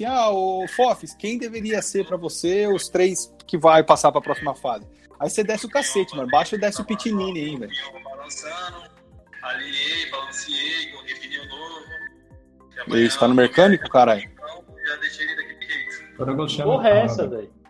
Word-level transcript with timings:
assim, 0.00 0.04
ah, 0.04 0.30
o 0.30 0.66
Fofis, 0.68 1.14
quem 1.14 1.38
deveria 1.38 1.82
ser 1.82 2.06
pra 2.06 2.16
você 2.16 2.66
os 2.66 2.88
três 2.88 3.32
que 3.46 3.58
vai 3.58 3.82
passar 3.82 4.10
pra 4.12 4.20
próxima 4.20 4.54
fase? 4.54 4.86
Aí 5.18 5.28
você 5.28 5.44
desce 5.44 5.66
o 5.66 5.68
cacete, 5.68 6.16
mano. 6.16 6.30
Baixa 6.30 6.56
e 6.56 6.58
desce 6.58 6.80
o 6.80 6.84
pitinini 6.84 7.40
aí, 7.40 7.56
velho. 7.56 7.72
Balançando, 8.04 8.84
alinhei, 9.42 10.10
balanceei, 10.10 10.92
novo. 11.48 12.96
Isso, 12.96 13.18
tá 13.18 13.28
no 13.28 13.34
mecânico, 13.34 13.88
caralho? 13.90 14.22
Já 14.22 14.96
deixei 14.96 15.26
ele 15.26 15.36
daquele 15.36 15.60
jeito. 15.72 16.22
Agora 16.22 16.42
eu 16.42 16.48
chamo 16.48 16.72
Porra, 16.72 16.88
é 16.88 16.92
a- 16.92 17.04
essa, 17.04 17.28
velho? 17.28 17.60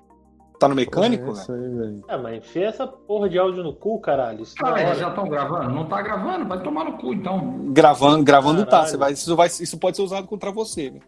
Tá 0.60 0.68
no 0.68 0.74
mecânico, 0.74 1.30
É 1.30 1.52
aí, 1.52 1.74
velho. 1.74 2.04
Ah, 2.06 2.18
mas 2.18 2.36
enfia 2.36 2.66
essa 2.66 2.86
porra 2.86 3.30
de 3.30 3.38
áudio 3.38 3.62
no 3.64 3.74
cu, 3.74 3.98
caralho. 3.98 4.42
Isso 4.42 4.54
eles 4.60 4.84
hora. 4.84 4.94
já 4.94 5.08
estão 5.08 5.26
gravando? 5.26 5.70
Não 5.74 5.88
tá 5.88 6.02
gravando? 6.02 6.46
Vai 6.46 6.62
tomar 6.62 6.84
no 6.84 6.98
cu, 6.98 7.14
então. 7.14 7.72
Gravando, 7.72 8.22
gravando 8.22 8.64
tá. 8.66 8.70
Caralho. 8.70 8.90
Você 8.90 8.96
vai, 8.98 9.12
isso, 9.12 9.34
vai, 9.36 9.46
isso 9.48 9.78
pode 9.78 9.96
ser 9.96 10.02
usado 10.02 10.26
contra 10.28 10.52
você, 10.52 10.90
velho. 10.90 11.02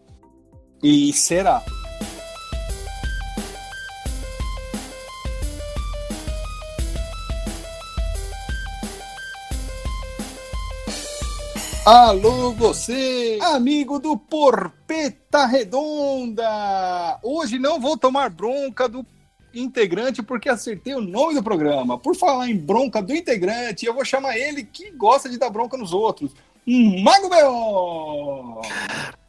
E 0.83 1.13
será? 1.13 1.63
Alô, 11.87 12.51
você, 12.53 13.39
amigo 13.43 14.01
do 14.01 14.17
Porpeta 14.17 15.47
Redonda! 15.47 17.21
Hoje 17.23 17.61
não 17.61 17.79
vou 17.79 17.97
tomar 17.97 18.31
bronca 18.31 18.89
do 18.89 19.07
integrante 19.55 20.21
porque 20.21 20.49
acertei 20.49 20.95
o 20.97 21.01
nome 21.01 21.35
do 21.35 21.45
programa. 21.45 21.97
Por 21.97 22.17
falar 22.17 22.49
em 22.49 22.57
bronca 22.57 23.01
do 23.01 23.15
integrante, 23.15 23.87
eu 23.87 23.95
vou 23.95 24.05
chamar 24.05 24.37
ele 24.37 24.65
que 24.65 24.91
gosta 24.91 25.29
de 25.29 25.39
dar 25.39 25.51
bronca 25.51 25.77
nos 25.77 25.93
outros. 25.93 26.33
Mago 26.66 27.28
B.O. 27.28 28.61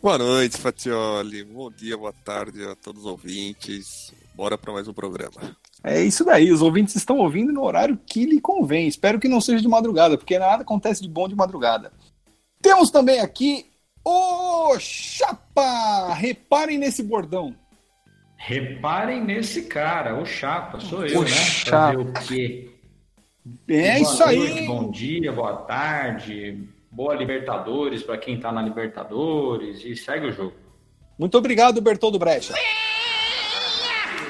Boa 0.02 0.18
noite, 0.18 0.58
Fatioli. 0.58 1.44
Bom 1.44 1.72
dia, 1.72 1.98
boa 1.98 2.14
tarde 2.24 2.64
a 2.64 2.76
todos 2.76 3.02
os 3.06 3.08
ouvintes. 3.10 4.14
Bora 4.36 4.58
para 4.58 4.74
mais 4.74 4.88
um 4.88 4.94
programa. 4.94 5.56
É 5.84 6.02
isso 6.02 6.24
daí, 6.24 6.52
os 6.52 6.62
ouvintes 6.62 6.96
estão 6.96 7.18
ouvindo 7.18 7.52
no 7.52 7.64
horário 7.64 8.00
que 8.06 8.26
lhe 8.26 8.40
convém. 8.40 8.88
Espero 8.88 9.20
que 9.20 9.28
não 9.28 9.42
seja 9.42 9.62
de 9.62 9.68
madrugada, 9.68 10.18
porque 10.18 10.38
nada 10.38 10.62
acontece 10.62 11.02
de 11.02 11.10
bom 11.10 11.28
de 11.28 11.36
madrugada. 11.36 11.92
Temos 12.62 12.92
também 12.92 13.20
aqui 13.20 13.66
o 14.06 14.78
Chapa! 14.80 16.14
Reparem 16.14 16.78
nesse 16.78 17.02
bordão. 17.02 17.56
Reparem 18.38 19.24
nesse 19.24 19.64
cara, 19.64 20.22
o 20.22 20.26
Chapa, 20.26 20.80
sou 20.80 21.06
eu, 21.06 21.22
O 21.22 21.24
né? 21.24 21.30
Chapa. 21.30 21.94
Fazer 21.94 21.98
o 21.98 22.14
quê? 22.28 22.70
É 23.68 24.00
Boa 24.00 24.14
isso 24.14 24.24
aí. 24.24 24.38
noite, 24.38 24.68
bom 24.68 24.92
dia, 24.92 25.32
boa 25.34 25.56
tarde, 25.64 26.68
boa 26.94 27.16
Libertadores 27.16 28.04
para 28.04 28.18
quem 28.18 28.40
tá 28.40 28.52
na 28.52 28.62
Libertadores 28.62 29.84
e 29.84 29.96
segue 29.96 30.28
o 30.28 30.32
jogo. 30.32 30.54
Muito 31.18 31.38
obrigado, 31.38 31.82
Bertoldo 31.82 32.20
Brecha. 32.20 32.54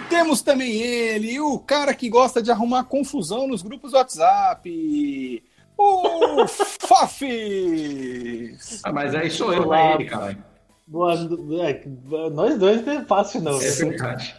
Temos 0.09 0.41
também 0.41 0.71
ele, 0.81 1.39
o 1.39 1.57
cara 1.59 1.93
que 1.93 2.09
gosta 2.09 2.41
de 2.41 2.51
arrumar 2.51 2.83
confusão 2.85 3.47
nos 3.47 3.61
grupos 3.63 3.91
do 3.91 3.97
WhatsApp. 3.97 5.43
O 5.77 6.45
Fafis! 6.87 8.81
Ah, 8.83 8.91
mas 8.91 9.15
aí 9.15 9.29
sou 9.29 9.51
eu, 9.53 9.61
não 9.61 9.67
Olá. 9.69 9.79
é 9.79 9.93
ele, 9.95 10.05
caralho. 10.05 10.43
Boa- 10.85 11.13
é, 11.15 11.83
nós 12.31 12.57
dois 12.59 12.85
não 12.85 12.93
é 12.93 13.05
fácil, 13.05 13.41
não. 13.41 13.59
É 13.59 13.69
verdade. 13.71 14.35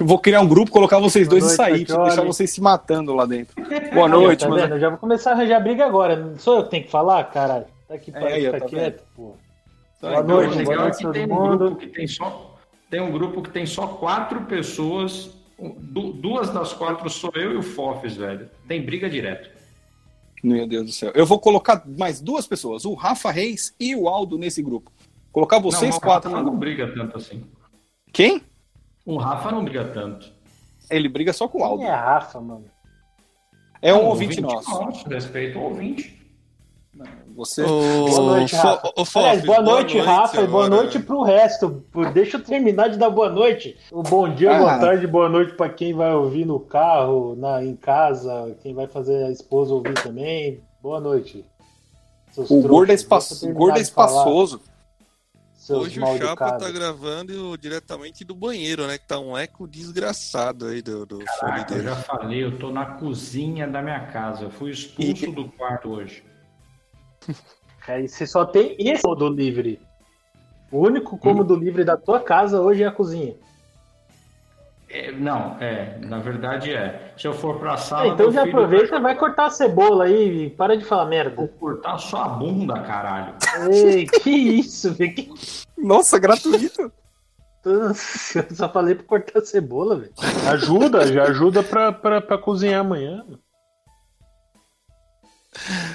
Vou 0.00 0.18
criar 0.18 0.40
um 0.40 0.48
grupo, 0.48 0.70
colocar 0.72 0.98
vocês 0.98 1.28
Boa 1.28 1.38
dois 1.40 1.44
e 1.54 1.56
noite, 1.56 1.72
sair, 1.72 1.86
Fatioli. 1.86 2.08
deixar 2.08 2.24
vocês 2.24 2.50
se 2.50 2.60
matando 2.60 3.14
lá 3.14 3.26
dentro. 3.26 3.54
Boa 3.92 4.08
noite, 4.08 4.40
tá 4.40 4.48
mas 4.48 4.62
vendo? 4.62 4.74
Eu 4.74 4.80
já 4.80 4.88
vou 4.88 4.98
começar 4.98 5.30
a 5.30 5.34
arranjar 5.34 5.60
briga 5.60 5.86
agora. 5.86 6.34
Sou 6.38 6.56
eu 6.58 6.64
que 6.64 6.70
tenho 6.70 6.84
que 6.84 6.90
falar, 6.90 7.22
caralho? 7.24 7.66
Tá 7.86 7.94
aqui 7.94 8.10
É, 8.10 8.18
para 8.18 8.28
aí, 8.28 8.50
tá 8.50 8.60
quieto, 8.60 9.04
pô. 9.14 9.36
Boa 10.00 10.22
noite, 10.22 10.48
boa 10.50 10.56
legal 10.58 10.72
é 10.74 10.78
noite 10.82 10.96
que 10.98 11.12
tem 11.12 11.24
um 11.24 11.28
mundo. 11.34 11.58
grupo 11.58 11.76
que 11.76 11.86
tem 11.86 12.06
só 12.08 12.50
tem 12.90 13.00
um 13.00 13.10
grupo 13.12 13.42
que 13.42 13.50
tem 13.50 13.66
só 13.66 13.86
quatro 13.86 14.42
pessoas. 14.42 15.30
du- 15.78 16.12
duas 16.14 16.50
das 16.50 16.72
quatro 16.72 17.08
sou 17.08 17.30
eu 17.36 17.52
e 17.52 17.56
o 17.56 17.62
Fofes, 17.62 18.16
velho. 18.16 18.50
Tem 18.66 18.82
briga 18.82 19.08
direto. 19.08 19.48
Meu 20.42 20.66
Deus 20.66 20.86
do 20.86 20.92
céu. 20.92 21.12
Eu 21.14 21.24
vou 21.24 21.38
colocar 21.38 21.84
mais 21.86 22.20
duas 22.20 22.44
pessoas, 22.46 22.84
o 22.84 22.94
Rafa 22.94 23.30
Reis 23.30 23.72
e 23.78 23.94
o 23.94 24.08
Aldo 24.08 24.36
nesse 24.36 24.60
grupo. 24.60 24.90
Colocar 25.32 25.58
vocês 25.60 25.90
não, 25.92 25.98
o 25.98 26.00
quatro 26.00 26.30
não 26.30 26.42
grupo. 26.42 26.58
briga 26.58 26.92
tanto 26.92 27.16
assim. 27.16 27.44
Quem? 28.12 28.42
O 29.06 29.16
Rafa 29.18 29.50
não 29.52 29.64
briga 29.64 29.84
tanto. 29.92 30.32
Ele 30.90 31.08
briga 31.08 31.32
só 31.32 31.46
com 31.48 31.60
o 31.60 31.64
Aldo. 31.64 31.78
Quem 31.78 31.88
é 31.88 31.94
Rafa, 31.94 32.40
mano? 32.40 32.64
É 33.82 33.92
um 33.92 33.98
Não, 33.98 34.04
ouvinte 34.06 34.40
nosso. 34.40 35.06
Respeito 35.08 35.58
ao 35.58 35.64
ouvinte. 35.66 36.22
Você. 37.36 37.64
Boa 37.64 38.20
noite, 38.36 38.54
Rafa. 38.54 38.92
Ô, 38.96 39.04
Fofis, 39.04 39.16
Aliás, 39.16 39.44
boa 39.44 39.60
noite, 39.62 39.98
Rafa, 39.98 40.40
e 40.42 40.46
boa 40.46 40.68
noite 40.68 41.00
pro 41.00 41.22
resto. 41.22 41.84
Deixa 42.12 42.36
eu 42.36 42.44
terminar 42.44 42.88
de 42.88 42.96
dar 42.96 43.10
boa 43.10 43.28
noite. 43.28 43.76
O 43.90 44.02
bom 44.02 44.32
dia, 44.32 44.54
Ah. 44.54 44.58
boa 44.58 44.78
tarde, 44.78 45.06
boa 45.06 45.28
noite 45.28 45.54
pra 45.54 45.68
quem 45.68 45.92
vai 45.92 46.14
ouvir 46.14 46.44
no 46.46 46.60
carro, 46.60 47.34
na, 47.36 47.64
em 47.64 47.74
casa, 47.74 48.56
quem 48.62 48.72
vai 48.72 48.86
fazer 48.86 49.24
a 49.24 49.30
esposa 49.30 49.74
ouvir 49.74 49.94
também. 49.94 50.60
Boa 50.80 51.00
noite. 51.00 51.44
Seus 52.30 52.48
O 52.50 52.62
gordo 52.62 52.90
é, 52.92 52.94
espaço, 52.94 53.52
gordo 53.52 53.78
é 53.80 53.84
falar, 53.84 54.08
espaçoso. 54.08 54.58
seus 54.58 54.73
Hoje 55.70 56.00
o 56.00 56.18
Chapa 56.18 56.58
tá 56.58 56.70
gravando 56.70 57.56
diretamente 57.56 58.24
do 58.24 58.34
banheiro, 58.34 58.86
né? 58.86 58.98
Que 58.98 59.06
tá 59.06 59.18
um 59.18 59.36
eco 59.36 59.66
desgraçado 59.66 60.66
aí 60.66 60.82
do, 60.82 61.06
do 61.06 61.18
Caraca, 61.20 61.74
eu 61.74 61.82
já 61.82 61.96
falei, 61.96 62.44
eu 62.44 62.58
tô 62.58 62.70
na 62.70 62.84
cozinha 62.84 63.66
da 63.66 63.80
minha 63.80 64.06
casa. 64.08 64.44
Eu 64.44 64.50
fui 64.50 64.70
expulso 64.70 65.32
do 65.32 65.48
quarto 65.52 65.90
hoje. 65.90 66.22
Aí 67.88 68.06
você 68.08 68.26
só 68.26 68.44
tem 68.44 68.76
esse 68.78 69.02
cômodo 69.02 69.28
livre. 69.28 69.80
O 70.70 70.80
único 70.80 71.16
cômodo 71.16 71.54
livre 71.56 71.84
da 71.84 71.96
tua 71.96 72.20
casa 72.20 72.60
hoje 72.60 72.82
é 72.82 72.86
a 72.86 72.92
cozinha. 72.92 73.36
É, 74.96 75.10
não, 75.10 75.56
é, 75.60 75.98
na 76.02 76.20
verdade 76.20 76.72
é. 76.72 77.12
Se 77.18 77.26
eu 77.26 77.34
for 77.34 77.58
pra 77.58 77.76
sala. 77.76 78.06
então 78.06 78.26
meu 78.26 78.32
já 78.32 78.44
aproveita 78.44 78.94
e 78.94 79.00
vai 79.00 79.16
cortar 79.16 79.46
a 79.46 79.50
cebola 79.50 80.04
aí 80.04 80.44
e 80.44 80.50
para 80.50 80.76
de 80.76 80.84
falar 80.84 81.06
merda. 81.06 81.34
Vou 81.34 81.48
cortar 81.48 81.98
só 81.98 82.22
a 82.22 82.28
bunda, 82.28 82.78
caralho. 82.82 83.34
Ei, 83.72 84.06
que 84.06 84.30
isso, 84.30 84.94
velho? 84.94 85.12
Que... 85.12 85.32
Nossa, 85.76 86.16
gratuito. 86.18 86.92
Eu 87.64 87.92
só 88.54 88.68
falei 88.68 88.94
pra 88.94 89.04
cortar 89.04 89.40
a 89.40 89.44
cebola, 89.44 89.96
velho. 89.98 90.12
Ajuda, 90.48 91.12
já 91.12 91.24
ajuda 91.24 91.64
pra, 91.64 91.90
pra, 91.90 92.20
pra 92.20 92.38
cozinhar 92.38 92.80
amanhã. 92.82 93.24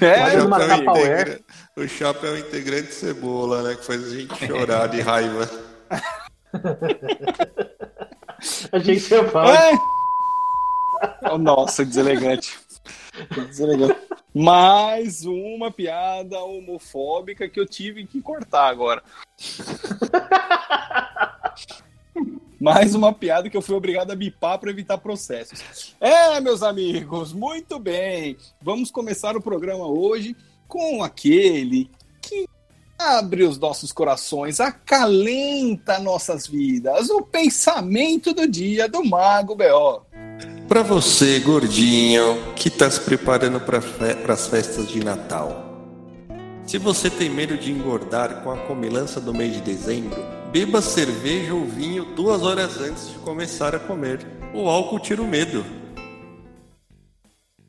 É, 0.00 0.42
uma 0.42 0.58
integra- 0.76 1.40
O 1.76 1.86
Chapa 1.88 2.26
é 2.26 2.30
o 2.32 2.38
integrante 2.38 2.92
cebola, 2.92 3.62
né? 3.62 3.76
Que 3.76 3.84
faz 3.86 4.04
a 4.04 4.14
gente 4.14 4.46
chorar 4.46 4.88
de 4.88 5.00
raiva. 5.00 5.48
Achei 8.72 8.94
que 8.94 9.00
você 9.00 9.16
ia 9.16 9.28
falar. 9.28 9.72
É. 9.72 11.38
Nossa, 11.38 11.84
deselegante. 11.84 12.58
deselegante. 13.34 13.98
Mais 14.34 15.24
uma 15.24 15.70
piada 15.70 16.38
homofóbica 16.38 17.48
que 17.48 17.58
eu 17.58 17.66
tive 17.66 18.06
que 18.06 18.20
cortar 18.20 18.68
agora. 18.68 19.02
Mais 22.60 22.94
uma 22.94 23.12
piada 23.12 23.48
que 23.48 23.56
eu 23.56 23.62
fui 23.62 23.74
obrigado 23.74 24.10
a 24.10 24.14
bipar 24.14 24.58
para 24.58 24.70
evitar 24.70 24.98
processos. 24.98 25.96
É, 25.98 26.38
meus 26.40 26.62
amigos, 26.62 27.32
muito 27.32 27.78
bem. 27.78 28.36
Vamos 28.60 28.90
começar 28.90 29.34
o 29.34 29.40
programa 29.40 29.86
hoje 29.86 30.36
com 30.68 31.02
aquele 31.02 31.90
que 32.20 32.46
abre 33.00 33.44
os 33.44 33.58
nossos 33.58 33.92
corações, 33.92 34.60
acalenta 34.60 35.98
nossas 35.98 36.46
vidas, 36.46 37.08
o 37.08 37.22
pensamento 37.22 38.34
do 38.34 38.46
dia 38.46 38.86
do 38.88 39.02
Mago 39.02 39.54
B.O. 39.54 40.02
Pra 40.68 40.82
você, 40.82 41.40
gordinho, 41.40 42.54
que 42.54 42.68
tá 42.68 42.90
se 42.90 43.00
preparando 43.00 43.58
para 43.58 43.78
as 44.32 44.46
festas 44.46 44.86
de 44.86 45.02
Natal. 45.02 45.66
Se 46.64 46.78
você 46.78 47.08
tem 47.10 47.28
medo 47.28 47.56
de 47.56 47.72
engordar 47.72 48.42
com 48.42 48.50
a 48.50 48.58
comilança 48.58 49.20
do 49.20 49.34
mês 49.34 49.54
de 49.54 49.60
dezembro, 49.62 50.22
beba 50.52 50.80
cerveja 50.80 51.54
ou 51.54 51.64
vinho 51.64 52.04
duas 52.14 52.42
horas 52.42 52.78
antes 52.80 53.10
de 53.10 53.18
começar 53.18 53.74
a 53.74 53.80
comer. 53.80 54.24
O 54.54 54.68
álcool 54.68 55.00
tira 55.00 55.22
o 55.22 55.26
medo. 55.26 55.64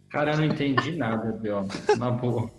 Cara, 0.10 0.34
eu 0.34 0.38
não 0.38 0.46
entendi 0.46 0.92
nada, 0.98 1.32
Bel. 1.32 1.66
Na 1.98 2.12
boa. 2.12 2.52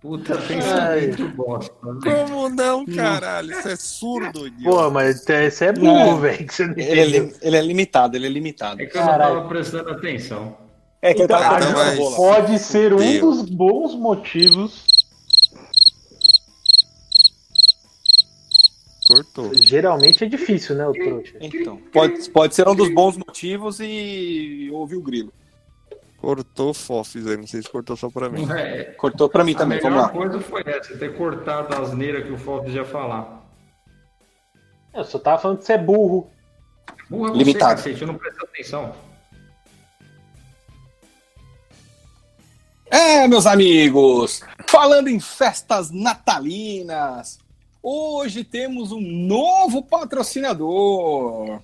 Puta, 0.00 0.34
Ai. 0.38 0.46
pensamento 0.46 1.28
bosta. 1.36 1.74
né? 2.04 2.24
Como 2.24 2.48
não, 2.50 2.86
caralho? 2.86 3.50
Isso 3.50 3.68
é 3.68 3.74
surdo, 3.76 4.46
idiota. 4.46 4.76
Pô, 4.84 4.90
mas 4.92 5.28
esse 5.28 5.64
é 5.64 5.72
Não. 5.72 5.80
burro, 6.04 6.20
velho. 6.20 6.46
Ele 6.76 7.16
é, 7.18 7.32
ele 7.42 7.56
é 7.56 7.60
limitado, 7.60 8.16
ele 8.16 8.26
é 8.26 8.30
limitado. 8.30 8.80
É 8.80 8.86
que 8.86 8.96
eu 8.96 9.02
Caralho. 9.02 9.34
não 9.34 9.40
tava 9.40 9.48
prestando 9.48 9.90
atenção. 9.90 10.56
É 11.02 11.12
que 11.14 11.22
Então, 11.24 11.36
tá 11.38 11.48
Ah, 11.56 11.60
jogando 11.60 11.76
mas-. 12.00 12.14
Pode 12.16 12.58
ser 12.60 12.92
um 12.92 12.96
Deus. 12.98 13.20
dos 13.42 13.50
bons 13.50 13.94
motivos. 13.96 14.86
Cortou. 19.06 19.54
Geralmente 19.54 20.22
é 20.22 20.28
difícil, 20.28 20.76
né, 20.76 20.86
o 20.86 20.92
trouxa? 20.92 21.34
Então, 21.40 21.78
pode, 21.92 22.28
pode 22.30 22.54
ser 22.54 22.68
um 22.68 22.74
dos 22.74 22.90
bons 22.92 23.16
motivos 23.16 23.78
e 23.80 24.68
ouvir 24.72 24.96
o 24.96 25.02
grilo. 25.02 25.32
Cortou 26.20 26.74
fofes 26.74 27.26
aí, 27.26 27.36
não 27.36 27.46
sei 27.46 27.62
se 27.62 27.68
cortou 27.70 27.96
só 27.96 28.10
pra 28.10 28.28
mim. 28.28 28.46
É, 28.50 28.84
Cortou 28.96 29.28
pra 29.28 29.44
mim 29.44 29.54
a 29.54 29.58
também, 29.58 29.78
vamos 29.80 29.96
melhor 29.96 30.06
lá. 30.08 30.12
coisa 30.12 30.40
foi 30.40 30.62
essa, 30.66 30.96
ter 30.98 31.16
cortado 31.16 31.74
a 31.74 31.78
asneira 31.80 32.22
que 32.22 32.32
o 32.32 32.36
Fox 32.38 32.72
ia 32.72 32.84
falar. 32.84 33.48
Eu 34.92 35.04
só 35.04 35.18
tava 35.18 35.40
falando 35.40 35.58
que 35.58 35.64
você 35.64 35.74
é 35.74 35.78
burro. 35.78 36.28
Burra 37.08 37.30
você, 37.30 37.38
Limitado. 37.38 37.76
cacete, 37.76 38.02
eu 38.02 38.08
não 38.08 38.14
presto 38.16 38.44
atenção. 38.44 38.94
É, 42.90 43.28
meus 43.28 43.46
amigos, 43.46 44.40
falando 44.66 45.08
em 45.08 45.20
festas 45.20 45.90
natalinas, 45.90 47.38
hoje 47.82 48.42
temos 48.44 48.92
um 48.92 49.00
novo 49.00 49.82
patrocinador. 49.82 51.60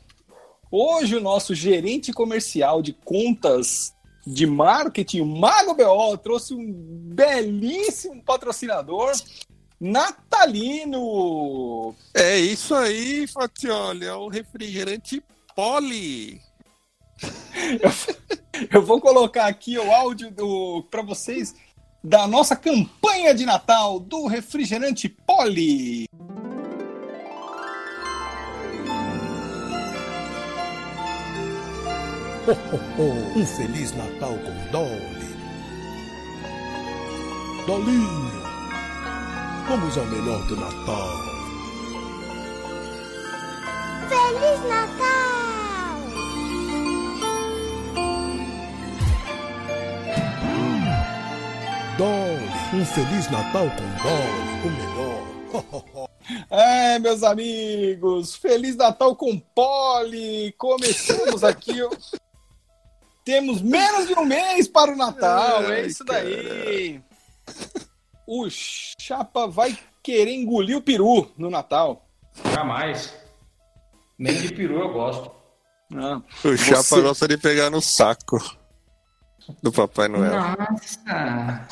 Hoje 0.71 1.17
o 1.17 1.21
nosso 1.21 1.55
gerente 1.55 2.13
comercial 2.13 2.83
de 2.83 2.93
contas 2.93 3.94
de 4.27 4.47
marketing, 4.47 5.21
o 5.21 5.27
Mago 5.27 5.75
BO, 5.75 6.17
trouxe 6.19 6.55
um 6.55 6.73
belíssimo 6.73 8.23
patrocinador 8.23 9.13
natalino. 9.81 11.15
É 12.15 12.39
isso 12.39 12.75
aí, 12.75 13.27
Fatioli, 13.27 14.07
é 14.07 14.15
o 14.15 14.29
refrigerante 14.29 15.23
Poli. 15.55 16.41
Eu 18.73 18.83
vou 18.83 19.01
colocar 19.01 19.47
aqui 19.47 19.79
o 19.79 19.93
áudio 19.93 20.31
do 20.31 20.85
para 20.91 21.03
vocês 21.03 21.55
da 22.03 22.27
nossa 22.27 22.55
campanha 22.55 23.35
de 23.35 23.47
Natal 23.47 23.99
do 23.99 24.27
refrigerante 24.27 25.09
Poli. 25.09 26.07
Um 32.47 33.47
Feliz 33.47 33.93
Natal 33.97 34.35
com 34.37 34.71
Dolly. 34.71 35.35
Dolinho, 37.67 38.43
vamos 39.67 39.97
ao 39.97 40.05
melhor 40.05 40.47
do 40.47 40.57
Natal. 40.57 41.09
Feliz 44.11 44.61
Natal! 44.69 46.01
Dolly, 51.97 52.51
um 52.75 52.85
Feliz 52.85 53.31
Natal 53.31 53.71
com 53.71 53.89
Dolly, 54.03 54.61
o 54.65 54.71
melhor. 54.71 56.09
É, 56.51 56.99
meus 56.99 57.23
amigos, 57.23 58.35
Feliz 58.37 58.77
Natal 58.77 59.17
com 59.17 59.39
Poli! 59.39 60.53
Começamos 60.59 61.43
aqui. 61.43 61.81
Temos 63.25 63.63
menos 63.63 64.07
de 64.07 64.15
um 64.15 64.25
mês 64.25 64.69
para 64.69 64.93
o 64.93 64.97
Natal, 64.97 65.63
é 65.65 65.77
Ai, 65.81 65.87
isso 65.87 66.05
daí. 66.05 67.01
O 68.27 68.47
Chapa 68.51 69.47
vai 69.47 69.79
querer 70.03 70.33
engolir 70.35 70.77
o 70.77 70.83
peru 70.83 71.31
no 71.39 71.49
Natal. 71.51 72.07
Jamais. 72.53 73.15
Nem 74.19 74.41
de 74.41 74.53
peru 74.55 74.79
eu 74.81 74.93
gosto. 74.93 75.31
Ah, 75.95 76.21
O 76.45 76.57
Chapa 76.57 76.83
Você- 76.83 77.01
gosta 77.03 77.29
de 77.29 77.39
pegar 77.39 77.71
no 77.71 77.81
saco 77.81 78.39
do 79.63 79.73
Papai 79.73 80.09
Noel. 80.09 80.33
Nossa. 80.33 81.67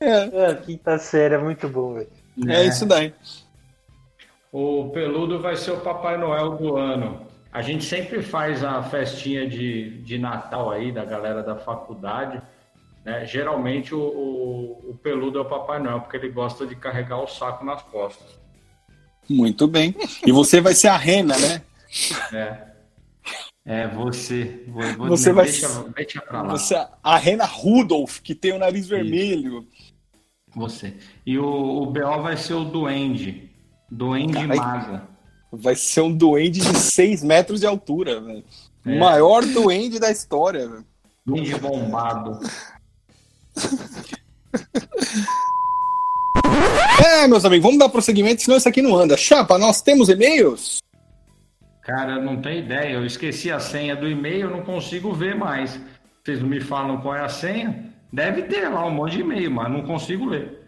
é, 0.00 0.50
É, 0.50 0.54
quinta 0.54 0.98
série 0.98 1.34
é 1.34 1.38
muito 1.38 1.68
bom, 1.68 1.94
velho. 1.94 2.10
é 2.48 2.64
isso 2.64 2.86
daí. 2.86 3.12
O 4.52 4.90
peludo 4.90 5.40
vai 5.40 5.56
ser 5.56 5.72
o 5.72 5.80
Papai 5.80 6.16
Noel 6.16 6.56
do 6.56 6.76
ano. 6.76 7.26
A 7.52 7.62
gente 7.62 7.84
sempre 7.84 8.22
faz 8.22 8.62
a 8.62 8.82
festinha 8.82 9.48
de, 9.48 10.02
de 10.02 10.18
Natal 10.18 10.70
aí 10.70 10.92
da 10.92 11.04
galera 11.04 11.42
da 11.42 11.56
faculdade. 11.56 12.40
Né? 13.04 13.26
Geralmente 13.26 13.94
o, 13.94 13.98
o, 14.00 14.90
o 14.90 14.98
peludo 15.02 15.38
é 15.38 15.42
o 15.42 15.44
Papai 15.48 15.80
Noel, 15.82 16.00
porque 16.00 16.16
ele 16.16 16.28
gosta 16.28 16.66
de 16.66 16.76
carregar 16.76 17.18
o 17.18 17.26
saco 17.26 17.64
nas 17.64 17.82
costas. 17.82 18.38
Muito 19.28 19.66
bem. 19.66 19.94
E 20.26 20.30
você 20.32 20.60
vai 20.60 20.74
ser 20.74 20.88
a 20.88 20.96
rena, 20.96 21.34
né? 21.38 21.62
É. 22.32 22.70
É, 23.64 23.88
você. 23.88 24.64
Vou, 24.68 24.82
vou- 24.94 25.08
Você 25.08 25.32
vai- 25.32 25.44
deixa, 25.44 25.68
deixa 25.94 26.20
pra 26.22 26.42
lá. 26.42 26.50
Você, 26.50 26.74
a 27.02 27.16
rena 27.16 27.44
Rudolph, 27.44 28.20
que 28.20 28.34
tem 28.34 28.52
o 28.52 28.58
nariz 28.58 28.86
vermelho. 28.88 29.66
Você. 30.54 30.96
E 31.26 31.38
o, 31.38 31.44
o 31.82 31.86
BO 31.86 32.22
vai 32.22 32.36
ser 32.36 32.54
o 32.54 32.64
Duende. 32.64 33.50
Duende. 33.90 34.46
Maga. 34.46 35.08
Vai 35.52 35.74
ser 35.74 36.02
um 36.02 36.12
duende 36.12 36.60
de 36.60 36.76
6 36.76 37.22
metros 37.22 37.60
de 37.60 37.66
altura, 37.66 38.20
velho. 38.20 38.44
É. 38.86 38.94
O 38.94 39.00
maior 39.00 39.44
duende 39.44 39.98
da 39.98 40.10
história, 40.10 40.68
velho. 40.68 40.84
Duende 41.24 41.54
bombado. 41.56 42.38
É, 47.02 47.26
meus 47.26 47.44
amigos, 47.44 47.64
vamos 47.64 47.78
dar 47.78 47.88
prosseguimento, 47.88 48.42
senão 48.42 48.58
isso 48.58 48.68
aqui 48.68 48.82
não 48.82 48.94
anda. 48.94 49.16
Chapa, 49.16 49.56
nós 49.56 49.80
temos 49.80 50.08
e-mails? 50.08 50.78
Cara, 51.82 52.20
não 52.20 52.40
tenho 52.40 52.58
ideia. 52.58 52.94
Eu 52.94 53.06
esqueci 53.06 53.50
a 53.50 53.58
senha 53.58 53.96
do 53.96 54.08
e-mail, 54.08 54.42
eu 54.42 54.50
não 54.50 54.62
consigo 54.62 55.12
ver 55.12 55.34
mais. 55.34 55.80
Vocês 56.22 56.40
não 56.40 56.48
me 56.48 56.60
falam 56.60 57.00
qual 57.00 57.14
é 57.14 57.20
a 57.20 57.28
senha? 57.28 57.90
Deve 58.12 58.42
ter 58.42 58.68
lá 58.68 58.84
um 58.86 58.90
monte 58.90 59.12
de 59.12 59.20
e-mail, 59.20 59.50
mas 59.50 59.70
não 59.70 59.82
consigo 59.82 60.26
ler. 60.26 60.59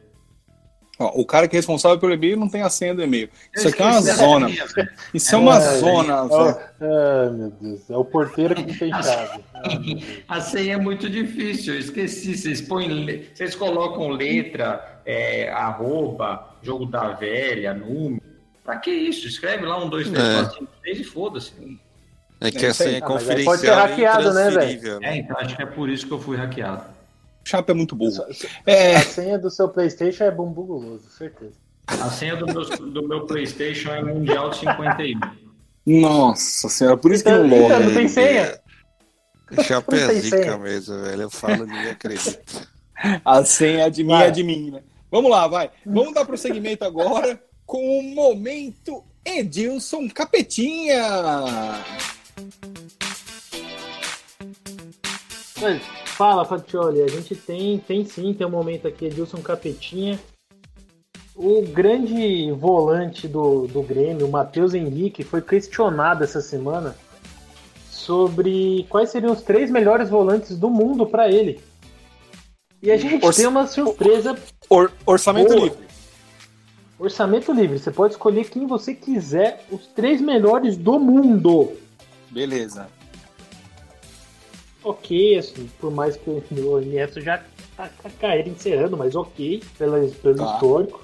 Ó, 1.03 1.13
o 1.21 1.25
cara 1.25 1.49
que 1.49 1.57
é 1.57 1.59
responsável 1.59 1.99
pelo 1.99 2.13
e-mail 2.13 2.37
não 2.37 2.49
tem 2.49 2.63
a 2.63 2.71
senha 2.71 2.95
do 2.95 3.03
e-mail. 3.03 3.29
Isso 3.55 3.69
aqui 3.69 3.83
é 3.83 3.85
uma 3.85 3.97
a 3.99 4.01
zona. 4.01 4.47
velho. 4.49 4.89
Isso 5.13 5.35
é 5.35 5.39
uma 5.39 5.57
É, 5.57 5.79
zona, 5.79 6.23
velho. 6.29 6.59
Ai, 6.81 7.31
meu 7.31 7.53
Deus. 7.61 7.91
É 7.91 7.97
o 7.97 8.05
porteiro 8.05 8.55
que 8.55 8.63
não 8.63 8.75
tem 8.79 8.91
chave. 9.03 9.41
A 10.29 10.41
senha 10.41 10.75
é 10.75 10.77
muito 10.77 11.09
difícil, 11.11 11.75
eu 11.75 11.81
esqueci. 11.81 12.37
Vocês 12.37 12.61
põem, 12.61 13.25
vocês 13.35 13.55
colocam 13.55 14.09
letra, 14.09 15.01
é, 15.05 15.51
arroba, 15.51 16.57
jogo 16.63 16.87
da 16.87 17.09
velha, 17.13 17.75
número. 17.75 18.23
Pra 18.65 18.77
que 18.77 18.91
isso? 18.91 19.27
Escreve 19.27 19.67
lá 19.67 19.85
um, 19.85 19.89
dois, 19.89 20.09
três, 20.09 20.25
É. 20.29 20.35
quatro, 20.41 20.59
cinco, 20.59 20.71
seis 20.85 21.01
e 21.01 21.05
foda-se. 21.05 21.53
É 22.41 22.51
que 22.51 22.65
É 22.67 22.69
a 22.71 22.75
senha 22.75 22.99
é 22.99 23.01
confidencial 23.01 23.45
pode 23.45 23.61
ser 23.61 23.71
hackeado, 23.73 24.33
né, 24.35 24.45
e 24.45 24.49
intransferível, 24.49 24.99
É, 25.03 25.17
então 25.17 25.37
acho 25.39 25.57
que 25.57 25.63
é 25.63 25.67
por 25.67 25.89
isso 25.89 26.07
que 26.07 26.13
eu 26.13 26.19
fui 26.21 26.37
hackeado. 26.37 26.85
Chapa 27.45 27.73
é 27.73 27.75
muito 27.75 27.95
burro. 27.97 28.25
É, 28.67 28.97
A 28.97 29.03
senha 29.03 29.39
do 29.39 29.51
seu 29.51 29.69
Playstation 29.69 30.25
é 30.25 30.31
bumbum 30.31 30.65
guloso, 30.65 31.09
certeza. 31.11 31.53
A 31.87 32.09
senha 32.11 32.37
do 32.37 32.47
meu, 32.47 32.65
do 32.65 33.09
meu 33.09 33.27
PlayStation 33.27 33.91
é 33.91 34.03
Mundial 34.03 34.51
de 34.51 34.59
51. 34.61 35.19
nossa 35.85 36.69
senhora, 36.69 36.97
por 36.97 37.13
isso 37.13 37.25
que 37.25 37.31
não 37.31 37.45
Então, 37.47 37.59
loga. 37.61 37.81
não 37.81 37.93
tem 37.93 38.07
senha? 38.09 38.61
Chapa 39.65 39.97
é 39.97 40.15
zica 40.15 40.57
mesmo, 40.59 40.97
velho. 41.03 41.23
Eu 41.23 41.31
falo, 41.31 41.67
ninguém 41.67 41.91
acredita. 41.91 42.41
A 43.25 43.45
senha 43.45 43.87
é 43.87 43.91
de 43.91 44.05
mim 44.05 44.13
é 44.15 44.31
de 44.31 44.43
mim, 44.45 44.71
né? 44.71 44.83
Vamos 45.11 45.31
lá, 45.31 45.47
vai. 45.49 45.71
Vamos 45.85 46.15
dar 46.15 46.25
prosseguimento 46.25 46.85
agora 46.85 47.43
com 47.67 47.99
o 47.99 48.03
momento 48.15 49.03
Edilson 49.25 50.09
Capetinha. 50.09 51.03
Mas, 55.61 55.83
fala, 56.23 56.45
Fatioli, 56.45 57.03
a 57.03 57.09
gente 57.09 57.35
tem, 57.35 57.79
tem 57.81 58.05
sim, 58.05 58.33
tem 58.33 58.47
um 58.47 58.51
momento 58.51 58.87
aqui, 58.87 59.07
Edilson 59.07 59.39
Capetinha. 59.39 60.21
O 61.35 61.63
grande 61.63 62.53
volante 62.53 63.27
do, 63.27 63.67
do 63.67 63.83
Grêmio, 63.83 64.27
o 64.29 64.31
Matheus 64.31 64.73
Henrique, 64.73 65.25
foi 65.25 65.43
questionado 65.43 66.23
essa 66.23 66.41
semana 66.41 66.95
sobre 67.91 68.87
quais 68.89 69.11
seriam 69.11 69.33
os 69.33 69.43
três 69.43 69.69
melhores 69.69 70.09
volantes 70.11 70.57
do 70.57 70.71
mundo 70.71 71.05
para 71.07 71.29
ele. 71.29 71.61
E 72.81 72.93
a 72.93 72.97
gente 72.97 73.25
Orça- 73.25 73.41
tem 73.41 73.49
uma 73.49 73.67
surpresa 73.67 74.39
Or- 74.69 74.93
orçamento 75.05 75.49
Boa. 75.49 75.65
livre. 75.65 75.87
Orçamento 77.01 77.53
livre. 77.53 77.81
Você 77.81 77.91
pode 77.91 78.13
escolher 78.15 78.49
quem 78.49 78.65
você 78.65 78.95
quiser, 78.95 79.65
os 79.73 79.89
três 79.89 80.21
melhores 80.21 80.77
do 80.77 81.01
mundo. 81.01 81.73
Beleza. 82.31 82.87
Ok, 84.85 85.39
assim, 85.39 85.71
por 85.81 85.93
mais 85.93 86.17
que 86.17 86.29
o 86.29 86.81
Neto 86.81 87.21
já 87.21 87.43
tá 87.77 87.89
com 87.89 88.09
a 88.09 88.11
carreira 88.11 88.49
encerrando, 88.49 88.97
mas 88.97 89.15
ok, 89.15 89.63
pela, 89.79 89.99
pelo 90.23 90.37
Tá. 90.37 90.55
histórico. 90.55 91.01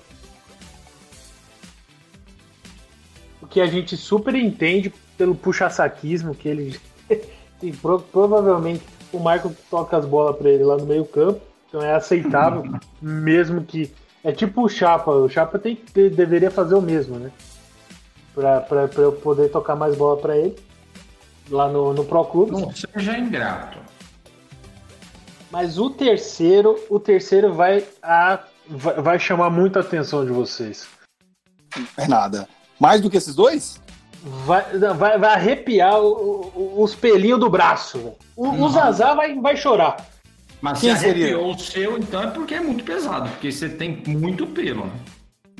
O 3.41 3.47
que 3.47 3.61
a 3.61 3.67
gente 3.67 3.97
super 3.97 4.35
entende 4.35 4.93
pelo 5.17 5.35
puxa-saquismo 5.35 6.35
que 6.35 6.49
ele. 6.49 6.81
e 7.63 7.73
pro- 7.73 8.01
provavelmente 8.01 8.83
o 9.13 9.19
Michael 9.19 9.55
toca 9.71 9.97
as 9.97 10.05
bolas 10.05 10.37
pra 10.37 10.51
ele 10.51 10.65
lá 10.65 10.77
no 10.77 10.85
meio-campo, 10.87 11.41
então 11.69 11.81
é 11.81 11.95
aceitável, 11.95 12.63
mesmo 13.01 13.63
que. 13.65 13.91
É 14.25 14.33
tipo 14.33 14.65
o 14.65 14.69
Chapa, 14.69 15.13
o 15.13 15.29
Chapa 15.29 15.59
tem, 15.59 15.77
que- 15.77 16.11
deveria 16.11 16.51
fazer 16.51 16.75
o 16.75 16.83
mesmo, 16.83 17.17
né? 17.19 17.31
Pra, 18.35 18.61
pra, 18.61 18.89
pra 18.89 19.03
eu 19.05 19.13
poder 19.13 19.49
tocar 19.51 19.77
mais 19.77 19.97
bola 19.97 20.17
pra 20.21 20.37
ele 20.37 20.57
lá 21.50 21.69
no, 21.69 21.93
no 21.95 22.05
Pro 22.05 22.25
Clube. 22.25 22.52
Não 22.52 22.73
seja 22.73 23.17
ingrato. 23.19 23.78
Mas 25.50 25.78
o 25.78 25.88
terceiro, 25.90 26.78
o 26.90 27.00
terceiro 27.00 27.52
vai, 27.55 27.85
a, 28.02 28.38
vai, 28.69 29.19
chamar 29.19 29.50
muita 29.50 29.81
atenção 29.81 30.25
de 30.25 30.31
vocês. 30.31 30.87
É 31.97 32.07
nada. 32.07 32.49
Mais 32.78 33.00
do 33.00 33.09
que 33.11 33.17
esses 33.17 33.35
dois? 33.35 33.81
Vai, 34.45 34.62
vai, 34.95 35.19
vai 35.19 35.35
arrepiar 35.35 36.00
o- 36.00 36.50
o- 36.55 36.83
os 36.83 36.95
pelinhos 36.95 37.40
do 37.40 37.49
braço. 37.49 38.12
O, 38.37 38.49
o 38.49 38.69
Zazá 38.69 39.14
vai, 39.14 39.35
vai 39.40 39.57
chorar. 39.57 39.97
Mas 40.61 40.81
Quem 40.81 40.95
se 40.95 41.02
seria? 41.02 41.26
arrepiou 41.28 41.55
o 41.55 41.59
seu, 41.59 41.99
então 41.99 42.23
é 42.23 42.26
porque 42.26 42.55
é 42.55 42.61
muito 42.61 42.83
pesado, 42.85 43.28
porque 43.31 43.50
você 43.52 43.69
tem 43.69 44.02
muito 44.07 44.45
pelo, 44.47 44.87
né? 44.87 44.93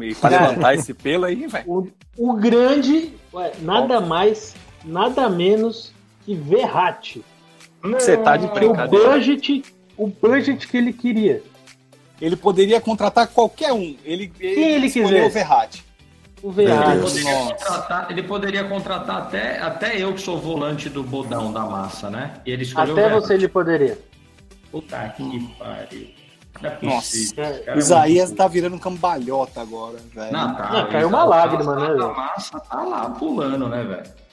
E 0.01 0.15
pra 0.15 0.31
Cara. 0.31 0.49
levantar 0.49 0.75
esse 0.75 0.93
pelo 0.93 1.25
aí, 1.25 1.47
velho. 1.47 1.65
O, 1.71 1.89
o 2.17 2.35
grande, 2.35 3.15
ué, 3.33 3.53
nada 3.61 4.01
mais, 4.01 4.55
nada 4.85 5.29
menos 5.29 5.93
que 6.25 6.35
Verratti. 6.35 7.25
Você 7.83 8.17
tá 8.17 8.37
de 8.37 8.47
O 8.47 8.53
brincadeira. 8.53 9.11
budget, 9.11 9.65
o 9.97 10.07
budget 10.09 10.67
que 10.67 10.77
ele 10.77 10.93
queria. 10.93 11.43
Ele 12.21 12.35
poderia 12.37 12.81
contratar 12.81 13.29
qualquer 13.29 13.73
um. 13.73 13.97
Ele, 14.05 14.33
ele, 14.41 14.61
ele 14.61 14.87
escolheu 14.87 15.09
quiser. 15.09 15.27
o 15.27 15.31
Verratti. 15.31 15.85
O 16.43 16.49
Ele 16.49 16.67
Verratti. 16.67 16.99
Deus. 16.99 17.13
poderia, 17.13 17.45
contratar, 17.55 18.11
ele 18.11 18.23
poderia 18.23 18.65
contratar 18.65 19.17
até, 19.23 19.59
até 19.61 20.01
eu 20.03 20.13
que 20.15 20.21
sou 20.21 20.39
volante 20.39 20.89
do 20.89 21.03
bodão 21.03 21.53
da 21.53 21.61
massa, 21.65 22.11
né? 22.11 22.35
E 22.45 22.51
ele 22.51 22.63
escolheu 22.65 22.93
Até 22.97 23.07
o 23.17 23.21
você 23.21 23.35
ele 23.35 23.49
poderia. 23.49 23.99
Puta 24.71 25.09
que 25.17 25.49
pariu. 25.59 26.09
Não 26.61 26.71
é 26.71 26.79
Nossa. 26.83 26.97
possível. 26.97 27.45
Cara 27.45 27.63
é 27.67 27.75
O 27.75 27.79
Isaías 27.79 28.29
muito 28.31 28.39
tá 28.39 28.49
virando 28.49 28.75
um 28.77 28.79
cambalhota 28.81 29.61
agora, 29.61 29.99
velho. 30.13 30.33
Não, 30.33 30.55
tá. 30.57 30.73
Não, 30.73 30.87
caiu 30.87 30.97
ele 30.99 31.05
uma 31.07 31.25
lágrima, 31.25 31.75
tá- 31.77 31.81
né? 31.95 32.05
A 32.05 32.09
massa 32.09 32.61
tá 32.61 32.83
lá 32.83 33.11
pulando, 33.11 33.69
né, 33.69 33.85
velho? 33.85 34.28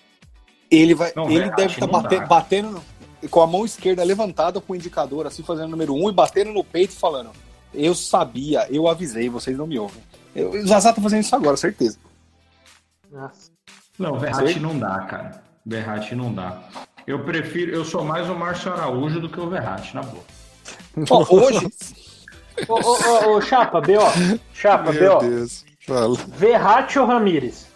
Ele 0.69 0.95
vai, 0.95 1.13
Não, 1.15 1.29
ele 1.29 1.49
deve 1.51 1.73
estar 1.73 1.85
dá. 1.85 2.25
batendo 2.25 2.81
com 3.29 3.41
a 3.41 3.47
mão 3.47 3.65
esquerda 3.65 4.03
levantada 4.03 4.59
com 4.59 4.73
o 4.73 4.75
indicador, 4.75 5.27
assim, 5.27 5.43
fazendo 5.43 5.67
o 5.67 5.71
número 5.71 5.93
um 5.93 6.09
e 6.09 6.13
batendo 6.13 6.51
no 6.51 6.63
peito 6.63 6.91
e 6.91 6.97
falando: 6.97 7.31
Eu 7.73 7.93
sabia, 7.95 8.67
eu 8.69 8.87
avisei, 8.87 9.29
vocês 9.29 9.57
não 9.57 9.67
me 9.67 9.77
ouvem. 9.79 10.01
Eu, 10.35 10.51
o 10.51 10.67
Zazá 10.67 10.91
tá 10.91 11.01
fazendo 11.01 11.21
isso 11.21 11.35
agora, 11.35 11.55
certeza. 11.55 11.97
Nossa. 13.11 13.51
Não, 13.97 14.19
Verratti 14.19 14.59
não 14.59 14.77
dá, 14.77 14.99
cara. 15.01 15.43
Verratti 15.65 16.15
não 16.15 16.33
dá. 16.33 16.61
Eu 17.07 17.23
prefiro, 17.23 17.71
eu 17.71 17.85
sou 17.85 18.03
mais 18.03 18.29
o 18.29 18.35
Márcio 18.35 18.71
Araújo 18.73 19.19
do 19.21 19.29
que 19.29 19.39
o 19.39 19.49
Verratti, 19.49 19.95
na 19.95 20.01
boa. 20.01 20.23
Hoje, 21.29 21.69
Ô, 22.67 22.73
ô, 22.73 23.33
ô, 23.33 23.35
ô, 23.35 23.41
Chapa, 23.41 23.81
B.O. 23.81 24.01
Chapa, 24.53 24.91
Meu 24.91 25.19
B.O. 25.19 25.29
Deus. 25.29 25.65
Fala. 25.81 26.15
Verratti 26.29 26.97
ou 26.97 27.05
Ramires? 27.05 27.67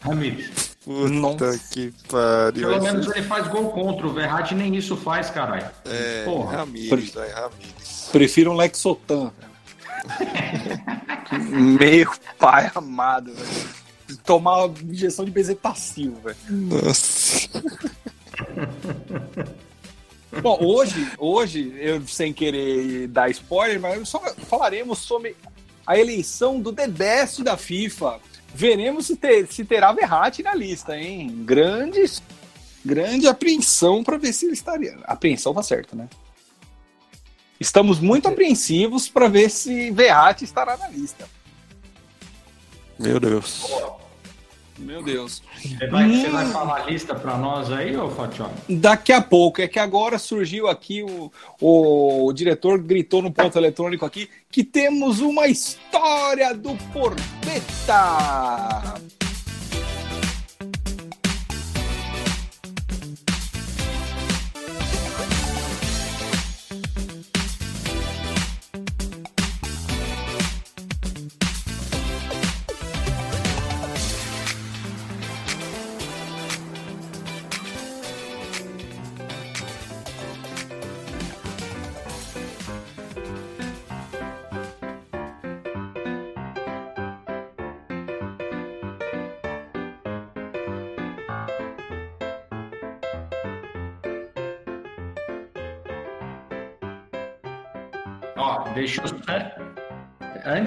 Ramires. 0.00 0.63
Puta 0.84 1.08
Nossa. 1.08 1.60
que 1.70 1.92
pariu. 2.08 2.68
Pelo 2.68 2.82
menos 2.82 3.06
ele 3.08 3.22
faz 3.22 3.48
gol 3.48 3.70
contra. 3.70 4.06
O 4.06 4.12
Verratti 4.12 4.54
nem 4.54 4.76
isso 4.76 4.96
faz, 4.96 5.30
caralho. 5.30 5.70
É, 5.86 6.24
Porra. 6.24 6.58
Ramires, 6.58 7.10
vai, 7.12 7.30
Ramires. 7.30 8.08
prefiro 8.12 8.50
um 8.52 8.54
Lexotan. 8.54 9.32
Meu 11.50 12.12
pai 12.38 12.70
amado, 12.74 13.32
velho. 13.32 13.84
Tomar 14.24 14.66
uma 14.66 14.74
injeção 14.82 15.24
de 15.24 15.30
bezetacil, 15.30 16.14
velho. 16.22 16.36
Nossa. 16.50 17.48
Bom, 20.42 20.58
hoje, 20.62 21.10
hoje, 21.16 21.74
eu 21.78 22.06
sem 22.06 22.32
querer 22.32 23.08
dar 23.08 23.30
spoiler, 23.30 23.80
mas 23.80 24.08
só 24.08 24.20
falaremos 24.48 24.98
sobre 24.98 25.34
a 25.86 25.98
eleição 25.98 26.60
do 26.60 26.72
The 26.72 26.88
Best 26.88 27.42
da 27.42 27.56
FIFA. 27.56 28.18
Veremos 28.54 29.06
se, 29.06 29.16
ter, 29.16 29.48
se 29.52 29.64
terá 29.64 29.92
Verratti 29.92 30.40
na 30.42 30.54
lista, 30.54 30.96
hein? 30.96 31.42
Grande, 31.44 32.04
grande 32.84 33.26
apreensão 33.26 34.04
para 34.04 34.16
ver 34.16 34.32
se 34.32 34.46
ele 34.46 34.54
estaria. 34.54 34.96
Apreensão 35.04 35.52
tá 35.52 35.62
certo, 35.62 35.96
né? 35.96 36.08
Estamos 37.58 37.98
muito 37.98 38.28
apreensivos 38.28 39.08
para 39.08 39.26
ver 39.26 39.50
se 39.50 39.90
Verratti 39.90 40.44
estará 40.44 40.76
na 40.76 40.88
lista. 40.88 41.28
Meu 42.96 43.18
Deus. 43.18 43.66
Meu 44.78 45.02
Deus. 45.02 45.42
Você 45.56 45.86
vai, 45.86 46.08
você 46.08 46.28
Hum. 46.28 46.32
vai 46.32 46.46
falar 46.46 46.82
a 46.82 46.86
lista 46.90 47.14
pra 47.14 47.36
nós 47.36 47.70
aí, 47.70 47.96
ô 47.96 48.10
Fatione? 48.10 48.52
Daqui 48.68 49.12
a 49.12 49.22
pouco, 49.22 49.62
é 49.62 49.68
que 49.68 49.78
agora 49.78 50.18
surgiu 50.18 50.68
aqui 50.68 51.02
o, 51.02 51.30
o, 51.60 52.32
diretor 52.32 52.78
gritou 52.78 53.22
no 53.22 53.30
ponto 53.32 53.56
eletrônico 53.56 54.04
aqui 54.04 54.28
que 54.50 54.64
temos 54.64 55.20
uma 55.20 55.46
história 55.46 56.52
do 56.54 56.74
Porpeta. 56.92 57.94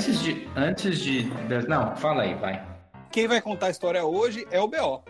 Antes 0.07 0.21
de. 0.23 0.47
Antes 0.55 0.99
de. 0.99 1.23
Não, 1.67 1.93
fala 1.97 2.23
aí, 2.23 2.33
vai. 2.35 2.65
Quem 3.11 3.27
vai 3.27 3.41
contar 3.41 3.67
a 3.67 3.69
história 3.71 4.05
hoje 4.05 4.47
é 4.51 4.59
o 4.59 4.67
BO. 4.67 5.03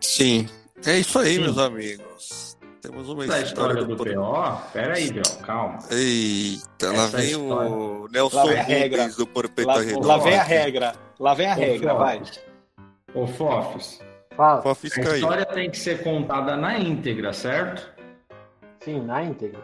Sim. 0.00 0.48
É 0.86 0.98
isso 0.98 1.18
aí, 1.18 1.34
Sim. 1.36 1.40
meus 1.40 1.58
amigos. 1.58 2.56
Temos 2.80 3.08
uma 3.08 3.26
Da 3.26 3.40
história, 3.40 3.80
história 3.80 3.84
do 3.84 3.96
Por- 3.96 4.06
PO? 4.14 4.72
Pera 4.72 4.94
aí, 4.96 5.10
BO, 5.12 5.22
calma. 5.42 5.78
Eita, 5.90 6.92
lá 6.92 7.04
Essa 7.04 7.16
vem 7.16 7.30
história. 7.30 7.70
o 7.70 8.08
Nelson 8.12 8.36
Lá 8.36 8.44
vem 8.44 8.58
a 8.58 8.62
regra. 8.62 9.08
Do 9.08 9.26
Porpeta 9.26 9.68
Lá, 9.68 9.80
Redondo. 9.80 10.06
lá 10.06 10.18
vem 10.18 10.38
a 10.38 10.42
regra. 10.44 10.92
Lá 11.18 11.34
vem 11.34 11.46
a 11.50 11.54
Ô, 11.54 11.58
regra, 11.58 11.94
vai. 11.94 12.18
Fofis. 12.18 12.40
Ô, 13.14 13.26
Fofis, 13.26 14.00
Fala. 14.36 14.62
Fofis 14.62 14.92
a 14.92 15.02
caiu. 15.02 15.14
história 15.14 15.46
tem 15.46 15.68
que 15.70 15.78
ser 15.78 16.02
contada 16.04 16.56
na 16.56 16.78
íntegra, 16.78 17.32
certo? 17.32 17.90
Sim, 18.84 19.00
na 19.00 19.24
íntegra. 19.24 19.60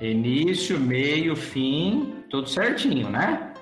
Início, 0.00 0.80
meio, 0.80 1.36
fim, 1.36 2.24
tudo 2.30 2.48
certinho, 2.48 3.08
né? 3.10 3.52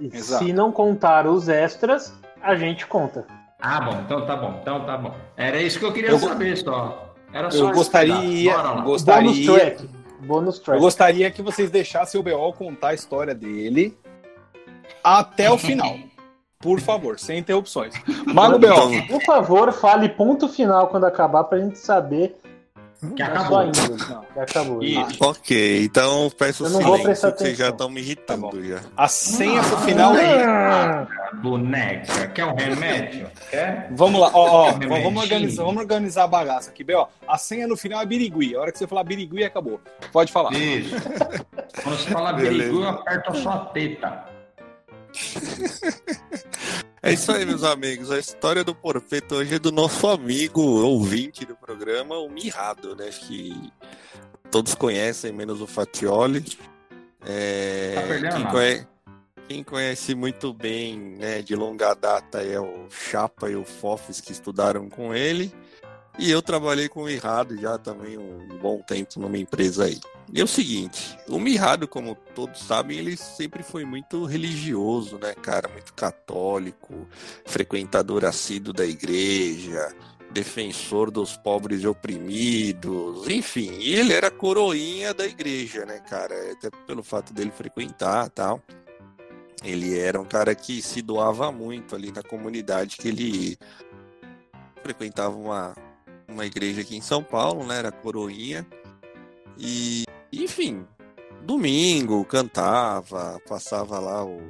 E 0.00 0.06
Exato. 0.14 0.44
se 0.44 0.52
não 0.52 0.70
contar 0.72 1.26
os 1.26 1.48
extras, 1.48 2.14
a 2.40 2.54
gente 2.54 2.86
conta. 2.86 3.26
Ah, 3.60 3.80
bom, 3.80 4.00
então 4.04 4.24
tá 4.26 4.36
bom, 4.36 4.58
então 4.62 4.84
tá 4.84 4.96
bom. 4.96 5.14
Era 5.36 5.60
isso 5.60 5.78
que 5.78 5.84
eu 5.84 5.92
queria 5.92 6.10
Eu- 6.10 6.18
saber 6.18 6.56
só. 6.56 7.12
Era 7.32 7.50
só 7.50 7.68
Eu 7.68 7.74
gostaria, 7.74 8.50
tá? 8.54 8.56
Bora 8.62 8.68
lá. 8.68 8.74
Bônus 8.82 8.86
gostaria, 8.92 9.52
track. 9.52 9.88
Eu 10.28 10.52
track. 10.52 10.80
gostaria 10.80 11.30
que 11.30 11.42
vocês 11.42 11.70
deixassem 11.70 12.20
o 12.20 12.22
BO 12.24 12.52
contar 12.52 12.88
a 12.88 12.94
história 12.94 13.34
dele 13.34 13.96
até 15.02 15.50
o 15.50 15.58
final. 15.58 15.96
Por 16.60 16.80
favor, 16.80 17.18
sem 17.20 17.38
interrupções. 17.38 17.94
Mago 18.26 18.58
BO, 18.58 19.06
Por 19.08 19.22
favor, 19.24 19.72
fale 19.72 20.08
ponto 20.08 20.48
final 20.48 20.88
quando 20.88 21.04
acabar 21.04 21.44
pra 21.44 21.58
gente 21.58 21.78
saber 21.78 22.36
Que 23.14 23.22
acabou. 23.22 23.62
índole. 23.64 23.96
Não, 24.08 24.22
que 24.24 24.40
acabou. 24.40 24.82
Isso. 24.82 25.24
ok, 25.24 25.84
então 25.84 26.30
peço 26.36 26.64
Eu 26.64 26.70
não 26.70 26.80
vou 26.80 26.96
silêncio, 26.98 27.04
prestar 27.04 27.32
que 27.32 27.38
vocês 27.38 27.56
já 27.58 27.68
estão 27.68 27.88
me 27.88 28.00
irritando 28.00 28.64
já. 28.64 28.80
a 28.96 29.06
senha 29.06 29.62
pro 29.62 29.76
final 29.78 30.14
é. 30.16 30.44
Ah, 30.44 31.06
Boneca, 31.34 32.26
quer 32.28 32.44
um 32.44 32.54
remédio? 32.56 33.30
Quer? 33.50 33.88
Vamos 33.92 34.20
lá, 34.20 34.30
ó, 34.34 34.68
ó, 34.68 34.72
vamos, 34.72 35.22
organizar, 35.22 35.62
vamos 35.62 35.80
organizar 35.80 36.24
a 36.24 36.26
bagaça 36.26 36.70
aqui, 36.70 36.82
BO. 36.82 37.06
A 37.26 37.38
senha 37.38 37.68
no 37.68 37.76
final 37.76 38.00
é 38.02 38.06
birigui. 38.06 38.56
A 38.56 38.60
hora 38.60 38.72
que 38.72 38.78
você 38.78 38.86
falar 38.86 39.04
birigui, 39.04 39.44
acabou. 39.44 39.80
Pode 40.12 40.32
falar. 40.32 40.52
Isso. 40.54 40.96
Quando 41.84 41.96
você 41.98 42.10
fala 42.10 42.32
Beleza. 42.32 42.56
perigo, 42.58 42.80
eu 42.82 42.88
aperto 42.88 43.30
a 43.30 43.34
sua 43.34 43.58
teta. 43.66 44.24
É 47.02 47.12
isso 47.12 47.30
aí, 47.30 47.44
meus 47.46 47.62
amigos. 47.62 48.10
A 48.10 48.18
história 48.18 48.64
do 48.64 48.74
Porfeito 48.74 49.36
hoje 49.36 49.54
é 49.54 49.58
do 49.58 49.70
nosso 49.70 50.08
amigo 50.08 50.60
ouvinte 50.60 51.44
do 51.44 51.54
programa, 51.54 52.18
o 52.18 52.28
Mirrado, 52.28 52.96
né? 52.96 53.08
Acho 53.08 53.26
que 53.26 53.72
todos 54.50 54.74
conhecem, 54.74 55.32
menos 55.32 55.60
o 55.60 55.66
Fatioli. 55.66 56.44
É, 57.24 57.94
Tá 57.94 58.02
perdendo 58.02 58.34
quem, 58.36 58.46
conhece, 58.46 58.86
quem 59.48 59.64
conhece 59.64 60.14
muito 60.14 60.52
bem, 60.52 60.98
né, 61.18 61.42
de 61.42 61.54
longa 61.54 61.94
data, 61.94 62.42
é 62.42 62.58
o 62.58 62.88
Chapa 62.90 63.48
e 63.50 63.56
o 63.56 63.64
Fofes 63.64 64.20
que 64.20 64.32
estudaram 64.32 64.88
com 64.88 65.14
ele. 65.14 65.52
E 66.18 66.30
eu 66.30 66.42
trabalhei 66.42 66.88
com 66.88 67.02
o 67.02 67.04
Mirrado 67.04 67.56
já 67.60 67.78
também 67.78 68.18
um 68.18 68.58
bom 68.60 68.82
tempo 68.82 69.20
numa 69.20 69.38
empresa 69.38 69.84
aí. 69.84 70.00
E 70.32 70.40
é 70.40 70.44
o 70.44 70.46
seguinte, 70.46 71.18
o 71.26 71.38
Mirrado, 71.38 71.88
como 71.88 72.14
todos 72.34 72.60
sabem, 72.60 72.98
ele 72.98 73.16
sempre 73.16 73.62
foi 73.62 73.84
muito 73.84 74.24
religioso, 74.26 75.18
né, 75.18 75.34
cara? 75.34 75.68
Muito 75.68 75.94
católico, 75.94 77.08
frequentador 77.46 78.24
assíduo 78.26 78.74
da 78.74 78.84
igreja, 78.84 79.94
defensor 80.30 81.10
dos 81.10 81.36
pobres 81.36 81.82
e 81.82 81.86
oprimidos, 81.86 83.26
enfim, 83.28 83.70
ele 83.80 84.12
era 84.12 84.30
coroinha 84.30 85.14
da 85.14 85.26
igreja, 85.26 85.86
né, 85.86 85.98
cara? 86.00 86.34
Até 86.52 86.70
pelo 86.86 87.02
fato 87.02 87.32
dele 87.32 87.50
frequentar 87.50 88.28
tal. 88.28 88.62
Ele 89.64 89.98
era 89.98 90.20
um 90.20 90.24
cara 90.24 90.54
que 90.54 90.80
se 90.80 91.02
doava 91.02 91.50
muito 91.50 91.96
ali 91.96 92.12
na 92.12 92.22
comunidade 92.22 92.96
que 92.96 93.08
ele 93.08 93.58
frequentava 94.82 95.34
uma, 95.34 95.74
uma 96.28 96.46
igreja 96.46 96.82
aqui 96.82 96.96
em 96.96 97.00
São 97.00 97.24
Paulo, 97.24 97.66
né? 97.66 97.78
Era 97.78 97.90
coroinha. 97.90 98.64
E, 99.58 100.04
enfim, 100.32 100.86
domingo 101.42 102.24
cantava, 102.24 103.40
passava 103.48 103.98
lá 103.98 104.24
o, 104.24 104.40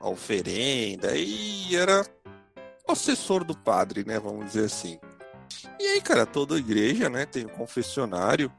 a 0.00 0.08
oferenda 0.08 1.16
e 1.16 1.74
era 1.74 2.06
assessor 2.86 3.44
do 3.44 3.56
padre, 3.56 4.04
né? 4.04 4.18
Vamos 4.18 4.46
dizer 4.46 4.64
assim. 4.64 4.98
E 5.78 5.86
aí, 5.86 6.00
cara, 6.00 6.26
toda 6.26 6.58
igreja, 6.58 7.08
né, 7.08 7.24
tem 7.26 7.46
um 7.46 7.50
confessionário. 7.50 8.52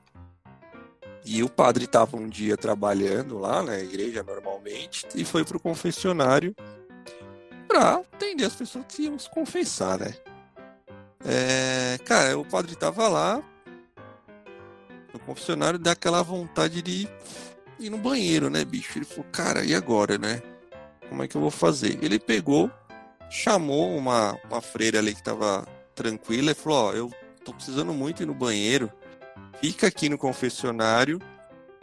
E 1.25 1.43
o 1.43 1.49
padre 1.49 1.83
estava 1.85 2.17
um 2.17 2.27
dia 2.27 2.55
trabalhando 2.55 3.37
lá 3.37 3.61
na 3.61 3.77
igreja 3.77 4.23
normalmente 4.23 5.05
e 5.13 5.25
foi 5.25 5.43
pro 5.43 5.59
confessionário 5.59 6.55
para 7.67 7.95
atender 7.95 8.45
as 8.45 8.55
pessoas 8.55 8.85
que 8.87 9.03
iam 9.03 9.19
se 9.19 9.29
confessar, 9.29 9.99
né? 9.99 10.15
É, 11.23 11.99
cara, 12.05 12.39
o 12.39 12.45
padre 12.45 12.75
tava 12.75 13.07
lá 13.07 13.43
no 15.13 15.19
confessionário, 15.19 15.79
dá 15.79 15.91
aquela 15.91 16.21
vontade 16.21 16.81
de 16.81 17.07
ir 17.79 17.89
no 17.89 17.97
banheiro, 17.97 18.49
né, 18.49 18.63
bicho? 18.63 18.97
Ele 18.97 19.05
falou, 19.05 19.25
cara, 19.31 19.63
e 19.63 19.73
agora, 19.73 20.17
né? 20.17 20.41
Como 21.07 21.23
é 21.23 21.27
que 21.27 21.35
eu 21.35 21.41
vou 21.41 21.51
fazer? 21.51 21.97
Ele 22.03 22.19
pegou, 22.19 22.69
chamou 23.29 23.95
uma, 23.97 24.37
uma 24.49 24.61
freira 24.61 24.99
ali 24.99 25.15
que 25.15 25.23
tava 25.23 25.67
tranquila 25.95 26.51
e 26.51 26.55
falou, 26.55 26.77
ó, 26.77 26.93
eu 26.93 27.13
tô 27.43 27.53
precisando 27.53 27.93
muito 27.93 28.21
ir 28.21 28.25
no 28.25 28.33
banheiro, 28.33 28.91
fica 29.59 29.87
aqui 29.87 30.09
no 30.09 30.17
confessionário 30.17 31.19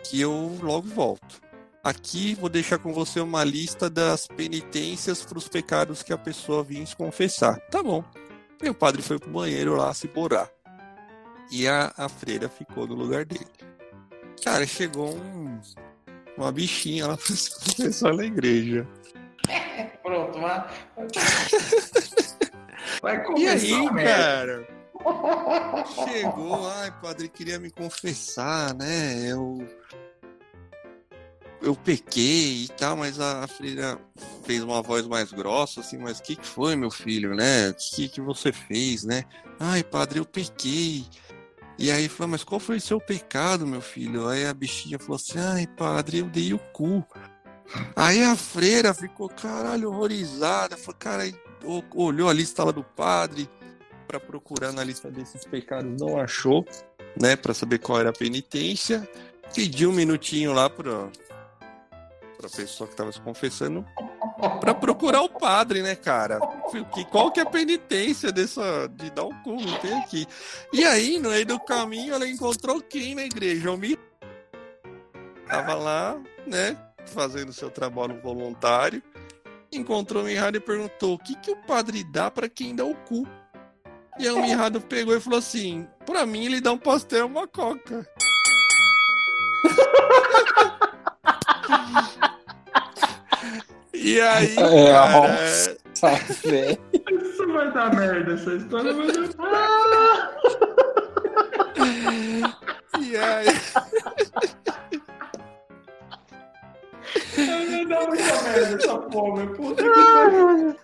que 0.04 0.21
eu 0.21 0.56
logo 0.62 0.88
volto. 0.88 1.40
Aqui 1.83 2.35
vou 2.35 2.49
deixar 2.49 2.78
com 2.78 2.92
você 2.92 3.21
uma 3.21 3.45
lista 3.45 3.88
das 3.88 4.26
penitências 4.26 5.25
para 5.25 5.38
os 5.38 5.49
pecados 5.49 6.02
que 6.02 6.12
a 6.12 6.18
pessoa 6.18 6.64
vinha 6.64 6.85
se 6.85 6.97
confessar. 6.97 7.61
Tá 7.71 7.83
bom. 7.83 8.04
E 8.62 8.68
o 8.68 8.75
padre 8.75 9.02
foi 9.02 9.18
pro 9.18 9.30
banheiro 9.30 9.76
lá 9.76 9.92
se 9.95 10.09
borar. 10.09 10.50
E 11.50 11.66
a, 11.68 11.92
a 11.96 12.08
freira 12.08 12.48
ficou 12.48 12.86
no 12.86 12.94
lugar 12.94 13.24
dele. 13.24 13.46
Cara, 14.44 14.66
chegou 14.66 15.14
um, 15.16 15.60
uma 16.36 16.50
bichinha 16.52 17.06
lá 17.06 17.16
pra 17.16 17.26
se 17.26 17.50
confessar 17.50 18.14
na 18.14 18.24
igreja. 18.24 18.86
Pronto, 20.02 20.40
vai. 20.40 20.68
Vai 23.02 23.16
E 23.16 23.24
começar 23.24 23.52
aí, 23.52 23.86
a 23.86 23.92
merda. 23.92 24.14
cara? 24.14 24.68
Chegou, 26.08 26.68
ai, 26.70 26.90
padre, 27.00 27.28
queria 27.28 27.58
me 27.58 27.70
confessar, 27.70 28.74
né? 28.74 29.30
Eu. 29.30 29.66
Eu 31.62 31.74
pequei 31.74 32.64
e 32.64 32.68
tal, 32.68 32.96
mas 32.96 33.18
a 33.20 33.44
a 33.44 33.48
freira 33.48 33.98
fez 34.44 34.62
uma 34.62 34.82
voz 34.82 35.06
mais 35.06 35.32
grossa, 35.32 35.80
assim, 35.80 35.98
mas 35.98 36.18
o 36.18 36.22
que, 36.22 36.36
que 36.36 36.46
foi, 36.46 36.76
meu 36.76 36.90
filho, 36.90 37.34
né? 37.34 37.70
O 37.70 37.74
que, 37.74 38.08
que 38.08 38.20
você 38.20 38.52
fez, 38.52 39.04
né? 39.04 39.24
Ai, 39.58 39.82
padre, 39.82 40.18
eu 40.20 40.24
pequei. 40.24 41.04
E 41.78 41.90
aí 41.90 42.09
falou, 42.09 42.33
mas 42.33 42.42
qual 42.42 42.59
foi 42.59 42.78
o 42.78 42.80
seu 42.80 42.99
pecado, 42.99 43.66
meu 43.66 43.83
filho? 43.83 44.26
Aí 44.28 44.47
a 44.47 44.54
bichinha 44.54 44.99
falou 44.99 45.16
assim, 45.16 45.38
ai, 45.38 45.66
padre, 45.66 46.18
eu 46.18 46.26
dei 46.26 46.54
o 46.54 46.59
cu. 46.59 47.04
Aí 47.95 48.23
a 48.23 48.35
freira 48.35 48.95
ficou, 48.95 49.28
caralho, 49.28 49.90
horrorizada. 49.90 50.76
Falou, 50.76 50.97
cara, 50.99 51.25
olhou 51.95 52.28
a 52.28 52.33
lista 52.33 52.64
lá 52.64 52.73
do 52.73 52.83
padre 52.83 53.49
para 54.09 54.18
procurar 54.18 54.73
na 54.73 54.85
lista 54.85 55.11
desses 55.11 55.45
pecados, 55.45 56.00
não 56.00 56.18
achou, 56.18 56.64
né, 57.21 57.35
para 57.35 57.52
saber 57.52 57.78
qual 57.78 58.00
era 58.00 58.11
a 58.11 58.12
penitência. 58.12 59.06
Pediu 59.54 59.90
um 59.90 59.95
minutinho 59.95 60.52
lá 60.52 60.71
para 60.71 61.09
para 62.46 62.50
pessoa 62.50 62.86
que 62.86 62.94
estava 62.94 63.12
se 63.12 63.20
confessando 63.20 63.84
para 64.60 64.74
procurar 64.74 65.22
o 65.22 65.28
padre, 65.28 65.82
né, 65.82 65.94
cara? 65.94 66.38
Que 66.92 67.04
qual 67.06 67.32
que 67.32 67.40
é 67.40 67.42
a 67.42 67.46
penitência 67.46 68.30
dessa 68.30 68.88
de 68.88 69.10
dar 69.10 69.24
o 69.24 69.34
cu, 69.42 69.60
não 69.60 69.78
tem 69.78 69.92
aqui. 69.94 70.26
E 70.72 70.84
aí, 70.84 71.18
no 71.18 71.30
meio 71.30 71.46
do 71.46 71.58
caminho, 71.58 72.14
ela 72.14 72.28
encontrou 72.28 72.80
quem 72.80 73.14
na 73.14 73.24
igreja? 73.24 73.70
O 73.70 73.76
Mi 73.76 73.98
tava 75.46 75.74
lá, 75.74 76.20
né, 76.46 76.76
fazendo 77.06 77.52
seu 77.52 77.70
trabalho 77.70 78.20
voluntário. 78.20 79.02
Encontrou 79.72 80.22
o 80.22 80.26
Mirrado 80.26 80.56
e 80.56 80.61
perguntou: 80.61 81.14
"O 81.14 81.18
que 81.18 81.35
que 81.37 81.50
o 81.50 81.56
padre 81.56 82.04
dá 82.04 82.30
para 82.30 82.48
quem 82.48 82.74
dá 82.74 82.85
o 82.85 82.94
cu?" 82.94 83.26
E 84.18 84.26
aí 84.26 84.32
o 84.32 84.40
Mirrado 84.40 84.80
pegou 84.80 85.16
e 85.16 85.20
falou 85.20 85.38
assim: 85.38 85.87
"Pra 86.04 86.24
mim 86.24 86.46
ele 86.46 86.61
dá 86.61 86.72
um 86.72 86.78
pastel 86.78 87.20
e 87.20 87.22
uma 87.22 87.48
coca." 87.48 88.06
E 94.07 94.21
aí, 94.21 94.55
É, 94.57 94.92
cara, 94.92 95.21
Nossa, 95.21 95.77
velho. 96.49 96.79
Isso 97.11 97.53
vai 97.53 97.73
dar 97.73 97.92
merda, 97.92 98.35
essa 98.35 98.55
história 98.55 98.95
vai 98.95 99.09
dar 99.09 99.27
e 103.01 103.16
aí, 103.16 103.47
Vai 107.37 107.85
dar 107.87 108.07
muita 108.07 108.42
merda 108.42 108.77
essa 108.77 108.97
porra, 108.99 109.45
meu 109.45 109.57
puta 109.57 109.83
que 109.83 109.90
pariu. 109.90 110.77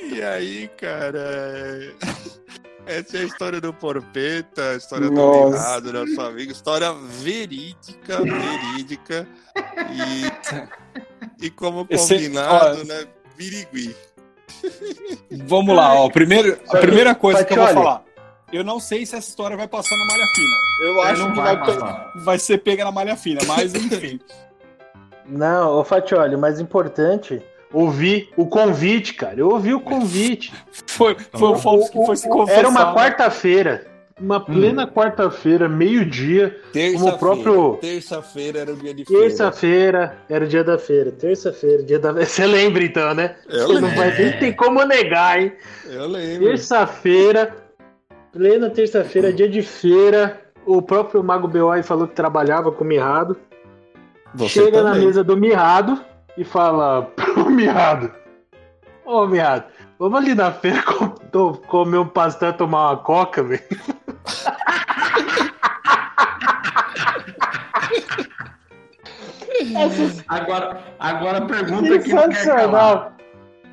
E 0.00 0.22
aí, 0.22 0.68
cara, 0.76 1.92
essa 2.88 3.18
é 3.18 3.20
a 3.20 3.24
história 3.24 3.60
do 3.60 3.74
Porpeta, 3.74 4.70
a 4.70 4.76
história 4.76 5.08
do 5.08 5.14
Nossa. 5.14 5.50
Mirrado, 5.50 5.92
nosso 5.92 6.20
amigo, 6.22 6.52
história 6.52 6.90
verídica, 6.94 8.18
verídica 8.22 9.28
e, 9.92 10.27
e 11.40 11.50
como 11.50 11.86
combinado, 11.86 12.84
né, 12.84 13.06
birigui. 13.36 13.94
Vamos 15.44 15.74
lá, 15.74 15.94
ó. 15.94 16.08
Primeiro, 16.08 16.58
a 16.68 16.78
primeira 16.78 17.14
coisa 17.14 17.44
que 17.44 17.52
eu 17.52 17.58
vou 17.58 17.68
falar. 17.68 18.04
Eu 18.50 18.64
não 18.64 18.80
sei 18.80 19.04
se 19.04 19.14
essa 19.14 19.28
história 19.28 19.56
vai 19.56 19.68
passar 19.68 19.96
na 19.96 20.06
malha 20.06 20.26
fina. 20.26 20.56
Eu 20.80 21.02
acho 21.02 21.30
que 21.30 21.36
vai 21.36 21.56
vai, 21.56 22.06
vai 22.16 22.38
ser 22.38 22.58
pega 22.58 22.84
na 22.84 22.90
malha 22.90 23.14
fina, 23.14 23.40
mas 23.46 23.74
enfim. 23.74 24.18
Não, 25.26 25.78
ô 25.78 25.84
Fatioli, 25.84 26.34
o 26.34 26.38
mais 26.38 26.58
importante, 26.58 27.42
ouvi 27.70 28.30
o 28.36 28.46
convite, 28.46 29.12
cara. 29.12 29.38
Eu 29.38 29.50
ouvi 29.50 29.74
o 29.74 29.80
convite. 29.80 30.54
Foi, 30.86 31.14
foi 31.14 31.48
o 31.50 31.56
Fofos 31.56 31.90
que 31.90 32.06
foi 32.06 32.16
se 32.16 32.28
confessar. 32.28 32.60
Era 32.60 32.68
uma 32.68 32.86
né? 32.86 32.94
quarta-feira. 32.94 33.86
Uma 34.20 34.40
plena 34.44 34.84
quarta-feira, 34.86 35.68
meio-dia. 35.68 36.60
Terça-feira. 36.72 37.14
o 37.14 37.18
próprio- 37.18 37.78
Terça-feira 37.80 38.58
era 38.60 38.72
o 38.72 38.76
dia 38.76 38.92
de 38.94 39.04
feira. 39.04 39.22
Terça-feira 39.22 40.18
era 40.28 40.44
o 40.44 40.48
dia 40.48 40.64
da 40.64 40.78
feira. 40.78 41.12
Terça-feira, 41.12 41.82
dia 41.84 41.98
da 42.00 42.12
Você 42.12 42.44
lembra 42.46 42.82
então, 42.82 43.14
né? 43.14 43.36
Eu 43.48 43.80
não 43.80 43.88
vai 43.94 44.12
nem 44.18 44.32
tem 44.38 44.52
como 44.52 44.82
negar, 44.84 45.40
hein? 45.40 45.52
Eu 45.86 46.08
lembro. 46.08 46.46
Terça-feira, 46.48 47.56
plena 48.32 48.68
terça-feira, 48.70 49.32
dia 49.32 49.48
de 49.48 49.62
feira. 49.62 50.40
O 50.66 50.82
próprio 50.82 51.22
Mago 51.22 51.46
B.O.I. 51.48 51.82
falou 51.82 52.06
que 52.08 52.14
trabalhava 52.14 52.72
com 52.72 52.82
o 52.84 52.86
Mirrado. 52.86 53.36
Você 54.34 54.64
Chega 54.64 54.82
na 54.82 54.90
também. 54.92 55.06
mesa 55.06 55.22
do 55.24 55.36
Mirrado 55.36 55.98
e 56.36 56.44
fala 56.44 57.02
pro 57.16 57.48
Mirrado: 57.48 58.10
Ô 59.06 59.26
Mirrado, 59.26 59.64
vamos 59.98 60.18
ali 60.18 60.34
na 60.34 60.52
feira 60.52 60.82
comer 61.68 61.98
um 61.98 62.06
pastel 62.08 62.50
e 62.50 62.52
tomar 62.54 62.90
uma 62.90 62.96
coca, 62.98 63.42
velho. 63.42 63.62
Agora, 70.28 70.82
agora 70.98 71.46
pergunta 71.46 71.98
que 71.98 72.12
não 72.12 72.28
quer 72.28 72.44
calar. 72.44 73.16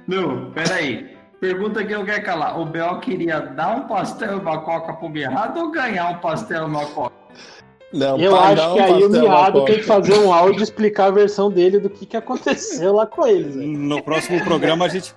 Não, 0.07 0.51
peraí. 0.51 1.15
Pergunta 1.39 1.83
que 1.83 1.93
eu 1.93 2.05
quero 2.05 2.23
calar. 2.23 2.59
O 2.59 2.65
Bel 2.65 2.99
queria 2.99 3.39
dar 3.39 3.75
um 3.75 3.81
pastel 3.87 4.37
e 4.37 4.39
uma 4.39 4.61
coca 4.61 4.93
pro 4.93 5.09
Mirrado 5.09 5.59
ou 5.59 5.71
ganhar 5.71 6.09
um 6.09 6.17
pastel 6.17 6.63
e 6.63 6.65
uma 6.65 6.85
coca? 6.85 7.13
Não, 7.93 8.17
Eu 8.17 8.35
acho 8.35 8.73
que 8.73 8.79
aí 8.79 9.03
o 9.03 9.09
Mirrado 9.09 9.65
tem 9.65 9.75
que 9.77 9.83
fazer 9.83 10.17
um 10.17 10.33
áudio 10.33 10.59
e 10.59 10.63
explicar 10.63 11.05
a 11.05 11.11
versão 11.11 11.49
dele 11.49 11.79
do 11.79 11.89
que, 11.89 12.05
que 12.05 12.17
aconteceu 12.17 12.93
lá 12.93 13.05
com 13.05 13.27
eles. 13.27 13.55
No 13.55 14.01
próximo 14.01 14.43
programa 14.43 14.85
a 14.85 14.89
gente 14.89 15.13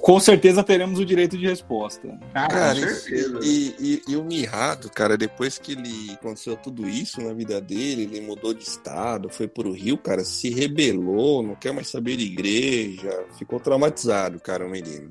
com 0.00 0.18
certeza 0.18 0.64
teremos 0.64 0.98
o 0.98 1.04
direito 1.04 1.38
de 1.38 1.46
resposta. 1.46 2.18
Ah, 2.34 2.48
Cara, 2.48 2.74
com 2.80 2.88
certeza. 2.88 3.38
e, 3.42 3.74
e, 3.78 4.02
e 4.12 4.16
o 4.16 4.24
Mirrado, 4.24 4.90
cara, 4.90 5.16
depois 5.16 5.58
que 5.58 5.72
ele 5.72 6.12
aconteceu 6.12 6.56
tudo 6.56 6.88
isso 6.88 7.20
na 7.22 7.32
vida 7.32 7.60
dele, 7.60 8.02
ele 8.02 8.20
mudou 8.20 8.52
de 8.52 8.64
estado, 8.64 9.28
foi 9.28 9.46
pro 9.46 9.70
Rio, 9.72 9.96
cara, 9.96 10.24
se 10.24 10.50
rebelou, 10.50 11.42
não 11.42 11.54
quer 11.54 11.72
mais 11.72 11.88
saber 11.88 12.16
de 12.16 12.24
igreja, 12.24 13.24
ficou 13.38 13.60
traumatizado, 13.60 14.40
cara, 14.40 14.66
o 14.66 14.70
menino. 14.70 15.10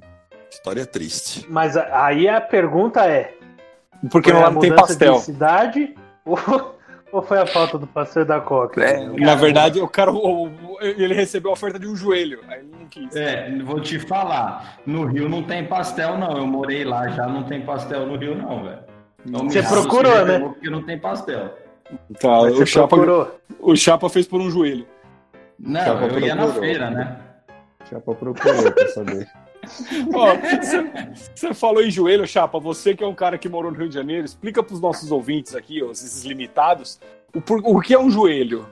História 0.52 0.86
triste. 0.86 1.46
Mas 1.50 1.78
aí 1.78 2.28
a 2.28 2.42
pergunta 2.42 3.06
é: 3.06 3.34
Porque 4.12 4.32
foi 4.32 4.40
lá 4.40 4.48
a 4.48 4.52
não 4.52 4.60
tem 4.60 4.76
pastel. 4.76 5.14
de 5.14 5.22
cidade 5.22 5.96
ou, 6.26 6.38
ou 7.12 7.22
foi 7.22 7.40
a 7.40 7.46
falta 7.46 7.78
do 7.78 7.88
pastel 7.88 8.24
e 8.24 8.26
da 8.26 8.40
coca? 8.40 8.84
É, 8.84 9.06
na 9.08 9.36
verdade, 9.36 9.80
o 9.80 9.88
cara 9.88 10.12
ele 10.82 11.14
recebeu 11.14 11.52
a 11.52 11.54
oferta 11.54 11.80
de 11.80 11.88
um 11.88 11.96
joelho. 11.96 12.42
Aí 12.48 12.60
ele 12.60 12.70
não 12.80 12.86
quis. 12.88 13.16
É, 13.16 13.52
vou 13.64 13.80
te 13.80 14.00
falar. 14.00 14.80
No 14.86 15.06
Rio 15.06 15.28
não 15.28 15.44
tem 15.44 15.66
pastel, 15.66 16.18
não. 16.18 16.38
Eu 16.38 16.48
morei 16.48 16.84
lá 16.84 17.08
já, 17.10 17.28
não 17.28 17.44
tem 17.44 17.62
pastel 17.62 18.06
no 18.06 18.18
Rio, 18.18 18.36
não, 18.36 18.64
velho. 18.64 18.80
Então, 19.26 19.50
Você 19.50 19.62
procurou, 19.64 20.26
né? 20.26 20.40
Porque 20.40 20.70
não 20.70 20.84
tem 20.84 20.98
pastel. 21.00 21.54
Tá, 22.20 22.42
Mas 22.44 22.54
o, 22.54 22.58
você 22.58 22.66
Chapa, 22.68 22.88
procurou. 22.90 23.40
o 23.60 23.76
Chapa 23.76 24.10
fez 24.10 24.28
por 24.28 24.40
um 24.40 24.50
joelho. 24.50 24.86
Não, 25.60 25.84
Tava 25.84 26.06
eu 26.08 26.20
ia 26.20 26.36
na 26.36 26.44
procurou. 26.44 26.64
feira, 26.64 26.90
né? 26.92 27.18
Já 27.92 28.00
pra 28.00 28.14
procurar 28.14 28.72
pra 28.72 28.88
saber. 28.90 29.28
Você 31.36 31.54
falou 31.54 31.84
em 31.84 31.92
joelho, 31.92 32.28
Chapa. 32.28 32.60
Você 32.60 32.96
que 32.96 33.04
é 33.04 33.08
um 33.08 33.14
cara 33.16 33.38
que 33.38 33.48
morou 33.50 33.72
no 33.72 33.78
Rio 33.78 33.90
de 33.90 33.96
Janeiro, 33.96 34.26
explica 34.26 34.64
para 34.64 34.74
os 34.74 34.82
nossos 34.82 35.12
ouvintes 35.12 35.56
aqui, 35.56 35.82
ó, 35.84 35.92
esses 35.92 36.24
limitados, 36.24 37.00
o, 37.34 37.42
por- 37.42 37.62
o 37.64 37.80
que 37.82 37.94
é 37.94 38.00
um 38.00 38.10
joelho. 38.10 38.66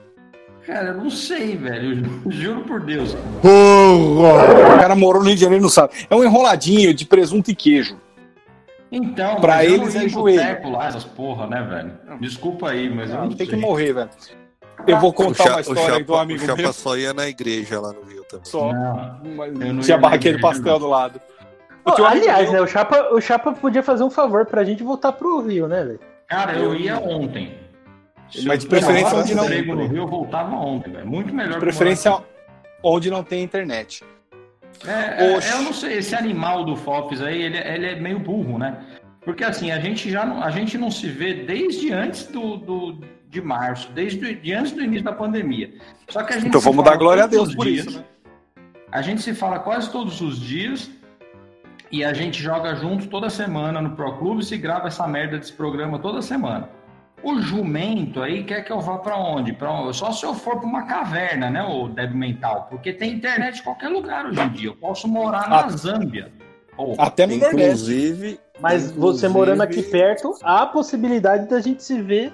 Cara, 0.66 0.88
eu 0.88 0.94
não 0.98 1.08
sei, 1.10 1.56
velho. 1.56 2.04
Eu 2.24 2.30
Juro 2.32 2.60
por 2.62 2.80
Deus. 2.80 3.14
O 3.42 4.78
cara 4.78 4.94
morou 4.94 5.22
no 5.22 5.28
Rio 5.28 5.36
de 5.36 5.40
Janeiro 5.42 5.62
e 5.62 5.64
não 5.64 5.70
sabe. 5.70 5.94
É 6.10 6.14
um 6.14 6.22
enroladinho 6.24 6.92
de 6.92 7.06
presunto 7.06 7.50
e 7.50 7.54
queijo. 7.54 7.96
Então, 8.90 9.36
Pra 9.36 9.64
eu 9.64 9.74
eles 9.74 9.94
não 9.94 10.00
é 10.02 10.08
joelho. 10.08 10.70
lá, 10.70 10.86
essas 10.88 11.04
porra, 11.04 11.46
né, 11.46 11.62
velho? 11.62 12.18
Desculpa 12.20 12.70
aí, 12.70 12.88
mas 12.88 13.10
eu 13.10 13.16
não 13.18 13.28
Tem 13.28 13.46
sei. 13.46 13.46
que 13.46 13.56
morrer, 13.56 13.92
velho. 13.92 14.08
Eu 14.88 14.98
vou 14.98 15.12
contar 15.12 15.44
Cha- 15.44 15.50
uma 15.52 15.60
história 15.60 15.82
aí 15.82 16.02
do 16.04 16.06
Chapa, 16.12 16.22
amigo 16.22 16.42
o 16.42 16.46
Chapa 16.46 16.62
meu. 16.62 16.72
só 16.72 16.96
ia 16.96 17.12
na 17.14 17.28
igreja 17.28 17.80
lá 17.80 17.92
no 17.92 18.02
Rio 18.02 18.24
também. 18.24 18.44
Só. 18.44 18.72
Não, 18.72 19.80
tinha 19.80 19.96
igreja, 20.14 20.38
pastel 20.40 20.72
não. 20.72 20.78
do 20.80 20.88
lado. 20.88 21.20
Pô, 21.84 22.02
um 22.02 22.04
aliás, 22.04 22.44
meu- 22.50 22.52
né, 22.52 22.60
o 22.62 22.66
Chapa, 22.66 23.08
o 23.14 23.20
Chapa 23.20 23.52
podia 23.52 23.82
fazer 23.82 24.04
um 24.04 24.10
favor 24.10 24.44
pra 24.46 24.64
gente 24.64 24.82
voltar 24.82 25.12
pro 25.12 25.40
Rio, 25.40 25.66
né, 25.68 25.84
velho? 25.84 26.00
Cara, 26.28 26.52
eu 26.58 26.74
ia 26.74 26.98
ontem. 26.98 27.56
Se 28.30 28.46
Mas 28.46 28.60
de 28.60 28.66
preferência 28.66 29.16
onde 29.16 29.34
não- 29.34 29.44
emprego 29.44 29.74
no 29.74 29.86
Rio, 29.86 30.02
eu 30.02 30.06
voltava 30.06 30.54
ontem, 30.54 30.92
velho. 30.92 31.06
Muito 31.06 31.34
melhor 31.34 31.54
De 31.54 31.60
preferência 31.60 32.18
onde 32.82 33.10
não 33.10 33.22
tem 33.24 33.42
internet. 33.42 34.04
É, 34.86 35.32
é, 35.32 35.36
Oxe. 35.36 35.50
eu 35.50 35.62
não 35.62 35.72
sei, 35.72 35.98
esse 35.98 36.14
animal 36.14 36.64
do 36.64 36.76
Fofes 36.76 37.22
aí, 37.22 37.40
ele, 37.42 37.56
ele 37.56 37.86
é 37.86 37.94
meio 37.98 38.18
burro, 38.18 38.58
né? 38.58 38.78
Porque 39.22 39.42
assim, 39.42 39.70
a 39.70 39.80
gente 39.80 40.10
já 40.10 40.24
não, 40.26 40.42
a 40.42 40.50
gente 40.50 40.76
não 40.78 40.90
se 40.90 41.08
vê 41.08 41.34
desde 41.34 41.92
antes 41.92 42.26
do, 42.26 42.56
do- 42.58 43.00
de 43.28 43.40
março, 43.40 43.90
desde 43.92 44.34
de 44.34 44.52
antes 44.52 44.72
do 44.72 44.82
início 44.82 45.04
da 45.04 45.12
pandemia. 45.12 45.72
Só 46.08 46.22
que 46.22 46.32
a 46.32 46.36
gente 46.36 46.48
Então 46.48 46.60
se 46.60 46.64
vamos 46.66 46.82
fala 46.84 46.96
dar 46.96 46.98
glória 46.98 47.24
a 47.24 47.26
Deus 47.26 47.54
por 47.54 47.66
dias. 47.66 47.86
isso, 47.86 47.98
né? 47.98 48.04
A 48.90 49.02
gente 49.02 49.20
se 49.20 49.34
fala 49.34 49.58
quase 49.58 49.90
todos 49.90 50.20
os 50.20 50.40
dias 50.40 50.90
e 51.92 52.04
a 52.04 52.12
gente 52.12 52.42
joga 52.42 52.74
junto 52.74 53.06
toda 53.08 53.28
semana 53.28 53.80
no 53.82 53.90
Pro 53.90 54.16
Clube 54.18 54.42
e 54.50 54.56
grava 54.56 54.88
essa 54.88 55.06
merda 55.06 55.38
desse 55.38 55.52
programa 55.52 55.98
toda 55.98 56.22
semana. 56.22 56.70
O 57.22 57.40
jumento 57.40 58.22
aí 58.22 58.44
quer 58.44 58.62
que 58.62 58.72
eu 58.72 58.80
vá 58.80 58.98
pra 58.98 59.16
onde? 59.16 59.52
Pra 59.52 59.72
onde? 59.72 59.96
Só 59.96 60.12
se 60.12 60.24
eu 60.24 60.34
for 60.34 60.58
pra 60.60 60.66
uma 60.68 60.82
caverna, 60.84 61.50
né, 61.50 61.62
o 61.64 61.88
débil 61.88 62.16
mental? 62.16 62.68
Porque 62.70 62.92
tem 62.92 63.14
internet 63.14 63.58
em 63.58 63.62
qualquer 63.64 63.88
lugar 63.88 64.24
hoje 64.26 64.40
em 64.40 64.48
dia. 64.50 64.68
Eu 64.68 64.76
posso 64.76 65.08
morar 65.08 65.48
na 65.50 65.64
Ah. 65.64 65.68
Zâmbia. 65.70 66.30
Pô, 66.76 66.94
Até 66.96 67.26
no 67.26 67.36
Nordeste. 67.36 67.64
Inclusive. 67.66 68.40
Mas 68.60 68.84
você 68.84 68.92
inclusive- 68.96 69.28
morando 69.32 69.62
aqui 69.62 69.82
perto, 69.82 70.32
há 70.42 70.62
a 70.62 70.66
possibilidade 70.66 71.48
da 71.48 71.60
gente 71.60 71.82
se 71.82 72.00
ver 72.00 72.32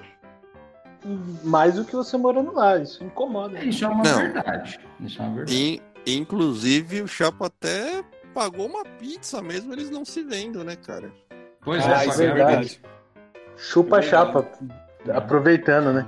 mais 1.43 1.75
do 1.75 1.85
que 1.85 1.95
você 1.95 2.17
morando 2.17 2.53
lá. 2.53 2.77
Isso 2.77 3.03
incomoda. 3.03 3.59
Isso 3.63 3.85
é 3.85 3.87
uma 3.87 4.03
Não. 4.03 4.17
verdade. 4.17 4.79
Isso 4.99 5.21
é 5.21 5.25
uma 5.25 5.35
verdade. 5.35 5.57
in- 5.57 5.81
inclusive, 6.05 7.01
o 7.01 7.07
Chapa 7.07 7.47
até 7.47 8.03
pagou 8.33 8.65
uma 8.67 8.83
pizza 8.83 9.41
mesmo, 9.41 9.71
eles 9.73 9.89
não 9.89 10.03
se 10.03 10.21
vendo, 10.23 10.63
né, 10.63 10.75
cara? 10.75 11.11
Pois 11.61 11.83
Ah, 11.85 12.03
é, 12.03 12.07
é 12.07 12.09
a 12.09 12.13
verdade. 12.13 12.81
Chupa 13.57 13.97
a 13.97 14.01
chapa. 14.01 14.45
Aproveitando, 15.13 15.93
né? 15.93 16.05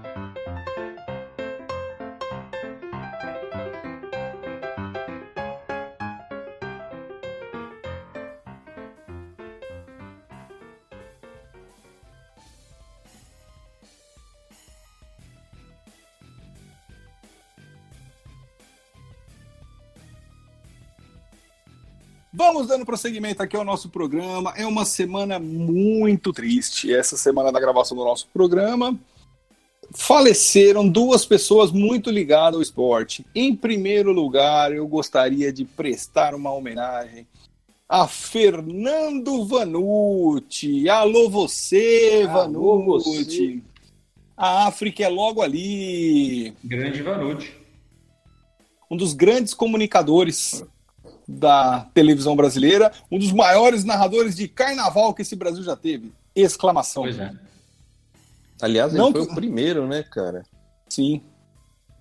Prosseguimento 22.98 23.44
aqui 23.44 23.56
ao 23.56 23.64
nosso 23.64 23.90
programa. 23.90 24.54
É 24.58 24.66
uma 24.66 24.84
semana 24.84 25.38
muito 25.38 26.34
triste. 26.34 26.92
Essa 26.92 27.16
semana 27.16 27.52
da 27.52 27.60
gravação 27.60 27.96
do 27.96 28.04
nosso 28.04 28.28
programa. 28.34 28.98
Faleceram 29.94 30.90
duas 30.90 31.24
pessoas 31.24 31.72
muito 31.72 32.10
ligadas 32.10 32.56
ao 32.56 32.62
esporte. 32.62 33.24
Em 33.36 33.56
primeiro 33.56 34.12
lugar, 34.12 34.74
eu 34.74 34.86
gostaria 34.88 35.54
de 35.54 35.64
prestar 35.64 36.34
uma 36.34 36.52
homenagem 36.52 37.28
a 37.88 38.08
Fernando 38.08 39.46
Vanucci. 39.46 40.90
Alô 40.90 41.30
você, 41.30 42.26
Alô, 42.28 42.84
Vanucci. 42.84 43.14
você. 43.14 43.62
A 44.36 44.68
África 44.68 45.04
é 45.04 45.08
logo 45.08 45.42
ali. 45.42 46.52
Grande 46.64 47.02
Vanucci. 47.04 47.52
um 48.90 48.98
dos 48.98 49.14
grandes 49.14 49.54
comunicadores 49.54 50.66
da 51.28 51.82
televisão 51.94 52.36
brasileira, 52.36 52.92
um 53.12 53.20
dos 53.20 53.32
maiores 53.34 53.84
narradores 53.84 54.36
de 54.36 54.48
carnaval 54.48 55.14
que 55.14 55.22
esse 55.24 55.36
Brasil 55.36 55.64
já 55.64 55.76
teve. 55.76 56.14
Exclamação. 56.36 57.04
Pois 57.04 57.20
é. 57.20 57.32
Aliás, 58.62 58.94
ele 58.94 59.02
Não 59.04 59.12
foi 59.12 59.26
que- 59.26 59.32
o 59.32 59.36
primeiro, 59.36 59.88
né, 59.88 60.04
cara? 60.04 60.44
Sim. 60.90 61.22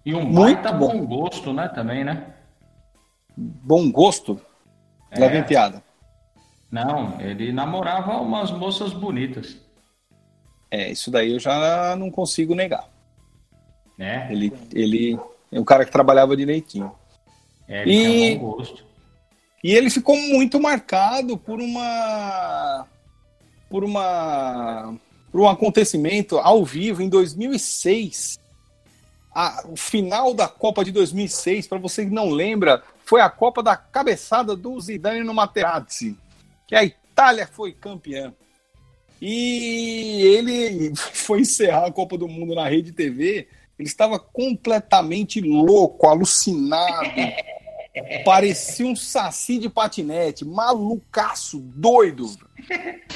E 0.05 0.15
um 0.15 0.23
Muito 0.25 0.55
baita 0.63 0.73
bom. 0.73 1.05
bom 1.05 1.07
gosto, 1.23 1.53
né, 1.53 1.69
também, 1.69 2.05
né? 2.05 2.35
Bom 3.37 3.91
gosto. 3.91 4.41
É. 5.11 5.19
Leva 5.21 5.37
em 5.39 5.43
piada. 5.45 5.83
Não, 6.71 7.21
ele 7.21 7.53
namorava 7.53 8.17
umas 8.21 8.51
moças 8.51 8.93
bonitas, 8.93 9.57
É, 10.69 10.91
isso 10.91 11.11
daí 11.13 11.33
eu 11.33 11.39
já 11.39 11.95
não 11.97 12.11
consigo 12.11 12.55
negar. 12.55 12.89
né? 13.97 14.27
Ele, 14.31 14.53
ele 14.75 15.19
é 15.53 15.59
um 15.61 15.65
cara 15.65 15.85
que 15.85 15.93
trabalhava 15.93 16.37
direitinho. 16.37 16.93
É, 17.69 17.83
ele 17.83 17.93
E- 17.93 18.03
tinha 18.05 18.39
bom 18.41 18.57
gosto. 18.57 18.85
E 19.67 19.75
ele 19.75 19.91
ficou 19.91 20.17
muito 20.17 20.61
marcado 20.61 21.37
por 21.37 21.61
uma 21.61 22.87
por 23.69 23.83
uma 23.83 24.95
por 25.33 25.41
um 25.41 25.49
acontecimento 25.49 26.39
ao 26.39 26.65
vivo 26.65 27.03
em 27.03 27.09
2006. 27.09 28.39
A, 29.35 29.67
o 29.69 29.77
final 29.77 30.33
da 30.33 30.47
Copa 30.47 30.85
de 30.85 30.93
2006, 30.93 31.67
para 31.67 31.79
você 31.79 32.05
que 32.05 32.13
não 32.13 32.31
lembra, 32.31 32.81
foi 33.05 33.21
a 33.21 33.29
Copa 33.29 33.61
da 33.61 33.77
cabeçada 33.77 34.55
do 34.55 34.81
Zidane 34.81 35.25
no 35.25 35.35
Materazzi, 35.35 36.17
que 36.65 36.77
a 36.77 36.85
Itália 36.85 37.45
foi 37.45 37.73
campeã. 37.73 38.33
E 39.21 40.23
ele 40.23 40.93
foi 41.13 41.41
encerrar 41.41 41.87
a 41.87 41.93
Copa 41.93 42.17
do 42.17 42.29
Mundo 42.29 42.55
na 42.55 42.69
Rede 42.69 42.93
TV, 42.93 43.49
ele 43.77 43.89
estava 43.89 44.17
completamente 44.17 45.41
louco, 45.41 46.07
alucinado. 46.07 47.11
Parecia 48.25 48.87
um 48.87 48.95
saci 48.95 49.59
de 49.59 49.69
patinete, 49.69 50.45
malucaço, 50.45 51.59
doido. 51.61 52.27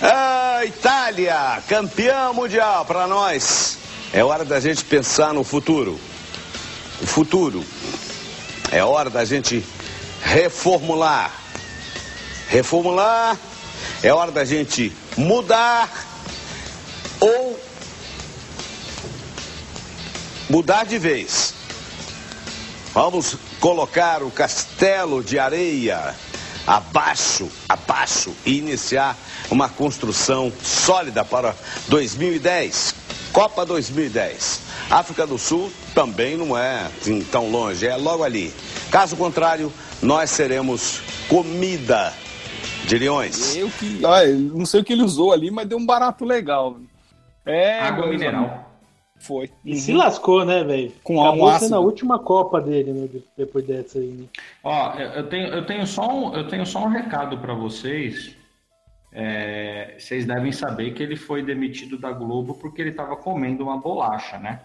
Ah, 0.00 0.64
Itália, 0.64 1.62
campeã 1.68 2.32
mundial 2.32 2.84
para 2.84 3.06
nós. 3.06 3.78
É 4.12 4.22
hora 4.22 4.44
da 4.44 4.60
gente 4.60 4.84
pensar 4.84 5.32
no 5.32 5.42
futuro. 5.42 5.98
O 7.00 7.06
futuro. 7.06 7.64
É 8.70 8.82
hora 8.82 9.08
da 9.08 9.24
gente 9.24 9.64
reformular. 10.22 11.32
Reformular. 12.48 13.36
É 14.02 14.12
hora 14.12 14.30
da 14.30 14.44
gente 14.44 14.92
mudar 15.16 15.90
ou 17.20 17.60
mudar 20.48 20.84
de 20.84 20.98
vez. 20.98 21.54
Vamos 22.92 23.36
colocar 23.60 24.22
o 24.22 24.30
castelo 24.30 25.22
de 25.22 25.38
areia 25.38 26.14
abaixo, 26.66 27.50
abaixo 27.68 28.34
e 28.44 28.58
iniciar 28.58 29.16
uma 29.50 29.68
construção 29.68 30.52
sólida 30.62 31.24
para 31.24 31.54
2010. 31.88 32.94
Copa 33.32 33.64
2010. 33.64 34.62
África 34.90 35.26
do 35.26 35.38
Sul 35.38 35.70
também 35.94 36.36
não 36.36 36.56
é 36.56 36.86
assim, 37.00 37.20
tão 37.22 37.50
longe, 37.50 37.86
é 37.86 37.96
logo 37.96 38.22
ali. 38.22 38.52
Caso 38.90 39.16
contrário, 39.16 39.72
nós 40.02 40.30
seremos 40.30 41.00
comida 41.28 42.12
de 42.84 42.98
leões. 42.98 43.56
Eu 43.56 43.70
que, 43.70 44.00
olha, 44.04 44.34
não 44.34 44.64
sei 44.64 44.80
o 44.80 44.84
que 44.84 44.92
ele 44.92 45.02
usou 45.02 45.32
ali, 45.32 45.50
mas 45.50 45.68
deu 45.68 45.78
um 45.78 45.84
barato 45.84 46.24
legal. 46.24 46.76
É, 47.44 47.80
Água 47.80 48.06
mineral. 48.06 48.67
Foi. 49.20 49.50
E 49.64 49.76
se 49.76 49.92
lascou, 49.92 50.44
né, 50.44 50.62
velho? 50.64 50.92
Com 51.02 51.22
Acabou 51.22 51.48
ácido. 51.48 51.64
sendo 51.64 51.76
a 51.76 51.80
última 51.80 52.18
Copa 52.18 52.60
dele, 52.60 52.92
né? 52.92 53.06
de- 53.08 53.24
Depois 53.36 53.64
dessa 53.66 53.98
aí, 53.98 54.06
né? 54.08 54.26
Ó, 54.62 54.94
eu 54.94 55.28
tenho, 55.28 55.46
eu 55.48 55.66
tenho, 55.66 55.86
só, 55.86 56.08
um, 56.08 56.34
eu 56.34 56.46
tenho 56.48 56.64
só 56.64 56.84
um 56.84 56.88
recado 56.88 57.38
para 57.38 57.52
vocês. 57.54 58.36
É, 59.10 59.96
vocês 59.98 60.26
devem 60.26 60.52
saber 60.52 60.92
que 60.92 61.02
ele 61.02 61.16
foi 61.16 61.42
demitido 61.42 61.98
da 61.98 62.12
Globo 62.12 62.54
porque 62.54 62.80
ele 62.82 62.90
estava 62.90 63.16
comendo 63.16 63.64
uma 63.64 63.78
bolacha, 63.78 64.38
né? 64.38 64.60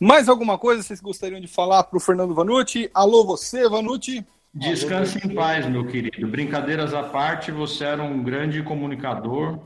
Mais 0.00 0.28
alguma 0.28 0.58
coisa 0.58 0.82
vocês 0.82 1.00
gostariam 1.00 1.40
de 1.40 1.46
falar 1.46 1.84
pro 1.84 2.00
Fernando 2.00 2.34
Vanucci? 2.34 2.90
Alô, 2.94 3.24
você, 3.24 3.68
Vanucci? 3.68 4.26
Descanse 4.54 5.18
em 5.24 5.34
paz, 5.34 5.66
meu 5.66 5.86
querido. 5.86 6.26
Brincadeiras 6.26 6.92
à 6.92 7.02
parte, 7.02 7.50
você 7.52 7.84
era 7.84 8.02
um 8.02 8.22
grande 8.22 8.62
comunicador. 8.62 9.58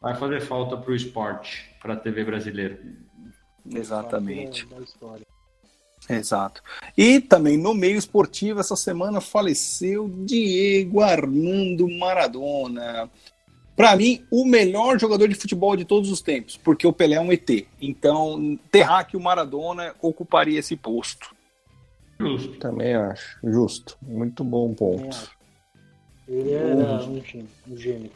Vai 0.00 0.14
fazer 0.14 0.40
falta 0.40 0.76
pro 0.76 0.94
esporte, 0.94 1.67
pra 1.80 1.96
TV 1.96 2.24
brasileira. 2.24 2.78
Exatamente. 3.70 4.66
Exato. 6.08 6.62
E 6.96 7.20
também 7.20 7.58
no 7.58 7.74
meio 7.74 7.96
esportivo, 7.96 8.60
essa 8.60 8.76
semana 8.76 9.20
faleceu 9.20 10.08
Diego 10.24 11.00
Armando 11.00 11.88
Maradona. 11.88 13.10
Pra 13.76 13.94
mim, 13.94 14.24
o 14.30 14.44
melhor 14.44 14.98
jogador 14.98 15.28
de 15.28 15.34
futebol 15.34 15.76
de 15.76 15.84
todos 15.84 16.10
os 16.10 16.20
tempos, 16.20 16.56
porque 16.56 16.86
o 16.86 16.92
Pelé 16.92 17.16
é 17.16 17.20
um 17.20 17.30
ET. 17.30 17.48
Então, 17.80 18.58
Terraque 18.72 19.14
e 19.14 19.18
o 19.18 19.22
Maradona 19.22 19.94
ocuparia 20.00 20.58
esse 20.58 20.76
posto. 20.76 21.32
Justo. 22.18 22.58
Também 22.58 22.94
acho. 22.94 23.38
Justo. 23.44 23.96
Muito 24.02 24.42
bom 24.42 24.74
ponto. 24.74 25.30
Ele 26.26 26.52
era 26.52 26.74
um 26.74 27.22
gênio, 27.22 27.48
um 27.68 27.76
gênio. 27.76 28.10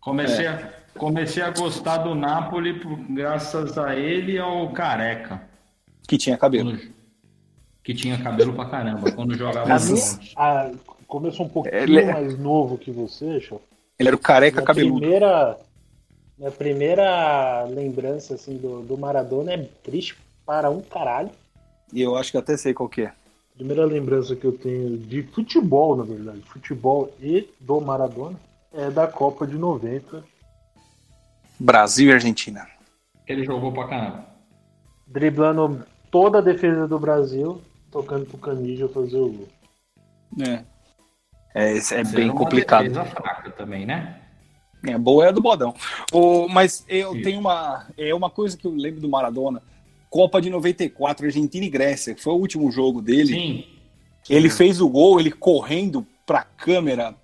Comecei, 0.00 0.46
a, 0.46 0.70
comecei 0.96 1.42
a 1.42 1.50
gostar 1.50 1.98
do 1.98 2.14
Napoli 2.14 2.74
por- 2.80 2.96
graças 3.10 3.76
a 3.78 3.94
ele 3.94 4.32
e 4.32 4.38
ao 4.38 4.70
Careca, 4.72 5.42
Que 6.08 6.16
tinha 6.18 6.36
cabelo. 6.36 6.70
quando- 6.72 6.96
que 7.84 7.94
tinha 7.94 8.18
cabelo 8.22 8.52
pra 8.52 8.64
caramba, 8.66 9.12
quando 9.12 9.34
jogava 9.36 9.72
A 9.72 9.78
no 9.78 9.84
minha- 9.84 9.96
Santos. 9.96 10.32
a- 10.36 10.70
como 11.06 11.26
eu 11.28 11.32
sou 11.32 11.46
um 11.46 11.48
pouquinho 11.48 11.74
Ele- 11.76 12.04
mais 12.12 12.38
novo 12.38 12.76
que 12.76 12.90
você, 12.90 13.40
Chão, 13.40 13.60
Ele 13.98 14.08
era 14.08 14.16
o 14.16 14.18
careca 14.18 14.56
minha 14.56 14.66
cabeludo. 14.66 15.00
primeira, 15.00 15.56
minha 16.36 16.50
primeira 16.50 17.62
lembrança 17.64 18.34
assim, 18.34 18.56
do, 18.56 18.82
do 18.82 18.98
Maradona 18.98 19.52
é 19.52 19.58
triste 19.84 20.16
para 20.44 20.68
um 20.70 20.80
caralho. 20.80 21.30
E 21.92 22.02
eu 22.02 22.16
acho 22.16 22.32
que 22.32 22.36
até 22.38 22.56
sei 22.56 22.74
qual 22.74 22.88
que 22.88 23.02
é. 23.02 23.12
Primeira 23.54 23.84
lembrança 23.86 24.34
que 24.36 24.44
eu 24.44 24.52
tenho 24.52 24.98
de 24.98 25.22
futebol, 25.22 25.96
na 25.96 26.02
verdade, 26.04 26.40
futebol 26.42 27.10
e 27.22 27.48
do 27.60 27.80
Maradona, 27.80 28.38
é 28.74 28.90
da 28.90 29.06
Copa 29.06 29.46
de 29.46 29.56
90, 29.56 30.22
Brasil 31.58 32.10
e 32.10 32.12
Argentina. 32.12 32.66
Ele 33.26 33.44
jogou 33.44 33.72
pra 33.72 33.88
caramba. 33.88 34.26
driblando 35.06 35.84
toda 36.10 36.38
a 36.38 36.42
defesa 36.42 36.86
do 36.86 36.98
Brasil, 36.98 37.60
tocando 37.90 38.26
pro 38.26 38.38
Canija 38.38 38.88
fazer 38.88 39.18
o 39.18 39.30
gol. 39.30 39.48
É. 40.40 40.64
É, 41.54 41.78
é 41.78 42.04
bem 42.04 42.28
complicado. 42.28 42.88
defesa 42.88 43.04
fraca 43.06 43.50
também, 43.50 43.86
né? 43.86 44.20
É, 44.86 44.98
boa 44.98 45.24
é 45.24 45.28
a 45.28 45.32
do 45.32 45.40
Bodão. 45.40 45.74
O, 46.12 46.48
mas 46.48 46.84
eu 46.88 47.14
Isso. 47.14 47.22
tenho 47.22 47.40
uma. 47.40 47.86
É 47.96 48.14
uma 48.14 48.30
coisa 48.30 48.56
que 48.56 48.66
eu 48.66 48.72
lembro 48.74 49.00
do 49.00 49.08
Maradona. 49.08 49.62
Copa 50.10 50.40
de 50.40 50.50
94, 50.50 51.26
Argentina 51.26 51.64
e 51.64 51.70
Grécia, 51.70 52.14
que 52.14 52.22
foi 52.22 52.32
o 52.32 52.38
último 52.38 52.70
jogo 52.70 53.02
dele. 53.02 53.34
Sim. 53.34 53.64
Ele 54.28 54.50
fez 54.50 54.80
o 54.80 54.88
gol, 54.88 55.18
ele 55.18 55.30
correndo 55.30 56.06
pra 56.24 56.42
câmera, 56.42 57.14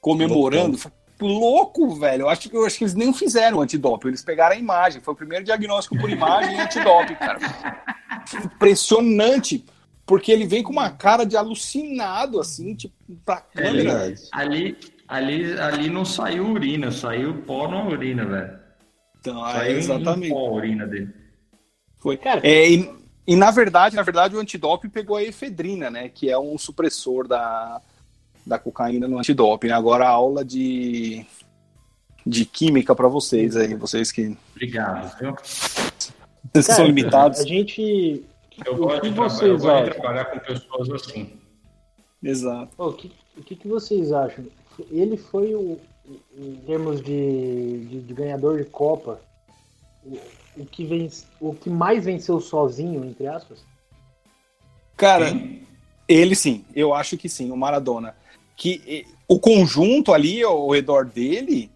comemorando. 0.00 0.78
Louco, 1.26 1.94
velho. 1.94 2.22
Eu 2.22 2.28
acho, 2.28 2.48
que- 2.50 2.56
eu 2.56 2.64
acho 2.66 2.78
que 2.78 2.84
eles 2.84 2.94
nem 2.94 3.12
fizeram 3.12 3.60
antidoping, 3.60 4.08
eles 4.08 4.22
pegaram 4.24 4.54
a 4.54 4.58
imagem. 4.58 5.00
Foi 5.00 5.14
o 5.14 5.16
primeiro 5.16 5.44
diagnóstico 5.44 5.98
por 5.98 6.10
imagem 6.10 6.56
e 6.56 6.60
antidoping, 6.60 7.14
cara. 7.14 7.38
Impressionante. 8.44 9.64
Porque 10.04 10.32
ele 10.32 10.46
vem 10.46 10.62
com 10.62 10.72
uma 10.72 10.90
cara 10.90 11.24
de 11.24 11.36
alucinado, 11.36 12.40
assim, 12.40 12.74
tipo, 12.74 12.94
pra 13.24 13.44
É 13.54 13.62
câmera. 13.62 13.98
Verdade. 13.98 14.20
Ali, 14.32 14.76
ali, 15.06 15.58
ali 15.60 15.88
não 15.90 16.04
saiu 16.04 16.48
urina, 16.50 16.90
saiu 16.90 17.42
pó 17.42 17.68
na 17.68 17.84
urina, 17.86 18.24
velho. 18.24 18.58
Então, 19.20 19.48
é, 19.48 19.52
Saiu 19.52 19.74
em 19.76 19.78
exatamente. 19.78 20.30
pó 20.32 20.48
a 20.48 20.52
urina 20.52 20.86
dele. 20.86 21.08
Foi. 22.00 22.16
Cara, 22.16 22.40
É, 22.42 22.68
e, 22.68 22.92
e, 23.26 23.36
na 23.36 23.52
verdade, 23.52 23.94
na 23.94 24.02
verdade, 24.02 24.34
o 24.34 24.40
antidoping 24.40 24.88
pegou 24.88 25.16
a 25.16 25.22
efedrina, 25.22 25.88
né? 25.88 26.08
Que 26.08 26.28
é 26.28 26.36
um 26.36 26.58
supressor 26.58 27.28
da, 27.28 27.80
da 28.46 28.58
cocaína 28.58 29.06
no 29.08 29.18
antidoping. 29.18 29.70
Agora 29.70 30.06
a 30.06 30.10
aula 30.10 30.44
de, 30.44 31.24
de 32.26 32.44
química 32.44 32.94
para 32.94 33.08
vocês 33.08 33.56
aí, 33.56 33.74
vocês 33.74 34.10
que 34.12 34.36
Obrigado, 34.54 35.18
viu? 35.18 35.34
vocês 36.52 36.66
que 36.66 36.72
são 36.74 36.86
limitados. 36.86 37.40
A 37.40 37.44
gente. 37.44 38.24
Eu 38.66 38.74
o 38.74 38.76
gosto, 38.76 39.00
que 39.00 39.08
de, 39.08 39.14
traba- 39.14 39.26
eu 39.26 39.30
vocês 39.30 39.62
gosto 39.62 39.64
de 39.84 39.90
acham? 39.90 40.00
trabalhar 40.00 40.24
com 40.26 40.38
pessoas 40.40 40.90
assim. 40.90 41.30
Exato. 42.22 42.70
O 42.78 42.92
que, 42.92 43.12
o 43.36 43.42
que, 43.42 43.56
que 43.56 43.66
vocês 43.68 44.12
acham? 44.12 44.44
Ele 44.90 45.16
foi 45.16 45.54
o, 45.54 45.78
em 46.36 46.54
termos 46.66 47.00
de, 47.02 47.86
de, 47.86 48.00
de 48.00 48.14
ganhador 48.14 48.58
de 48.58 48.64
Copa, 48.64 49.20
o, 50.04 50.18
o, 50.56 50.66
que 50.66 50.84
vence, 50.84 51.26
o 51.40 51.54
que 51.54 51.68
mais 51.70 52.04
venceu 52.04 52.40
sozinho, 52.40 53.04
entre 53.04 53.26
aspas? 53.26 53.64
Cara, 54.96 55.30
Quem? 55.30 55.66
ele 56.06 56.34
sim, 56.36 56.64
eu 56.74 56.94
acho 56.94 57.16
que 57.16 57.28
sim, 57.28 57.50
o 57.50 57.56
Maradona. 57.56 58.14
Que 58.62 58.80
eh, 58.86 59.04
o 59.26 59.40
conjunto 59.40 60.14
ali 60.14 60.40
ao 60.40 60.70
redor 60.70 61.04
dele 61.04 61.68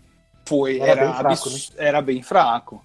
foi 0.46 0.79
Era 0.79 0.92
era, 0.92 1.03
bem 1.03 1.14
fraco, 1.16 1.49
abs- 1.49 1.72
era 1.77 2.01
bem 2.01 2.22
fraco. 2.22 2.85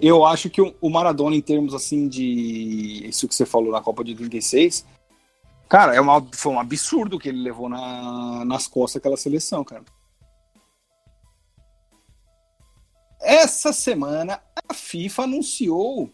Eu 0.00 0.24
acho 0.24 0.48
que 0.48 0.62
o, 0.62 0.72
o 0.80 0.88
Maradona, 0.88 1.34
em 1.34 1.40
termos 1.40 1.74
assim 1.74 2.06
de 2.06 3.08
isso 3.08 3.26
que 3.26 3.34
você 3.34 3.44
falou 3.44 3.72
na 3.72 3.80
Copa 3.80 4.04
de 4.04 4.14
36, 4.14 4.86
cara, 5.68 5.92
é 5.92 6.00
uma, 6.00 6.24
foi 6.32 6.52
um 6.52 6.60
absurdo 6.60 7.18
que 7.18 7.28
ele 7.28 7.42
levou 7.42 7.68
na, 7.68 8.44
nas 8.44 8.68
costas 8.68 9.00
aquela 9.00 9.16
seleção, 9.16 9.64
cara. 9.64 9.82
Essa 13.20 13.72
semana 13.72 14.40
a 14.68 14.72
FIFA 14.72 15.24
anunciou 15.24 16.12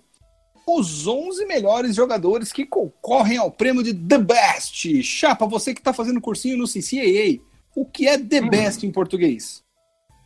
os 0.67 1.07
11 1.07 1.45
melhores 1.47 1.95
jogadores 1.95 2.53
que 2.53 2.67
concorrem 2.67 3.39
ao 3.39 3.51
prêmio 3.51 3.83
de 3.83 3.95
The 3.95 4.19
Best. 4.19 5.03
Chapa, 5.03 5.47
você 5.47 5.73
que 5.73 5.81
está 5.81 5.93
fazendo 5.93 6.21
cursinho 6.21 6.57
no 6.59 6.65
CCAA, 6.67 7.39
o 7.75 7.87
que 7.87 8.09
é 8.09 8.19
The 8.19 8.41
Best 8.43 8.85
em 8.85 8.91
português? 8.91 9.63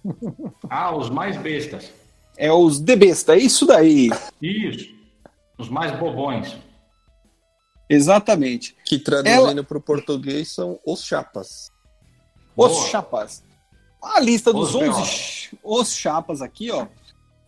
Ah, 0.70 0.96
os 0.96 1.11
mais 1.11 1.37
bestas. 1.37 1.92
É 2.38 2.50
os 2.50 2.81
The 2.81 2.96
Best, 2.96 3.29
é 3.31 3.37
isso 3.37 3.66
daí. 3.66 4.09
Isso. 4.40 4.88
Os 5.59 5.68
mais 5.68 5.92
bobões. 5.98 6.57
Exatamente. 7.88 8.74
Que 8.87 8.98
traduzindo 8.98 9.64
para 9.64 9.76
o 9.76 9.81
português 9.81 10.50
são 10.53 10.79
os 10.87 11.05
chapas. 11.05 11.70
Os 12.57 12.72
Boa. 12.72 12.88
chapas. 12.88 13.42
A 14.03 14.20
lista 14.20 14.53
dos 14.53 14.70
Os 14.70 14.74
11 14.76 14.85
B.O. 14.88 15.05
ch- 15.05 15.55
os 15.62 15.92
chapas 15.94 16.40
aqui, 16.40 16.70
ó. 16.70 16.87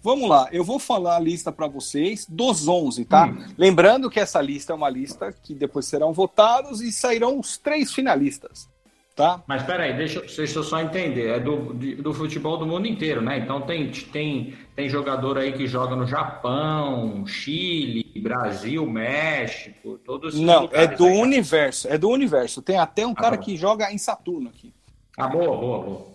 Vamos 0.03 0.29
lá, 0.29 0.49
eu 0.51 0.65
vou 0.65 0.79
falar 0.81 1.17
a 1.17 1.21
lista 1.21 1.53
para 1.53 1.69
vocês 1.69 2.27
dos 2.29 2.67
11, 2.67 3.05
tá? 3.05 3.27
Hum. 3.27 3.45
Lembrando 3.57 4.11
que 4.11 4.19
essa 4.19 4.41
lista 4.41 4.73
é 4.73 4.77
uma 4.77 4.89
lista 4.91 5.33
que 5.43 5.55
depois 5.55 5.87
serão 5.87 6.13
votados 6.13 6.81
e 6.81 6.91
sairão 6.91 7.39
os 7.39 7.57
três 7.57 7.93
finalistas, 7.93 8.69
tá? 9.15 9.41
Mas 9.47 9.63
peraí, 9.63 9.97
deixa, 9.97 10.19
eu- 10.19 10.27
deixa 10.27 10.59
eu 10.59 10.65
só 10.65 10.81
entender. 10.81 11.29
É 11.29 11.39
do, 11.39 11.73
do 11.75 12.13
futebol 12.13 12.57
do 12.57 12.67
mundo 12.67 12.89
inteiro, 12.89 13.23
né? 13.23 13.39
Então 13.39 13.61
tem, 13.61 13.91
tem, 13.93 14.55
tem 14.75 14.89
jogador 14.89 15.39
aí 15.39 15.53
que 15.53 15.69
joga 15.69 15.95
no 15.95 16.05
Japão, 16.07 17.25
Chile, 17.25 18.05
Brasil, 18.21 18.85
México, 18.85 19.99
todos 20.05 20.35
esses 20.35 20.45
Não, 20.45 20.69
é 20.73 20.87
do 20.89 21.07
aí. 21.07 21.17
universo, 21.21 21.87
é 21.87 21.97
do 21.97 22.09
universo. 22.09 22.61
Tem 22.61 22.77
até 22.77 23.07
um 23.07 23.15
cara 23.15 23.37
bom. 23.37 23.43
que 23.45 23.57
joga 23.57 23.93
em 23.93 23.99
Saturno 23.99 24.49
aqui. 24.49 24.75
Ah, 25.17 25.29
boa, 25.29 25.57
boa, 25.57 25.79
boa. 25.85 26.12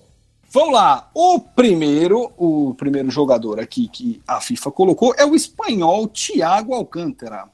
Vamos 0.57 0.73
lá, 0.73 1.07
o 1.13 1.39
primeiro, 1.39 2.33
o 2.35 2.73
primeiro 2.73 3.11
jogador 3.11 3.59
aqui 3.59 3.87
que 3.87 4.19
a 4.27 4.41
FIFA 4.41 4.71
colocou 4.71 5.13
é 5.15 5.23
o 5.23 5.35
espanhol 5.35 6.07
Thiago 6.07 6.73
Alcântara. 6.73 7.47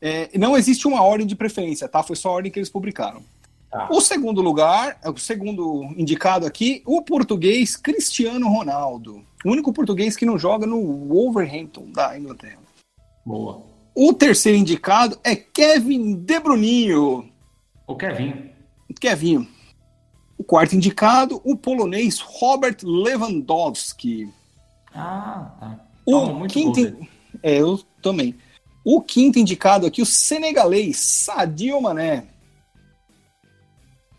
É, 0.00 0.30
não 0.38 0.56
existe 0.56 0.88
uma 0.88 1.02
ordem 1.02 1.26
de 1.26 1.36
preferência, 1.36 1.86
tá? 1.86 2.02
Foi 2.02 2.16
só 2.16 2.30
a 2.30 2.32
ordem 2.32 2.50
que 2.50 2.58
eles 2.58 2.70
publicaram. 2.70 3.22
Tá. 3.70 3.86
O 3.90 4.00
segundo 4.00 4.40
lugar, 4.40 4.98
o 5.04 5.18
segundo 5.18 5.84
indicado 5.94 6.46
aqui, 6.46 6.82
o 6.86 7.02
português 7.02 7.76
Cristiano 7.76 8.48
Ronaldo. 8.48 9.22
O 9.44 9.50
único 9.50 9.70
português 9.70 10.16
que 10.16 10.24
não 10.24 10.38
joga 10.38 10.66
no 10.66 11.08
Wolverhampton 11.08 11.92
da 11.92 12.18
Inglaterra. 12.18 12.60
Boa. 13.26 13.60
O 13.94 14.14
terceiro 14.14 14.56
indicado 14.56 15.18
é 15.22 15.36
Kevin 15.36 16.14
De 16.14 16.40
Bruninho. 16.40 17.28
O 17.86 17.94
Kevin. 17.94 18.48
Kevin. 18.98 19.46
O 20.38 20.44
quarto 20.44 20.74
indicado, 20.74 21.40
o 21.44 21.56
polonês 21.56 22.18
Robert 22.18 22.78
Lewandowski. 22.82 24.28
Ah, 24.94 25.54
tá. 25.58 25.80
Toma 26.04 26.44
O 26.44 26.48
quinto. 26.48 26.72
dele. 26.72 27.08
É, 27.42 27.58
eu 27.58 27.80
também. 28.02 28.34
O 28.84 29.00
quinto 29.00 29.38
indicado 29.38 29.86
aqui, 29.86 30.02
o 30.02 30.06
senegalês 30.06 30.96
Sadio 30.96 31.80
Mané. 31.80 32.24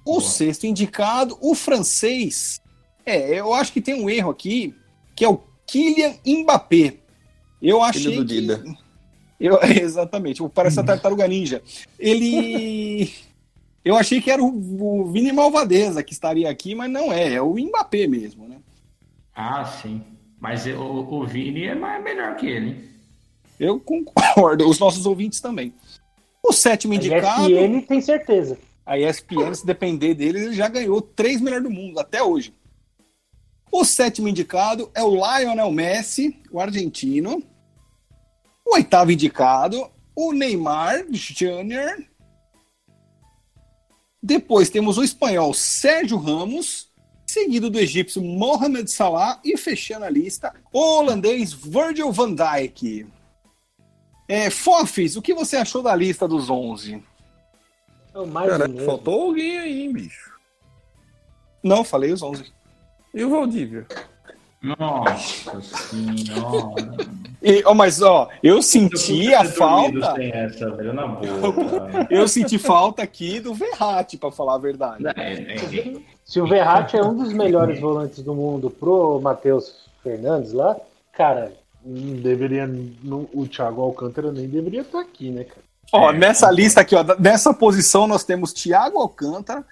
O 0.06 0.19
Boa. 0.19 0.21
sexto 0.21 0.65
indicado, 0.65 1.38
o 1.41 1.54
francês. 1.54 2.62
É, 3.06 3.39
eu 3.39 3.54
acho 3.54 3.71
que 3.73 3.82
tem 3.82 4.02
um 4.02 4.10
erro 4.10 4.32
aqui, 4.32 4.73
que 5.15 5.26
é 5.26 5.30
o 5.30 5.41
Kylian 5.67 6.15
Mbappé. 6.26 6.97
Eu 7.62 7.82
achei 7.82 8.15
do 8.15 8.26
que... 8.26 8.41
Dida. 8.41 8.63
Eu, 9.39 9.60
exatamente, 9.63 10.41
parece 10.49 10.80
a 10.80 10.84
tartaruga 10.84 11.28
ninja. 11.28 11.62
Ele. 11.99 13.12
Eu 13.84 13.96
achei 13.98 14.22
que 14.22 14.32
era 14.32 14.41
o, 14.41 15.02
o 15.02 15.12
Vini 15.12 15.32
Malvadeza 15.32 16.04
que 16.04 16.13
estaria 16.13 16.50
aqui, 16.50 16.74
mas 16.74 16.89
não 16.89 17.12
é, 17.12 17.34
é 17.34 17.41
o 17.41 17.56
Mbappé 17.56 18.08
mesmo, 18.08 18.48
né? 18.48 18.58
Ah, 19.36 19.65
sim. 19.65 20.02
Mas 20.39 20.65
o, 20.67 20.80
o 20.80 21.26
Vini 21.28 21.65
é 21.65 21.76
mais, 21.76 22.04
melhor 22.04 22.36
que 22.36 22.48
ele. 22.48 22.69
hein? 22.69 22.84
Eu 23.60 23.80
concordo, 23.80 24.67
os 24.69 24.80
nossos 24.80 25.06
ouvintes 25.06 25.39
também. 25.41 25.74
O 26.46 26.52
sétimo 26.52 26.93
A 26.93 26.96
indicado, 26.98 27.50
ESPN 27.50 27.82
tem 27.82 28.02
certeza. 28.02 28.58
a 28.86 28.98
ESPN, 28.98 29.54
se 29.54 29.65
depender 29.65 30.13
dele, 30.13 30.39
ele 30.46 30.54
já 30.54 30.67
ganhou 30.67 31.02
três 31.02 31.39
melhores 31.39 31.63
do 31.63 31.72
mundo 31.72 32.00
até 32.00 32.22
hoje. 32.22 32.54
O 33.72 33.84
sétimo 33.86 34.28
indicado 34.28 34.91
é 34.93 35.02
o 35.04 35.15
Lionel 35.15 35.72
Messi, 35.72 36.39
o 36.52 36.60
argentino. 36.60 37.41
O 38.65 38.76
oitavo 38.76 39.12
indicado, 39.12 39.89
o 40.15 40.32
Neymar 40.32 41.06
Jr. 41.10 42.06
Depois 44.23 44.69
temos 44.69 44.97
o 44.97 45.03
espanhol 45.03 45.53
Sérgio 45.53 46.17
Ramos. 46.17 46.88
seguido 47.27 47.69
do 47.69 47.79
egípcio 47.79 48.21
Mohamed 48.21 48.89
Salah 48.89 49.41
e 49.43 49.57
fechando 49.57 50.05
a 50.05 50.09
lista, 50.09 50.53
o 50.71 50.79
holandês 50.79 51.51
Virgil 51.51 52.12
van 52.12 52.33
Dijk. 52.33 53.07
É, 54.27 54.49
Fofis, 54.49 55.17
o 55.17 55.21
que 55.21 55.33
você 55.33 55.57
achou 55.57 55.81
da 55.81 55.95
lista 55.95 56.27
dos 56.27 56.49
11? 56.49 57.03
É 58.15 58.25
mais 58.25 58.51
faltou 58.86 59.23
alguém 59.23 59.57
aí, 59.57 59.81
hein, 59.81 59.91
bicho. 59.91 60.31
Não, 61.62 61.83
falei 61.83 62.13
os 62.13 62.21
11. 62.21 62.45
E 63.13 63.23
o 63.25 63.29
Valdívia? 63.29 63.88
Nossa 64.63 65.62
senhora. 65.62 66.93
E, 67.45 67.62
ó, 67.65 67.73
mas, 67.73 68.02
ó, 68.02 68.30
eu 68.41 68.62
senti 68.63 69.34
a 69.34 69.43
falta. 69.43 70.15
Sem 70.15 70.32
essa, 70.32 70.71
velho, 70.78 70.93
boa. 70.93 72.08
Eu 72.10 72.26
senti 72.26 72.58
falta 72.58 73.04
aqui 73.04 73.41
do 73.41 73.54
Verratti, 73.54 74.15
pra 74.17 74.32
falar 74.32 74.56
a 74.56 74.58
verdade. 74.60 75.04
É, 75.17 75.34
é, 75.34 75.95
Se 76.23 76.39
o 76.39 76.47
Verratti 76.47 76.95
é 76.95 77.04
um 77.04 77.13
dos 77.17 77.34
melhores 77.34 77.82
volantes 77.82 78.23
do 78.23 78.34
mundo 78.34 78.69
pro 78.69 79.19
Matheus 79.21 79.76
Fernandes 80.02 80.54
lá, 80.54 80.78
cara, 81.12 81.52
Não 81.86 82.15
deveria. 82.21 82.65
não- 83.04 83.28
o 83.34 83.45
Thiago 83.45 83.82
Alcântara 83.82 84.32
nem 84.32 84.47
deveria 84.47 84.80
estar 84.80 85.02
aqui, 85.02 85.30
né, 85.30 85.43
cara? 85.43 85.60
Ó, 85.91 86.12
É, 86.12 86.13
nessa 86.17 86.45
concordo. 86.45 86.62
lista 86.62 86.80
aqui, 86.80 86.95
ó, 86.95 87.04
nessa 87.19 87.54
posição 87.54 88.08
nós 88.08 88.23
temos 88.23 88.54
Thiago 88.54 88.97
Alcântara 88.99 89.65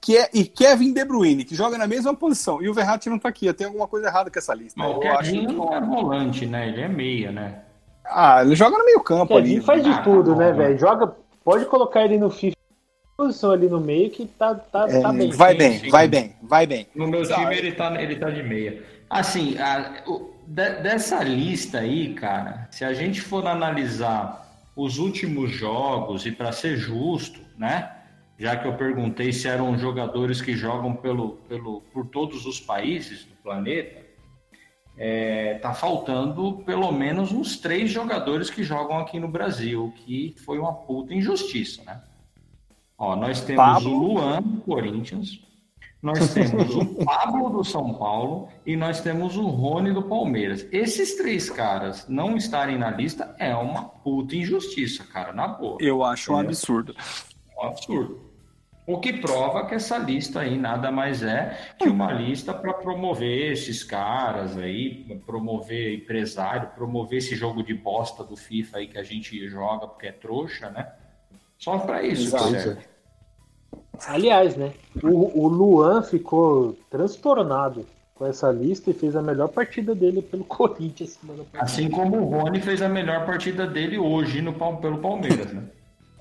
que 0.00 0.16
é, 0.16 0.30
e 0.32 0.44
Kevin 0.44 0.92
De 0.94 1.04
Bruyne, 1.04 1.44
que 1.44 1.54
joga 1.54 1.76
na 1.76 1.86
mesma 1.86 2.14
posição. 2.14 2.62
E 2.62 2.68
o 2.68 2.74
Verratti 2.74 3.10
não 3.10 3.18
tá 3.18 3.28
aqui. 3.28 3.52
Tem 3.52 3.66
alguma 3.66 3.86
coisa 3.86 4.06
errada 4.08 4.30
com 4.30 4.38
essa 4.38 4.54
lista. 4.54 4.74
Mas 4.78 4.96
o 4.96 5.02
acho 5.08 5.30
Kevin 5.32 5.46
que- 5.46 5.52
não 5.52 5.74
é 5.74 5.80
volante, 5.80 6.46
né? 6.46 6.68
Ele 6.68 6.80
é 6.80 6.88
meia, 6.88 7.30
né? 7.32 7.58
Ah, 8.04 8.42
ele 8.42 8.56
joga 8.56 8.78
no 8.78 8.84
meio 8.84 9.00
campo 9.00 9.36
ali. 9.36 9.50
Kevin 9.50 9.60
faz 9.60 9.84
de 9.84 9.90
Ah, 9.90 10.02
tudo, 10.02 10.34
né, 10.34 10.50
bom. 10.52 10.58
velho? 10.58 10.78
Joga, 10.78 11.14
pode 11.44 11.66
colocar 11.66 12.02
ele 12.04 12.16
no 12.18 12.30
FIFA, 12.30 12.56
posição 13.16 13.50
ali 13.52 13.68
no 13.68 13.78
meio 13.78 14.10
que 14.10 14.24
tá, 14.26 14.54
tá, 14.54 14.86
É, 14.88 15.00
tá 15.00 15.12
bem. 15.12 15.30
vai 15.30 15.54
bem, 15.54 15.78
sim. 15.78 15.90
vai 15.90 16.08
bem, 16.08 16.34
vai 16.42 16.66
bem. 16.66 16.86
No 16.94 17.06
meu 17.06 17.22
time 17.22 17.54
ele 17.56 17.72
tá, 17.72 18.00
ele 18.02 18.16
tá 18.16 18.30
de 18.30 18.42
meia. 18.42 18.82
Assim, 19.10 19.58
a- 19.58 20.02
o- 20.06 20.30
de- 20.46 20.80
dessa 20.82 21.22
lista 21.22 21.78
aí, 21.80 22.14
cara, 22.14 22.66
se 22.70 22.84
a 22.84 22.94
gente 22.94 23.20
for 23.20 23.46
analisar 23.46 24.48
os 24.74 24.98
últimos 24.98 25.50
jogos 25.50 26.24
e 26.24 26.32
para 26.32 26.52
ser 26.52 26.76
justo, 26.78 27.38
né? 27.58 27.90
Já 28.40 28.56
que 28.56 28.66
eu 28.66 28.74
perguntei 28.74 29.34
se 29.34 29.46
eram 29.46 29.76
jogadores 29.76 30.40
que 30.40 30.54
jogam 30.54 30.96
pelo, 30.96 31.32
pelo, 31.46 31.82
por 31.92 32.06
todos 32.06 32.46
os 32.46 32.58
países 32.58 33.26
do 33.26 33.34
planeta, 33.42 34.00
é, 34.96 35.58
tá 35.58 35.74
faltando 35.74 36.62
pelo 36.64 36.90
menos 36.90 37.32
uns 37.32 37.58
três 37.58 37.90
jogadores 37.90 38.48
que 38.48 38.64
jogam 38.64 38.96
aqui 38.96 39.20
no 39.20 39.28
Brasil, 39.28 39.92
que 39.94 40.34
foi 40.42 40.58
uma 40.58 40.72
puta 40.72 41.12
injustiça, 41.12 41.84
né? 41.84 42.00
Ó, 42.96 43.14
nós 43.14 43.42
temos 43.42 43.62
Pablo. 43.62 43.90
o 43.90 43.98
Luan 43.98 44.40
do 44.40 44.62
Corinthians, 44.62 45.38
nós 46.02 46.28
temos 46.32 46.74
o 46.74 47.04
Pablo 47.04 47.50
do 47.50 47.62
São 47.62 47.92
Paulo 47.92 48.48
e 48.64 48.74
nós 48.74 49.02
temos 49.02 49.36
o 49.36 49.48
Rony 49.48 49.92
do 49.92 50.04
Palmeiras. 50.04 50.66
Esses 50.72 51.14
três 51.14 51.50
caras 51.50 52.08
não 52.08 52.38
estarem 52.38 52.78
na 52.78 52.90
lista 52.90 53.36
é 53.38 53.54
uma 53.54 53.84
puta 53.84 54.34
injustiça, 54.34 55.04
cara, 55.04 55.30
na 55.30 55.46
boa. 55.46 55.76
Eu 55.78 56.02
acho 56.02 56.32
um 56.32 56.38
absurdo. 56.38 56.96
É 57.50 57.66
um 57.66 57.68
absurdo. 57.68 58.29
O 58.92 58.98
que 58.98 59.12
prova 59.12 59.66
que 59.66 59.74
essa 59.74 59.96
lista 59.98 60.40
aí 60.40 60.58
nada 60.58 60.90
mais 60.90 61.22
é 61.22 61.56
que 61.78 61.88
uma 61.88 62.12
lista 62.12 62.52
para 62.52 62.72
promover 62.74 63.52
esses 63.52 63.84
caras 63.84 64.56
aí, 64.58 65.20
promover 65.24 65.94
empresário, 65.94 66.70
promover 66.74 67.18
esse 67.18 67.36
jogo 67.36 67.62
de 67.62 67.72
bosta 67.72 68.24
do 68.24 68.36
FIFA 68.36 68.78
aí 68.78 68.88
que 68.88 68.98
a 68.98 69.04
gente 69.04 69.48
joga 69.48 69.86
porque 69.86 70.08
é 70.08 70.12
trouxa, 70.12 70.70
né? 70.70 70.88
Só 71.56 71.78
para 71.78 72.02
isso 72.02 72.30
que 72.30 72.36
Exato. 72.36 72.50
serve. 72.50 72.80
Aliás, 74.08 74.56
né? 74.56 74.72
O, 75.02 75.44
o 75.44 75.48
Luan 75.48 76.02
ficou 76.02 76.76
transtornado 76.90 77.86
com 78.14 78.26
essa 78.26 78.50
lista 78.50 78.90
e 78.90 78.94
fez 78.94 79.14
a 79.14 79.22
melhor 79.22 79.48
partida 79.48 79.94
dele 79.94 80.20
pelo 80.20 80.42
Corinthians 80.44 81.10
semana 81.10 81.44
passada. 81.44 81.64
Assim 81.64 81.88
como 81.88 82.16
o 82.16 82.24
Rony 82.24 82.60
fez 82.60 82.82
a 82.82 82.88
melhor 82.88 83.24
partida 83.24 83.66
dele 83.66 83.98
hoje 83.98 84.42
no, 84.42 84.52
Pal- 84.52 84.78
pelo 84.78 84.98
Palmeiras, 84.98 85.52
né? 85.52 85.62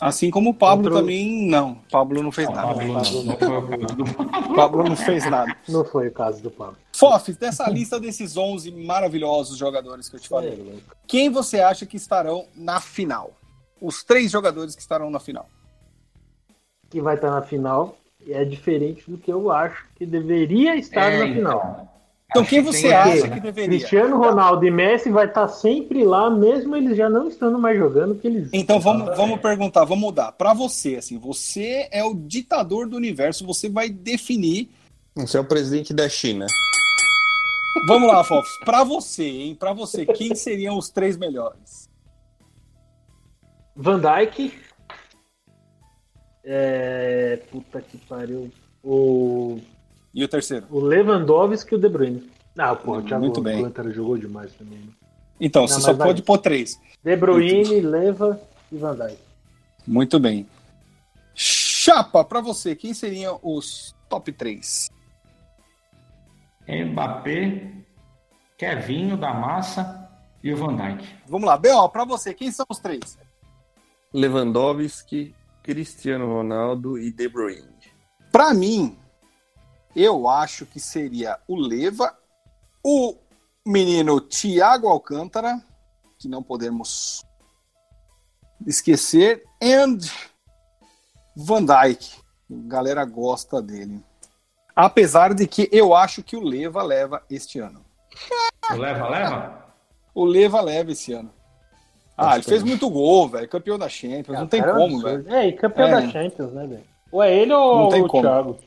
Assim 0.02 0.32
como 0.32 0.52
o 0.52 0.54
Pablo 0.54 0.86
Outro- 0.86 1.00
também, 1.02 1.46
não. 1.48 1.76
Pablo 1.92 2.24
não 2.24 2.32
fez 2.32 2.48
Não, 2.48 2.56
nada. 2.56 2.68
Pablo 2.74 2.94
não, 2.94 3.24
não 3.24 4.56
Pablo 4.56 4.84
não 4.86 4.96
fez 4.96 5.30
nada. 5.30 5.56
Não 5.68 5.84
foi 5.84 6.08
o 6.08 6.12
caso 6.12 6.42
do 6.42 6.50
Pablo. 6.50 6.78
Fofis, 6.96 7.36
dessa 7.36 7.70
lista 7.70 8.00
desses 8.00 8.38
11 8.38 8.72
maravilhosos 8.72 9.58
jogadores 9.58 10.08
que 10.08 10.16
eu 10.16 10.20
te 10.20 10.30
falei, 10.30 10.82
quem 11.06 11.30
você 11.30 11.60
acha 11.60 11.86
que 11.86 11.98
estarão 11.98 12.46
na 12.56 12.80
final? 12.80 13.32
Os 13.82 14.04
três 14.04 14.32
jogadores 14.32 14.74
que 14.76 14.82
estarão 14.82 15.10
na 15.10 15.20
final. 15.20 15.50
Que 16.90 17.02
vai 17.02 17.16
estar 17.16 17.32
na 17.32 17.42
final 17.42 17.98
e 18.26 18.34
é 18.34 18.44
diferente 18.44 19.10
do 19.10 19.18
que 19.18 19.32
eu 19.32 19.52
acho 19.52 19.86
que 19.96 20.06
deveria 20.06 20.76
estar 20.76 21.12
É, 21.12 21.20
na 21.20 21.26
então. 21.28 21.36
final. 21.36 21.99
Então, 22.30 22.44
Acho 22.44 22.50
quem 22.52 22.64
que 22.64 22.72
você 22.72 22.94
acha 22.94 23.28
que 23.28 23.40
deveria? 23.40 23.80
Cristiano 23.80 24.18
Ronaldo 24.18 24.64
e 24.64 24.70
Messi 24.70 25.10
vai 25.10 25.26
estar 25.26 25.48
sempre 25.48 26.04
lá, 26.04 26.30
mesmo 26.30 26.76
eles 26.76 26.96
já 26.96 27.10
não 27.10 27.28
estando 27.28 27.58
mais 27.58 27.76
jogando, 27.76 28.14
que 28.14 28.28
eles 28.28 28.50
Então 28.54 28.80
vamos, 28.80 29.02
Exatamente. 29.02 29.28
vamos 29.28 29.42
perguntar, 29.42 29.84
vamos 29.84 30.04
mudar. 30.04 30.32
Pra 30.34 30.54
você, 30.54 30.98
assim, 30.98 31.18
você 31.18 31.88
é 31.92 32.04
o 32.04 32.14
ditador 32.14 32.88
do 32.88 32.96
universo, 32.96 33.46
você 33.48 33.68
vai 33.68 33.90
definir. 33.90 34.70
Você 35.16 35.38
é 35.38 35.40
o 35.40 35.44
presidente 35.46 35.92
da 35.92 36.08
China. 36.08 36.46
Vamos 37.88 38.08
lá, 38.08 38.24
Fofos. 38.24 38.52
Pra 38.64 38.84
você, 38.84 39.24
hein? 39.24 39.56
Pra 39.56 39.74
você, 39.74 40.06
quem 40.06 40.36
seriam 40.36 40.78
os 40.78 40.90
três 40.90 41.18
melhores? 41.18 41.90
Van 43.76 44.00
Dijk. 44.00 44.54
É... 46.44 47.40
Puta 47.52 47.82
que 47.82 47.98
pariu. 47.98 48.52
O, 48.84 49.60
E 50.14 50.24
o 50.24 50.28
terceiro? 50.28 50.66
o 50.72 50.80
Lewandowski 50.80 51.74
e 51.74 51.78
o 51.78 51.80
De 51.80 51.88
Bruyne. 51.90 52.30
Ah, 52.58 52.76
pô, 52.76 52.98
o 52.98 53.02
Thiago 53.02 53.24
Muito 53.26 53.42
bem. 53.42 53.58
Alcântara 53.60 53.92
jogou 53.92 54.18
demais 54.18 54.52
também. 54.54 54.80
né? 54.80 54.92
Então, 55.40 55.62
Não, 55.62 55.68
você 55.68 55.80
só 55.82 55.94
vai. 55.94 56.08
pode 56.08 56.22
pôr 56.24 56.38
três. 56.40 56.80
De 57.04 57.16
Bruyne, 57.16 57.80
Leva 57.80 58.40
e 58.72 58.78
Van 58.78 58.96
Dijk. 58.96 59.18
Muito 59.88 60.20
bem. 60.20 60.46
Chapa, 61.34 62.24
pra 62.26 62.42
você, 62.42 62.76
quem 62.76 62.94
seriam 62.94 63.40
os 63.42 63.96
top 64.10 64.32
três? 64.34 64.90
Mbappé, 66.68 67.72
Kevinho 68.58 69.16
da 69.18 69.34
Massa 69.34 70.10
e 70.44 70.52
o 70.54 70.58
Van 70.58 70.76
Dijk. 70.76 71.08
Vamos 71.28 71.48
lá, 71.48 71.58
B.O., 71.58 71.88
pra 71.90 72.04
você, 72.04 72.34
quem 72.34 72.52
são 72.52 72.66
os 72.70 72.80
três? 72.80 73.18
Lewandowski, 74.14 75.34
Cristiano 75.64 76.28
Ronaldo 76.28 76.98
e 76.98 77.12
De 77.12 77.30
Bruyne. 77.30 77.68
Pra 78.32 78.54
mim, 78.54 78.98
eu 79.96 80.28
acho 80.28 80.66
que 80.66 80.80
seria 80.80 81.38
o 81.48 81.56
Leva, 81.56 82.16
o 82.84 83.16
menino 83.66 84.20
Thiago 84.22 84.88
Alcântara, 84.88 85.62
que 86.18 86.28
não 86.28 86.42
podemos 86.44 87.24
esquecer, 88.66 89.44
and 89.62 90.00
Van 91.36 91.64
Dijk. 91.66 92.18
A 92.52 92.68
galera 92.68 93.06
gosta 93.06 93.62
dele. 93.62 94.04
Apesar 94.76 95.34
de 95.34 95.48
que 95.48 95.70
eu 95.72 95.94
acho 95.94 96.24
que 96.24 96.36
o 96.36 96.42
Leva 96.44 96.82
leva 96.82 97.22
este 97.30 97.60
ano. 97.60 97.84
O 98.72 98.76
Leva, 98.76 99.10
leva? 99.10 99.66
O 100.16 100.26
Leva 100.26 100.62
leva 100.62 100.92
esse 100.92 101.14
ano. 101.14 101.32
Ah, 102.18 102.36
ele 102.36 102.44
fez 102.44 102.64
muito 102.64 102.90
gol, 102.90 103.30
velho. 103.30 103.48
Campeão 103.48 103.78
da 103.78 103.88
Champions. 103.88 104.38
não 104.40 104.48
tem 104.48 104.62
Cara, 104.62 104.74
como, 104.76 105.00
velho. 105.02 105.34
É, 105.34 105.48
e 105.48 105.54
campeão 105.54 105.88
É. 105.88 105.92
da 105.92 106.10
Champions, 106.10 106.52
né, 106.52 106.68
velho? 106.68 106.84
Ou 107.12 107.24
é 107.24 107.34
ele 107.34 107.54
ou 107.54 107.80
Não 107.84 107.90
tem 107.90 108.04
o 108.04 108.08
como. 108.08 108.24
Thiago? 108.24 108.58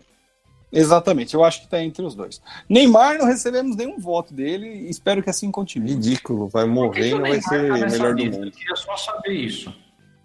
Exatamente, 0.73 1.35
eu 1.35 1.45
acho 1.45 1.61
que 1.61 1.69
tá 1.69 1.83
entre 1.83 2.03
os 2.05 2.15
dois. 2.15 2.41
Neymar, 2.69 3.19
não 3.19 3.27
recebemos 3.27 3.77
nenhum 3.77 3.99
voto 3.99 4.33
dele 4.33 4.67
espero 4.89 5.23
que 5.23 5.29
assim 5.29 5.51
continue. 5.51 5.91
Ridículo, 5.91 6.49
vai 6.49 6.65
morrer 6.65 7.09
e 7.11 7.13
não 7.15 7.21
vai 7.21 7.41
ser 7.43 7.69
tá 7.69 7.87
melhor 7.89 8.15
do 8.15 8.25
mundo. 8.25 8.47
Eu 8.47 8.51
queria 8.53 8.77
só 8.77 8.97
saber 8.97 9.33
isso. 9.33 9.75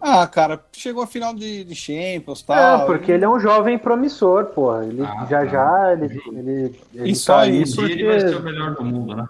Ah, 0.00 0.26
cara, 0.28 0.64
chegou 0.72 1.02
a 1.02 1.06
final 1.08 1.34
de, 1.34 1.64
de 1.64 1.74
Champions 1.74 2.40
e 2.40 2.44
Ah, 2.52 2.76
tal. 2.78 2.86
porque 2.86 3.10
ele 3.12 3.24
é 3.24 3.28
um 3.28 3.38
jovem 3.40 3.76
promissor, 3.76 4.46
porra. 4.46 4.86
Ele 4.86 5.02
Ah, 5.02 5.26
já 5.28 5.40
tá. 5.40 5.46
já, 5.46 5.92
ele, 5.92 6.22
ele, 6.32 6.80
ele 6.94 7.10
E 7.10 7.14
só 7.16 7.34
tá 7.34 7.40
aí 7.40 7.62
isso, 7.62 7.84
ele 7.84 8.06
vai 8.06 8.20
ser 8.20 8.36
o 8.36 8.42
melhor 8.42 8.74
do 8.74 8.84
mundo, 8.84 9.16
né? 9.16 9.28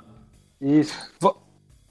Isso. 0.61 0.95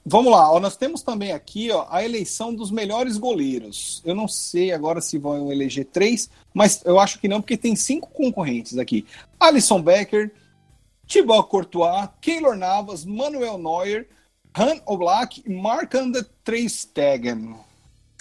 Vamos 0.10 0.32
lá, 0.32 0.50
ó, 0.50 0.58
nós 0.58 0.78
temos 0.78 1.02
também 1.02 1.34
aqui 1.34 1.70
ó, 1.70 1.86
a 1.90 2.02
eleição 2.02 2.56
dos 2.56 2.72
melhores 2.72 3.18
goleiros. 3.18 4.02
Eu 4.06 4.16
não 4.16 4.26
sei 4.26 4.72
agora 4.72 5.02
se 5.02 5.18
vão 5.18 5.52
eleger 5.52 5.84
três, 5.84 6.30
mas 6.54 6.82
eu 6.86 6.98
acho 6.98 7.20
que 7.20 7.28
não, 7.28 7.42
porque 7.42 7.58
tem 7.58 7.76
cinco 7.76 8.10
concorrentes 8.12 8.78
aqui. 8.78 9.06
Alisson 9.38 9.82
Becker, 9.82 10.34
Thibaut 11.06 11.50
Courtois, 11.50 12.08
Keylor 12.22 12.56
Navas, 12.56 13.04
Manuel 13.04 13.58
Neuer, 13.58 14.08
Han 14.58 14.80
Oblak 14.86 15.44
e 15.46 15.54
Marc-André 15.54 16.26
Stegen. 16.70 17.58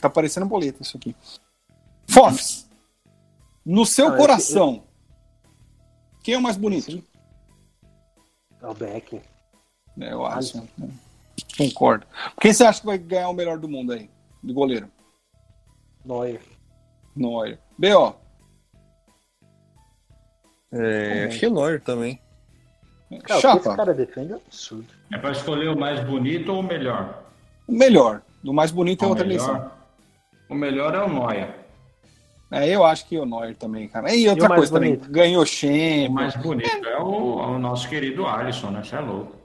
Tá 0.01 0.11
parecendo 0.11 0.47
boleto 0.47 0.83
isso 0.83 0.97
aqui. 0.97 1.15
Fofs, 2.09 2.69
no 3.65 3.87
seu 3.87 4.09
Ah, 4.09 4.17
coração, 4.17 4.83
quem 6.25 6.35
é 6.35 6.39
o 6.39 6.43
mais 6.43 6.57
bonito? 6.57 7.01
É 8.61 8.67
o 8.67 8.75
Becker. 8.75 9.23
É, 10.01 10.13
eu 10.13 10.27
acho. 10.27 10.59
né? 10.77 10.89
Concordo. 11.57 12.07
Quem 12.41 12.53
você 12.53 12.65
acha 12.65 12.81
que 12.81 12.87
vai 12.87 12.99
ganhar 12.99 13.29
o 13.29 13.35
melhor 13.35 13.59
do 13.59 13.69
mundo 13.69 13.93
aí? 13.93 14.11
De 14.43 14.53
goleiro? 14.53 14.89
Neuer. 16.05 16.41
Neuer. 17.15 17.59
B.O. 17.79 18.15
É, 20.73 21.27
acho 21.29 21.39
que 21.39 21.47
é 21.47 21.51
Neuer 21.51 21.81
também. 21.81 22.21
Cara, 23.09 23.19
o 23.19 23.23
que 23.25 23.33
esse 23.33 23.41
Chapa, 23.43 23.77
cara 23.77 23.95
defende 23.95 24.33
é 24.33 24.37
um 24.37 24.41
absurdo. 24.45 24.87
É 25.13 25.19
pra 25.19 25.31
escolher 25.31 25.69
o 25.69 25.79
mais 25.79 26.01
bonito 26.05 26.53
ou 26.53 26.61
o 26.61 26.63
melhor? 26.63 27.23
o 27.69 27.73
melhor. 27.73 28.23
O 28.45 28.53
mais 28.53 28.71
bonito 28.71 29.03
é 29.05 29.07
o 29.07 29.11
outra 29.11 29.25
melhor, 29.25 29.49
eleição. 29.49 29.71
O 30.49 30.55
melhor 30.55 30.95
é 30.95 31.03
o 31.03 31.09
Noia. 31.09 31.55
É, 32.53 32.69
eu 32.69 32.85
acho 32.85 33.07
que 33.09 33.19
o 33.19 33.25
Neuer 33.27 33.57
também, 33.57 33.89
cara. 33.89 34.15
E 34.15 34.29
outra 34.29 34.45
E 34.45 34.53
o 34.53 34.55
coisa 34.55 34.73
também, 34.73 34.95
bonito? 34.97 35.11
ganhou 35.11 35.43
O 35.43 35.47
Champions. 35.47 36.11
mais 36.11 36.37
bonito 36.37 36.87
é 36.87 36.99
o, 37.03 37.41
é 37.41 37.47
o 37.47 37.59
nosso 37.59 37.89
querido 37.89 38.25
Alisson, 38.27 38.71
né? 38.71 38.83
Você 38.85 38.95
é 38.97 39.01
louco. 39.01 39.37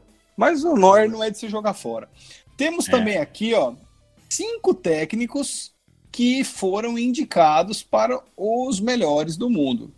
Mas 0.41 0.63
o 0.63 0.75
Neuer 0.75 1.07
não 1.07 1.23
é 1.23 1.29
de 1.29 1.37
se 1.37 1.47
jogar 1.47 1.75
fora. 1.75 2.09
Temos 2.57 2.87
É. 2.87 2.91
também 2.91 3.19
aqui, 3.19 3.53
ó, 3.53 3.75
cinco 4.27 4.73
técnicos 4.73 5.71
que 6.11 6.43
foram 6.43 6.97
indicados 6.97 7.83
para 7.83 8.19
os 8.35 8.79
melhores 8.79 9.37
do 9.37 9.51
mundo. 9.51 9.93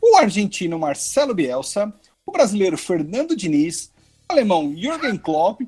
O 0.00 0.16
argentino 0.16 0.78
Marcelo 0.78 1.34
Bielsa, 1.34 1.92
o 2.24 2.30
brasileiro 2.30 2.78
Fernando 2.78 3.34
Diniz, 3.34 3.90
o 4.28 4.32
alemão 4.34 4.72
Jürgen 4.76 5.18
Klopp, 5.18 5.62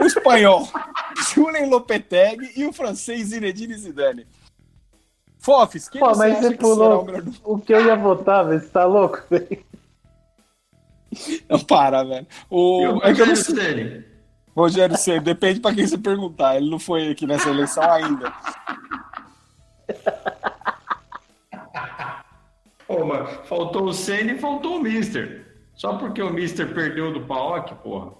o 0.00 0.06
espanhol 0.06 0.66
Julen 1.34 1.68
Lopetegui 1.68 2.50
e 2.56 2.64
o 2.64 2.72
francês 2.72 3.26
Zinedine 3.28 3.76
Zidane. 3.76 4.26
Fofes, 5.38 5.86
quem 5.86 6.00
Pô, 6.00 6.16
mas 6.16 6.38
você 6.38 6.48
o 6.48 6.56
pulou 6.56 7.04
do 7.04 7.34
o 7.44 7.58
que 7.58 7.74
eu 7.74 7.84
ia 7.84 7.94
votar, 7.94 8.46
velho. 8.46 8.58
Você 8.58 8.68
tá 8.68 8.86
louco, 8.86 9.22
velho? 9.28 9.62
Não, 11.48 11.58
para, 11.60 12.02
velho. 12.04 12.26
O... 12.50 13.00
É 13.02 13.12
que 13.14 13.20
eu 13.22 13.26
não 13.26 13.34
Rogério 13.34 13.36
sei. 13.36 13.54
Ceni? 13.54 14.04
Rogério 14.56 14.96
Ceni, 14.96 15.20
depende 15.20 15.60
pra 15.60 15.74
quem 15.74 15.86
você 15.86 15.98
perguntar. 15.98 16.56
Ele 16.56 16.70
não 16.70 16.78
foi 16.78 17.10
aqui 17.10 17.26
nessa 17.26 17.48
eleição 17.50 17.82
ainda. 17.90 18.32
Pô, 22.86 23.04
mas 23.04 23.48
faltou 23.48 23.84
o 23.84 23.92
Senna 23.92 24.32
e 24.32 24.38
faltou 24.38 24.76
o 24.76 24.82
Mister. 24.82 25.46
Só 25.74 25.96
porque 25.96 26.22
o 26.22 26.30
Mister 26.32 26.72
perdeu 26.72 27.12
do 27.12 27.22
Paok, 27.22 27.74
porra. 27.76 28.12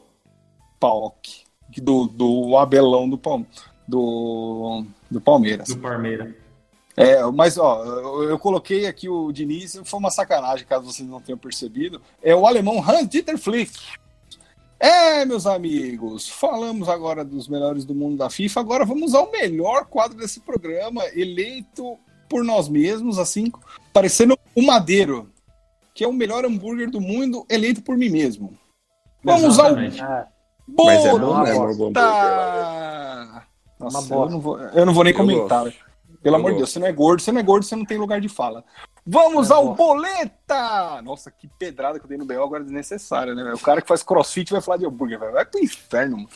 Paok. 0.80 1.44
Do, 1.78 2.06
do 2.06 2.56
Abelão 2.56 3.08
do, 3.08 3.18
Palme- 3.18 3.46
do, 3.86 4.84
do 5.10 5.20
Palmeiras. 5.20 5.68
Do 5.68 5.78
Parmeira. 5.78 6.34
É, 6.96 7.24
mas 7.32 7.58
ó, 7.58 7.84
eu, 8.22 8.38
coloquei 8.38 8.86
aqui 8.86 9.08
o 9.08 9.32
Diniz, 9.32 9.80
foi 9.84 9.98
uma 9.98 10.10
sacanagem, 10.10 10.66
caso 10.66 10.90
vocês 10.92 11.08
não 11.08 11.20
tenham 11.20 11.38
percebido. 11.38 12.00
É 12.22 12.34
o 12.34 12.46
alemão 12.46 12.78
Hans-Dieter 12.78 13.36
Flick. 13.36 13.72
É, 14.78 15.24
meus 15.24 15.46
amigos, 15.46 16.28
falamos 16.28 16.88
agora 16.88 17.24
dos 17.24 17.48
melhores 17.48 17.84
do 17.84 17.94
mundo 17.94 18.16
da 18.18 18.30
FIFA. 18.30 18.60
Agora 18.60 18.84
vamos 18.84 19.14
ao 19.14 19.30
melhor 19.30 19.86
quadro 19.86 20.16
desse 20.16 20.40
programa, 20.40 21.02
eleito 21.14 21.98
por 22.28 22.44
nós 22.44 22.68
mesmos, 22.68 23.18
assim, 23.18 23.50
parecendo 23.92 24.38
o 24.54 24.62
Madeiro, 24.62 25.30
que 25.94 26.04
é 26.04 26.08
o 26.08 26.12
melhor 26.12 26.44
hambúrguer 26.44 26.90
do 26.90 27.00
mundo, 27.00 27.46
eleito 27.48 27.82
por 27.82 27.96
mim 27.96 28.08
mesmo. 28.08 28.52
Vamos 29.22 29.58
ao 29.58 29.66
Exatamente. 29.66 30.02
Ah, 30.02 30.26
Mas 30.66 31.04
é 31.06 31.18
bom. 31.18 31.92
Tá. 31.92 33.46
Nossa, 33.80 34.14
Uma 34.14 34.26
eu 34.26 34.30
não, 34.30 34.40
vou, 34.40 34.58
eu 34.60 34.86
não 34.86 34.92
vou 34.92 35.04
nem 35.04 35.12
Eu 35.12 35.18
comentar. 35.18 35.64
gosto. 35.64 35.93
Pelo 36.24 36.36
amor 36.36 36.52
de 36.52 36.56
Deus, 36.56 36.72
você 36.72 36.78
não 36.78 36.86
é 36.86 36.92
gordo, 36.92 37.20
você 37.22 37.30
não 37.30 37.40
é 37.40 37.42
gordo, 37.42 37.64
você 37.64 37.76
não 37.76 37.84
tem 37.84 37.98
lugar 37.98 38.20
de 38.20 38.28
fala. 38.30 38.64
Vamos 39.06 39.50
Eu 39.50 39.56
ao 39.56 39.74
boleta! 39.74 41.02
Nossa, 41.02 41.30
que 41.30 41.46
pedrada 41.46 41.98
que 41.98 42.06
eu 42.06 42.08
dei 42.08 42.16
no 42.16 42.24
BO 42.24 42.42
agora 42.42 42.62
é 42.62 42.64
desnecessária, 42.64 43.34
né? 43.34 43.44
velho? 43.44 43.56
O 43.56 43.60
cara 43.60 43.82
que 43.82 43.86
faz 43.88 44.02
crossfit 44.02 44.50
vai 44.50 44.62
falar 44.62 44.78
de 44.78 44.86
hambúrguer, 44.86 45.20
velho. 45.20 45.32
Vai 45.32 45.44
pro 45.44 45.62
inferno, 45.62 46.16
mano. 46.16 46.28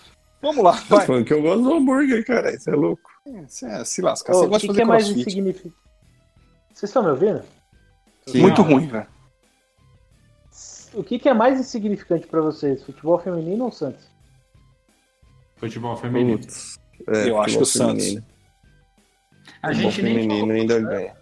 Vamos 0.43 0.62
lá, 0.62 0.72
vai. 0.89 1.07
falando 1.07 1.24
que 1.24 1.32
eu 1.32 1.41
gosto 1.43 1.62
do 1.62 1.74
hambúrguer, 1.74 2.24
cara. 2.24 2.55
Isso 2.55 2.68
é 2.70 2.76
louco. 2.76 3.11
Você 3.49 3.66
é, 3.66 3.84
se 3.84 4.03
lasca, 4.03 4.30
ô, 4.30 4.41
você 4.41 4.47
gosta 4.47 4.61
que, 4.61 4.72
de 4.74 4.78
que 4.78 4.78
fazer 4.78 4.82
é 4.82 4.84
mais 4.84 5.05
crossfit. 5.05 5.26
insignificante? 5.26 5.74
Vocês 6.74 6.91
estão 6.91 7.03
me 7.03 7.09
ouvindo? 7.11 7.43
Sim. 8.26 8.41
Muito 8.43 8.62
ruim, 8.62 8.86
velho. 8.86 9.07
O 10.95 11.03
que, 11.03 11.18
que 11.18 11.28
é 11.28 11.34
mais 11.34 11.59
insignificante 11.59 12.26
pra 12.26 12.41
vocês? 12.41 12.82
Futebol 12.82 13.18
feminino 13.18 13.64
ou 13.64 13.72
Santos? 13.72 14.07
Futebol 15.57 15.97
feminino. 15.97 16.41
É, 17.09 17.30
Eu 17.30 17.41
acho 17.41 17.57
que 17.57 17.62
o 17.62 17.66
futebol 17.66 17.89
Santos. 17.89 18.05
feminino. 18.05 18.26
A 19.63 19.69
Futebol 19.69 19.91
gente 19.91 20.03
nem 20.03 20.29
falou. 20.29 20.51
ainda 20.51 20.81
ganha. 20.81 21.13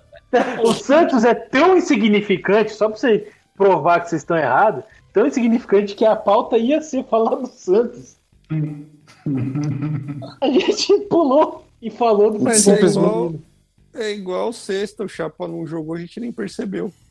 O 0.63 0.73
Santos 0.75 1.25
é 1.25 1.35
tão 1.35 1.77
insignificante, 1.77 2.73
só 2.73 2.89
pra 2.89 2.97
você 2.99 3.29
provar 3.57 4.01
que 4.01 4.11
vocês 4.11 4.23
estão 4.23 4.37
errados, 4.37 4.85
tão 5.13 5.27
insignificante 5.27 5.95
que 5.95 6.05
a 6.05 6.15
pauta 6.17 6.59
ia 6.59 6.81
ser 6.83 7.05
falar 7.05 7.37
do 7.37 7.47
Santos. 7.47 8.17
A 10.41 10.47
gente 10.49 11.01
pulou 11.09 11.65
e 11.81 11.91
falou 11.91 12.31
do 12.31 12.39
futebol 12.39 12.75
é 12.75 12.85
igual-. 12.91 13.35
É 13.95 14.11
igual 14.13 14.53
sexta, 14.53 15.05
o 15.05 15.09
Chapa 15.09 15.49
não 15.49 15.67
jogou, 15.67 15.95
a 15.95 15.99
gente 15.99 16.21
nem 16.21 16.33
percebeu. 16.33 16.93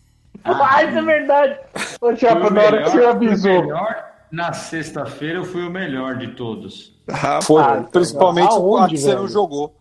Ah, 0.44 0.84
isso 0.84 0.98
é 0.98 1.02
verdade. 1.02 1.58
Ô, 2.02 2.08
Fui 2.10 2.18
Chapa, 2.18 2.48
o 2.48 2.54
na 2.54 2.62
hora 2.62 2.84
que 2.84 2.90
você 2.90 3.00
o 3.00 3.08
avisou. 3.10 3.62
melhor. 3.62 4.06
Na 4.30 4.52
sexta-feira 4.52 5.40
eu 5.40 5.46
fui 5.46 5.66
o 5.66 5.72
melhor 5.72 6.18
de 6.18 6.28
todos. 6.36 6.94
Ah, 7.08 7.40
Foi, 7.42 7.62
Ah, 7.64 7.86
principalmente 7.90 8.52
o 8.54 8.86
que 8.88 8.98
você 8.98 9.16
não 9.16 9.30
jogou. 9.30 9.74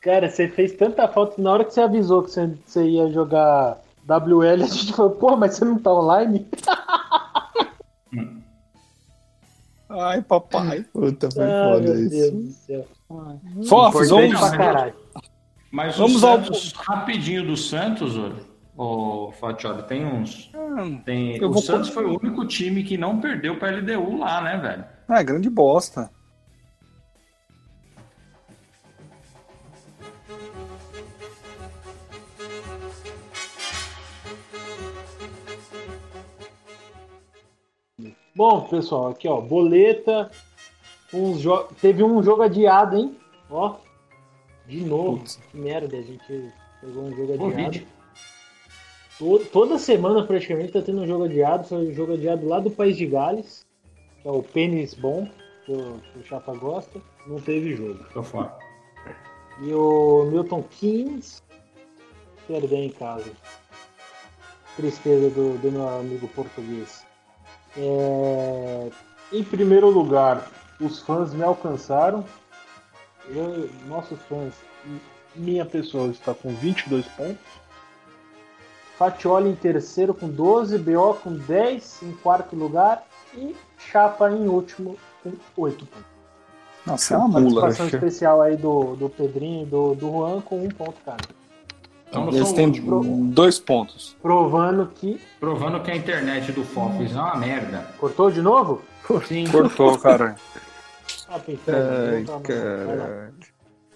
Cara, 0.00 0.28
você 0.28 0.48
fez 0.48 0.72
tanta 0.72 1.06
falta 1.08 1.40
na 1.40 1.52
hora 1.52 1.64
que 1.64 1.72
você 1.72 1.80
avisou 1.80 2.22
que 2.24 2.30
você, 2.30 2.84
ia 2.84 3.08
jogar 3.12 3.78
WL, 4.08 4.62
a 4.64 4.66
gente 4.66 4.92
falou, 4.92 5.12
pô, 5.12 5.36
mas 5.36 5.54
você 5.56 5.64
não 5.64 5.78
tá 5.78 5.92
online? 5.92 6.48
Ai, 9.88 10.22
papai. 10.22 10.84
puta, 10.92 11.30
foi 11.30 11.44
Ah, 11.44 11.68
foda 11.74 11.80
meu 11.94 12.00
isso. 12.00 12.10
Deus 12.10 12.32
do 12.32 12.50
céu. 12.52 12.86
Importante 13.56 14.08
vamos. 14.34 14.40
pra 14.40 14.56
caralho. 14.56 14.94
Mas 15.70 15.96
Vamos 15.96 16.22
o 16.22 16.26
ao- 16.26 16.38
Santos, 16.38 16.72
rapidinho 16.72 17.46
do 17.46 17.56
Santos, 17.56 18.16
ô, 18.16 18.32
ô 18.76 19.32
Fatioli, 19.32 19.82
tem 19.84 20.04
uns. 20.04 20.50
Tem, 21.04 21.36
eu 21.36 21.50
o 21.50 21.58
Santos 21.58 21.88
foi 21.90 22.04
o 22.04 22.18
único 22.18 22.46
time 22.46 22.82
que 22.82 22.96
não 22.98 23.20
perdeu 23.20 23.58
pra 23.58 23.70
LDU 23.70 24.16
lá, 24.18 24.40
né, 24.42 24.56
velho? 24.58 24.84
Ah, 25.08 25.22
grande 25.22 25.48
bosta. 25.50 26.10
Bom, 38.42 38.62
pessoal, 38.62 39.06
aqui 39.10 39.28
ó, 39.28 39.40
boleta. 39.40 40.28
Jo- 41.38 41.68
Teve 41.80 42.02
um 42.02 42.20
jogo 42.24 42.42
adiado, 42.42 42.96
hein? 42.96 43.16
Ó. 43.48 43.76
De 44.66 44.80
novo. 44.80 45.18
Putz. 45.18 45.36
Que 45.52 45.56
merda, 45.58 45.96
a 45.96 46.02
gente 46.02 46.52
pegou 46.80 47.04
um 47.04 47.14
jogo 47.14 47.34
adiado. 47.34 47.86
Toda 49.52 49.78
semana 49.78 50.24
praticamente 50.26 50.72
tá 50.72 50.82
tendo 50.82 51.02
um 51.02 51.06
jogo 51.06 51.22
adiado. 51.26 51.68
Foi 51.68 51.86
um 51.88 51.94
jogo 51.94 52.14
adiado 52.14 52.44
lá 52.48 52.58
do 52.58 52.68
País 52.68 52.96
de 52.96 53.06
Gales. 53.06 53.64
Que 54.22 54.26
é 54.26 54.30
o 54.32 54.42
Pênis 54.42 54.92
Bom, 54.92 55.28
que 55.64 55.70
o, 55.72 56.00
que 56.12 56.18
o 56.18 56.24
Chapa 56.24 56.52
gosta. 56.56 57.00
Não 57.28 57.36
teve 57.40 57.76
jogo. 57.76 58.04
Tô 58.12 58.24
fora. 58.24 58.58
E 59.60 59.72
o 59.72 60.24
Milton 60.24 60.64
Keynes 60.64 61.40
perdeu 62.48 62.78
em 62.78 62.90
casa. 62.90 63.30
Tristeza 64.74 65.30
do, 65.30 65.56
do 65.58 65.70
meu 65.70 65.88
amigo 65.88 66.26
português. 66.26 67.06
É, 67.76 68.90
em 69.32 69.42
primeiro 69.44 69.88
lugar, 69.88 70.46
os 70.80 71.00
fãs 71.00 71.32
me 71.32 71.42
alcançaram. 71.42 72.24
Eu- 73.28 73.68
nossos 73.86 74.20
fãs, 74.22 74.52
minha 75.34 75.64
pessoa 75.64 76.08
está 76.08 76.34
com 76.34 76.50
22 76.54 77.06
pontos. 77.08 77.62
Fatioli 78.98 79.50
em 79.50 79.54
terceiro 79.54 80.12
com 80.14 80.28
12, 80.28 80.78
BO 80.78 81.14
com 81.14 81.32
10 81.32 82.02
em 82.02 82.12
quarto 82.12 82.54
lugar 82.54 83.04
e 83.34 83.56
Chapa 83.78 84.30
em 84.30 84.46
último 84.48 84.96
com 85.22 85.32
8 85.56 85.84
pontos. 85.86 86.12
Nossa, 86.86 87.14
é 87.14 87.16
uma 87.16 87.40
mula. 87.40 87.62
Participação 87.62 87.86
especial 87.98 88.42
aí 88.42 88.56
do, 88.56 88.94
do 88.96 89.08
Pedrinho 89.08 89.62
e 89.62 89.66
do, 89.66 89.94
do 89.94 90.10
Juan 90.10 90.40
com 90.40 90.62
um 90.64 90.68
ponto 90.68 90.96
cada. 91.04 91.24
Então, 92.12 92.28
Eles 92.28 92.52
têm 92.52 92.66
último. 92.66 93.24
dois 93.32 93.58
pontos. 93.58 94.14
Provando 94.20 94.86
que. 94.94 95.18
Provando 95.40 95.80
que 95.80 95.90
a 95.90 95.96
internet 95.96 96.52
do 96.52 96.62
Fofis 96.62 97.10
é 97.12 97.18
uma 97.18 97.36
merda. 97.36 97.88
Cortou 97.98 98.30
de 98.30 98.42
novo? 98.42 98.82
Sim. 99.26 99.46
Cortou, 99.50 99.96
cara. 99.98 100.36
Ah, 101.26 101.40
Ai, 101.46 101.58
tá, 101.64 101.72
não. 101.72 101.82
Vai 101.88 102.24
lá. 102.26 102.40
cara. 102.42 103.32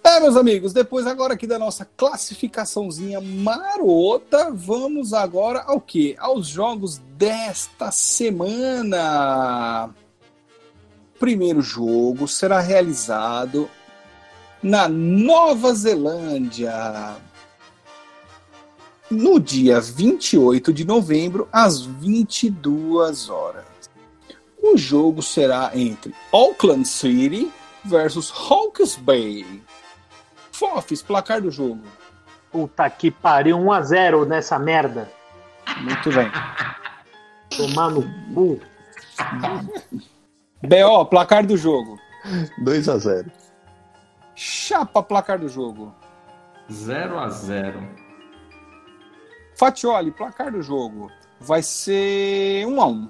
É, 0.03 0.19
meus 0.19 0.35
amigos, 0.35 0.73
depois 0.73 1.05
agora 1.05 1.35
aqui 1.35 1.45
da 1.45 1.59
nossa 1.59 1.87
classificaçãozinha 1.95 3.21
marota, 3.21 4.49
vamos 4.51 5.13
agora 5.13 5.61
ao 5.67 5.79
quê? 5.79 6.15
Aos 6.17 6.47
jogos 6.47 6.97
desta 7.15 7.91
semana. 7.91 9.91
O 11.15 11.19
primeiro 11.19 11.61
jogo 11.61 12.27
será 12.27 12.59
realizado 12.61 13.69
na 14.63 14.87
Nova 14.87 15.71
Zelândia. 15.75 17.15
No 19.09 19.39
dia 19.39 19.79
28 19.79 20.73
de 20.73 20.85
novembro, 20.85 21.47
às 21.51 21.81
22 21.81 23.29
horas. 23.29 23.65
O 24.61 24.75
jogo 24.75 25.21
será 25.21 25.71
entre 25.73 26.13
Auckland 26.31 26.85
City 26.85 27.51
versus 27.85 28.29
Hawke's 28.29 28.97
Bay. 28.97 29.63
Fofes, 30.51 31.01
placar 31.01 31.41
do 31.41 31.49
jogo. 31.49 31.83
Puta 32.51 32.89
que 32.89 33.09
pariu, 33.09 33.57
1x0 33.57 34.25
nessa 34.25 34.59
merda. 34.59 35.09
Muito 35.79 36.11
bem. 36.11 36.29
Tomar 37.55 37.91
no 37.91 38.03
cu. 38.33 38.59
BO, 40.61 41.05
placar 41.05 41.45
do 41.45 41.55
jogo. 41.55 41.97
2 42.61 42.89
a 42.89 42.97
0 42.97 43.31
Chapa, 44.35 45.01
placar 45.01 45.39
do 45.39 45.47
jogo. 45.47 45.95
0 46.69 47.19
a 47.19 47.29
0 47.29 48.06
Fatioli, 49.57 50.11
placar 50.11 50.51
do 50.51 50.61
jogo. 50.61 51.11
Vai 51.39 51.63
ser 51.63 52.65
1 52.67 52.81
a 52.81 52.87
1 52.87 53.09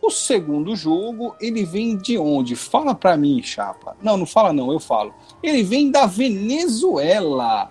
O 0.00 0.10
segundo 0.10 0.76
jogo, 0.76 1.34
ele 1.40 1.64
vem 1.64 1.96
de 1.96 2.16
onde? 2.16 2.54
Fala 2.54 2.94
pra 2.94 3.16
mim, 3.16 3.42
chapa. 3.42 3.96
Não, 4.00 4.16
não 4.16 4.24
fala 4.24 4.52
não, 4.52 4.72
eu 4.72 4.78
falo. 4.78 5.12
Ele 5.42 5.64
vem 5.64 5.90
da 5.90 6.06
Venezuela. 6.06 7.68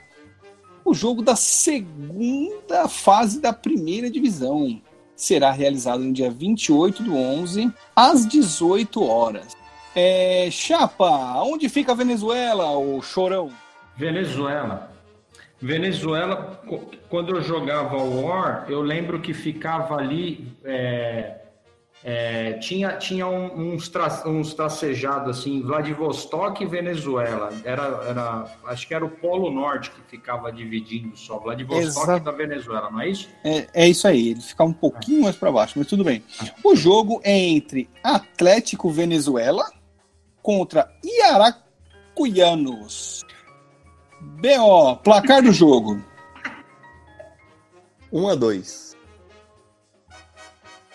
O 0.84 0.94
jogo 0.94 1.22
da 1.22 1.36
segunda 1.36 2.90
fase 2.90 3.40
da 3.40 3.54
primeira 3.54 4.12
divisão 4.12 4.82
será 5.16 5.50
realizado 5.50 6.04
no 6.04 6.12
dia 6.12 6.30
28 6.30 7.04
do 7.04 7.16
11, 7.16 7.72
às 7.96 8.28
18 8.28 9.02
horas. 9.02 9.56
É, 9.96 10.50
chapa, 10.52 11.42
onde 11.42 11.70
fica 11.70 11.94
a 11.94 11.96
Venezuela, 11.96 12.78
o 12.78 13.02
chorão? 13.02 13.50
Venezuela. 13.96 14.93
Venezuela, 15.64 16.62
quando 17.10 17.38
eu 17.38 17.42
jogava 17.42 17.96
War, 17.96 18.66
eu 18.68 18.82
lembro 18.82 19.22
que 19.22 19.34
ficava 19.34 19.96
ali. 19.96 20.52
é, 20.66 21.38
é, 22.06 22.54
tinha 22.60 22.98
tinha 22.98 23.26
um- 23.26 23.76
uns, 23.76 23.88
tra, 23.88 24.28
uns 24.28 24.54
tracejados 24.54 25.40
assim, 25.40 25.62
Vladivostok 25.62 26.62
e 26.62 26.66
Venezuela. 26.68 27.50
Era, 27.64 27.84
era, 28.10 28.46
acho 28.66 28.86
que 28.86 28.94
era 28.94 29.06
o 29.06 29.10
Polo 29.10 29.50
Norte 29.50 29.90
que 29.90 30.02
ficava 30.10 30.52
dividindo 30.52 31.16
só. 31.16 31.40
Vladivostok 31.40 31.86
Exato. 31.86 32.26
da 32.26 32.32
Venezuela, 32.34 32.92
não 32.92 33.00
é 33.00 33.08
isso? 33.08 33.30
É, 33.46 33.68
é 33.74 33.88
isso 33.88 34.06
aí, 34.06 34.32
ele 34.32 34.42
fica 34.42 34.66
um 34.66 34.74
pouquinho 34.74 35.24
mais 35.24 35.38
para 35.38 35.50
baixo, 35.50 35.76
mas 35.78 35.88
tudo 35.88 36.04
bem. 36.04 36.22
O 36.62 36.76
jogo 36.76 37.22
é 37.24 37.38
entre 37.38 37.90
Atlético 38.04 38.92
Venezuela 38.92 39.64
contra 40.42 40.92
Iaracuianos. 41.02 43.24
BO, 44.24 44.98
placar 45.04 45.42
do 45.44 45.52
jogo. 45.52 46.02
1 48.12 48.28
a 48.30 48.36
2 48.36 48.98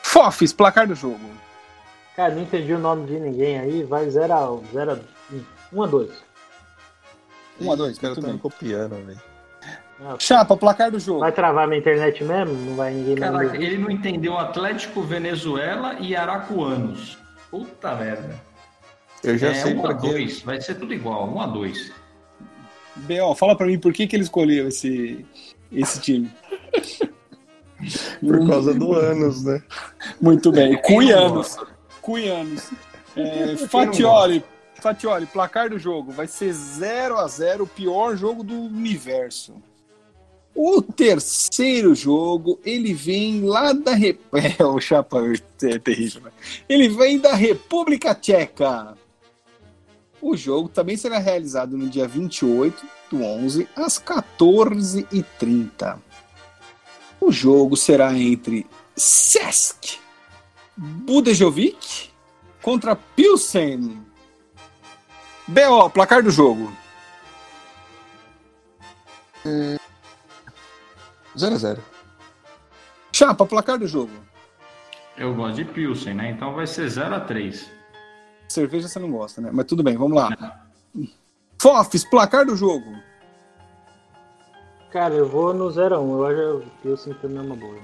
Fofes, 0.02 0.52
placar 0.52 0.86
do 0.86 0.94
jogo. 0.94 1.20
Cara, 2.16 2.34
não 2.34 2.42
entendi 2.42 2.72
o 2.72 2.78
nome 2.78 3.06
de 3.06 3.20
ninguém 3.20 3.58
aí. 3.58 3.82
Vai 3.84 4.08
0 4.08 4.32
a 4.32 4.52
1 4.52 4.64
0 4.72 4.92
a 4.92 4.98
1 5.72 5.82
a 5.82 5.86
2. 5.86 6.10
1 7.60 7.72
a 7.72 7.76
2 7.76 7.92
Os 7.92 7.98
caras 7.98 8.16
estão 8.16 8.30
bem. 8.32 8.38
copiando, 8.40 8.94
velho. 9.06 9.20
Chapa, 10.18 10.56
placar 10.56 10.90
do 10.90 10.98
jogo. 11.00 11.20
Vai 11.20 11.32
travar 11.32 11.66
minha 11.66 11.80
internet 11.80 12.22
mesmo? 12.22 12.54
Não 12.54 12.76
vai 12.76 12.94
ninguém 12.94 13.16
mais 13.18 13.32
Caraca, 13.32 13.52
ouvir? 13.52 13.64
ele 13.64 13.78
não 13.78 13.90
entendeu 13.90 14.38
Atlético 14.38 15.02
Venezuela 15.02 15.94
e 16.00 16.14
Aracuanos. 16.14 17.18
Puta 17.50 17.94
merda. 17.96 18.40
Eu 19.24 19.36
já 19.36 19.48
é 19.48 19.54
sei 19.54 19.74
1 19.74 19.78
a 19.80 19.82
pra 19.82 19.94
quê. 19.96 20.08
2 20.08 20.42
vai 20.42 20.60
ser 20.60 20.76
tudo 20.76 20.94
igual, 20.94 21.28
1 21.28 21.40
a 21.40 21.46
2 21.48 21.92
BO, 22.98 23.34
fala 23.34 23.56
pra 23.56 23.66
mim 23.66 23.78
por 23.78 23.92
que, 23.92 24.06
que 24.06 24.16
ele 24.16 24.22
escolheu 24.24 24.68
esse, 24.68 25.24
esse 25.72 26.00
time. 26.00 26.30
Por 28.20 28.46
causa 28.48 28.74
do 28.74 28.92
anos, 28.92 29.44
né? 29.44 29.62
Muito 30.20 30.50
bem. 30.50 30.76
Cuianos. 30.82 31.56
Cuianos. 32.02 32.70
É, 33.16 33.56
Fatioli, 33.56 34.44
Fatioli, 34.80 35.26
placar 35.26 35.70
do 35.70 35.78
jogo 35.78 36.12
vai 36.12 36.26
ser 36.26 36.52
0 36.52 37.16
a 37.18 37.26
0 37.26 37.64
o 37.64 37.66
pior 37.66 38.16
jogo 38.16 38.42
do 38.42 38.54
universo. 38.54 39.54
O 40.54 40.82
terceiro 40.82 41.94
jogo, 41.94 42.58
ele 42.64 42.92
vem 42.92 43.42
lá 43.42 43.72
da. 43.72 43.94
Re- 43.94 44.18
É, 44.58 44.64
o 44.64 44.80
Chapa 44.80 45.20
é 45.62 45.78
terrível. 45.78 46.22
né? 46.22 46.30
Ele 46.68 46.88
vem 46.88 47.18
da 47.18 47.34
República 47.34 48.12
Tcheca. 48.14 48.96
O 50.20 50.36
jogo 50.36 50.68
também 50.68 50.96
será 50.96 51.18
realizado 51.18 51.76
no 51.76 51.88
dia 51.88 52.08
28 52.08 52.84
do 53.10 53.22
11, 53.22 53.68
às 53.76 53.98
14h30. 53.98 55.98
O 57.20 57.30
jogo 57.30 57.76
será 57.76 58.12
entre 58.14 58.66
Sesk 58.96 59.98
Budejovic 60.76 62.10
contra 62.62 62.96
Pilsen. 62.96 64.02
BO, 65.46 65.90
placar 65.90 66.22
do 66.22 66.30
jogo. 66.30 66.72
0 71.36 71.54
a 71.54 71.58
0 71.58 71.82
Chapa, 73.12 73.46
placar 73.46 73.78
do 73.78 73.86
jogo. 73.86 74.12
Eu 75.16 75.34
gosto 75.34 75.56
de 75.56 75.64
Pilsen, 75.64 76.14
né? 76.14 76.30
Então 76.30 76.54
vai 76.54 76.66
ser 76.66 76.88
0 76.88 77.14
a 77.14 77.20
3 77.20 77.77
Cerveja 78.48 78.88
você 78.88 78.98
não 78.98 79.10
gosta, 79.10 79.40
né? 79.40 79.50
Mas 79.52 79.66
tudo 79.66 79.82
bem, 79.82 79.96
vamos 79.96 80.16
lá. 80.16 80.30
Fofes, 81.60 82.04
placar 82.04 82.46
do 82.46 82.56
jogo. 82.56 82.86
Cara, 84.90 85.14
eu 85.14 85.28
vou 85.28 85.52
no 85.52 85.70
0 85.70 85.96
a 85.96 86.00
1 86.00 86.18
Eu 86.18 86.26
acho 86.26 86.62
que 86.80 86.88
eu 86.88 86.96
sinto 86.96 87.26
a 87.26 87.28
mesma 87.28 87.54
boa. 87.54 87.76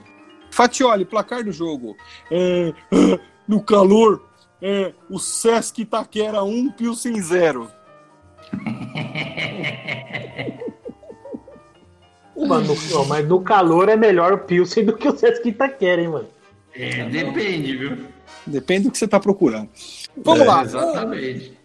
Fatioli, 0.51 1.05
placar 1.05 1.45
do 1.45 1.53
jogo. 1.53 1.95
É, 2.31 2.73
no 3.47 3.63
calor, 3.63 4.25
é, 4.63 4.95
o 5.11 5.19
Sesc 5.19 5.83
Itaquera 5.83 6.43
1, 6.43 6.71
Pilsen 6.73 7.21
0. 7.21 7.71
Mano, 12.37 12.75
no- 12.75 13.05
mas 13.07 13.27
no 13.29 13.41
calor 13.43 13.89
é 13.89 13.97
melhor 13.97 14.33
o 14.33 14.39
Pilsen 14.39 14.85
do 14.85 14.97
que 14.97 15.09
o 15.09 15.17
Sesc 15.17 15.49
Itaquera, 15.49 16.03
hein, 16.03 16.09
mano? 16.09 16.29
É, 16.75 17.05
depende, 17.09 17.77
viu? 17.77 18.07
Depende 18.47 18.85
do 18.85 18.91
que 18.91 18.99
você 18.99 19.05
está 19.05 19.21
procurando. 19.21 19.69
Vamos 20.17 20.41
É, 20.41 20.45
lá. 20.45 20.63
Exatamente. 20.63 21.59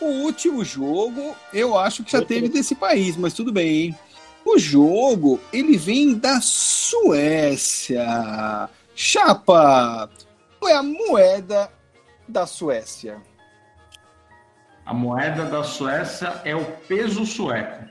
O 0.00 0.06
último 0.24 0.64
jogo, 0.64 1.34
eu 1.52 1.76
acho 1.78 2.04
que 2.04 2.12
já 2.12 2.22
teve 2.24 2.48
desse 2.48 2.74
país, 2.74 3.16
mas 3.16 3.34
tudo 3.34 3.52
bem, 3.52 3.68
hein? 3.86 3.96
O 4.44 4.58
jogo, 4.58 5.40
ele 5.52 5.76
vem 5.76 6.14
da 6.16 6.40
Suécia. 6.40 8.06
Chapa, 8.94 10.08
qual 10.58 10.70
é 10.70 10.76
a 10.76 10.82
moeda 10.82 11.70
da 12.26 12.46
Suécia? 12.46 13.20
A 14.86 14.94
moeda 14.94 15.44
da 15.44 15.62
Suécia 15.62 16.40
é 16.44 16.54
o 16.56 16.64
peso 16.64 17.26
sueco. 17.26 17.84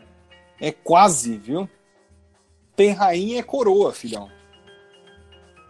É 0.59 0.72
quase, 0.72 1.38
viu? 1.38 1.70
Tem 2.76 2.91
rainha 2.91 3.39
e 3.39 3.43
coroa, 3.43 3.93
filhão. 3.93 4.30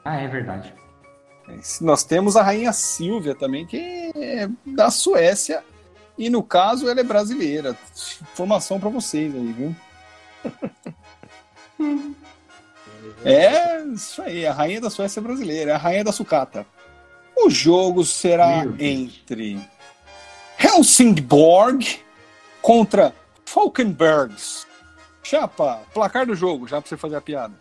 Ah, 0.06 0.22
é 0.22 0.28
verdade. 0.28 0.74
Nós 1.82 2.04
temos 2.04 2.36
a 2.36 2.44
rainha 2.44 2.74
Silvia 2.74 3.34
também, 3.34 3.66
que 3.66 4.12
é 4.16 4.50
da 4.66 4.92
Suécia. 4.92 5.64
E 6.18 6.30
no 6.30 6.44
caso, 6.44 6.90
ela 6.90 7.00
é 7.00 7.04
brasileira. 7.04 7.78
Informação 8.22 8.80
pra 8.80 8.90
vocês 8.90 9.34
aí, 9.34 9.54
viu? 9.54 9.76
É 13.24 13.84
isso 13.84 14.22
aí, 14.22 14.46
a 14.46 14.54
rainha 14.54 14.82
da 14.82 14.90
Suécia 14.90 15.20
é 15.20 15.24
brasileira, 15.24 15.76
a 15.76 15.78
rainha 15.78 16.04
da 16.04 16.12
sucata. 16.12 16.66
O 17.36 17.50
jogo 17.50 18.04
será 18.04 18.66
entre 18.80 19.60
Helsingborg 20.58 22.00
contra 22.62 23.14
Falkenbergs. 23.46 24.66
Chapa, 25.24 25.82
placar 25.94 26.26
do 26.26 26.36
jogo, 26.36 26.68
já 26.68 26.82
pra 26.82 26.90
você 26.90 26.98
fazer 26.98 27.16
a 27.16 27.22
piada. 27.22 27.54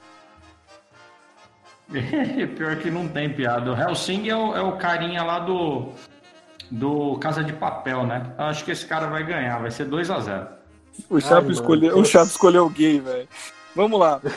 Pior 2.56 2.76
que 2.76 2.90
não 2.90 3.06
tem 3.08 3.30
piada. 3.32 3.72
O 3.72 3.76
Helsing 3.80 4.28
é 4.28 4.36
o, 4.36 4.56
é 4.56 4.60
o 4.60 4.72
carinha 4.72 5.22
lá 5.22 5.38
do, 5.38 5.90
do 6.70 7.16
Casa 7.18 7.44
de 7.44 7.52
Papel, 7.52 8.04
né? 8.04 8.26
Eu 8.38 8.44
acho 8.46 8.64
que 8.64 8.70
esse 8.72 8.84
cara 8.86 9.06
vai 9.06 9.24
ganhar, 9.24 9.60
vai 9.60 9.70
ser 9.70 9.84
2 9.84 10.10
a 10.10 10.20
0 10.20 10.46
O 11.08 11.20
Chapa, 11.20 11.36
mano, 11.42 11.52
escolheu, 11.52 11.96
o 11.96 12.02
escolheu 12.02 12.66
o 12.66 12.70
gay, 12.70 13.00
velho. 13.00 13.28
Vamos 13.74 13.98
lá. 14.00 14.20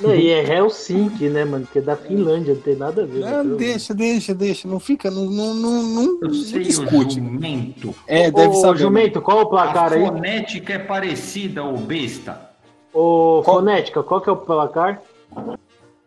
Não, 0.00 0.12
e 0.14 0.28
é 0.28 0.42
Helsinki, 0.56 1.28
né, 1.28 1.44
mano? 1.44 1.66
Que 1.72 1.78
é 1.78 1.82
da 1.82 1.96
Finlândia, 1.96 2.52
não 2.52 2.60
tem 2.60 2.74
nada 2.74 3.02
a 3.02 3.06
ver. 3.06 3.20
Não, 3.20 3.44
né? 3.44 3.56
deixa, 3.56 3.94
deixa, 3.94 4.34
deixa. 4.34 4.66
Não 4.66 4.80
fica, 4.80 5.08
não, 5.08 5.26
não, 5.26 5.54
não, 5.54 5.82
não, 5.82 6.02
Eu 6.20 6.28
não 6.28 6.34
sei 6.34 6.62
o 6.62 6.64
discute. 6.64 7.14
jumento. 7.14 7.94
É, 8.06 8.28
deve 8.28 8.48
Ô, 8.48 8.60
saber. 8.60 8.80
Jumento, 8.80 9.20
qual 9.22 9.38
o 9.38 9.40
A 9.42 9.48
placar 9.48 9.92
aí? 9.92 10.04
fonética 10.04 10.72
é 10.72 10.78
parecida, 10.80 11.62
ô 11.62 11.76
besta. 11.76 12.50
Ô, 12.92 13.40
Qual- 13.44 13.58
Fonética, 13.58 14.02
qual 14.02 14.20
que 14.20 14.28
é 14.28 14.32
o 14.32 14.36
placar? 14.36 15.00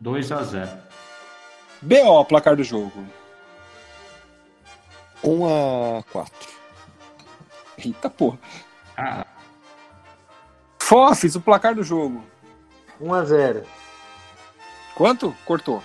2 0.02 0.32
a 0.32 0.44
0 0.44 0.70
BO, 1.84 2.26
placar 2.26 2.56
do 2.56 2.64
jogo. 2.64 3.06
1 5.24 5.46
a 6.00 6.04
4 6.12 6.50
Eita 7.78 8.10
porra. 8.10 8.40
Ah, 8.98 9.26
Fofes, 10.80 11.36
o 11.36 11.42
placar 11.42 11.74
do 11.76 11.84
jogo. 11.84 12.24
1x0. 13.00 13.64
Quanto? 14.96 15.36
Cortou. 15.46 15.82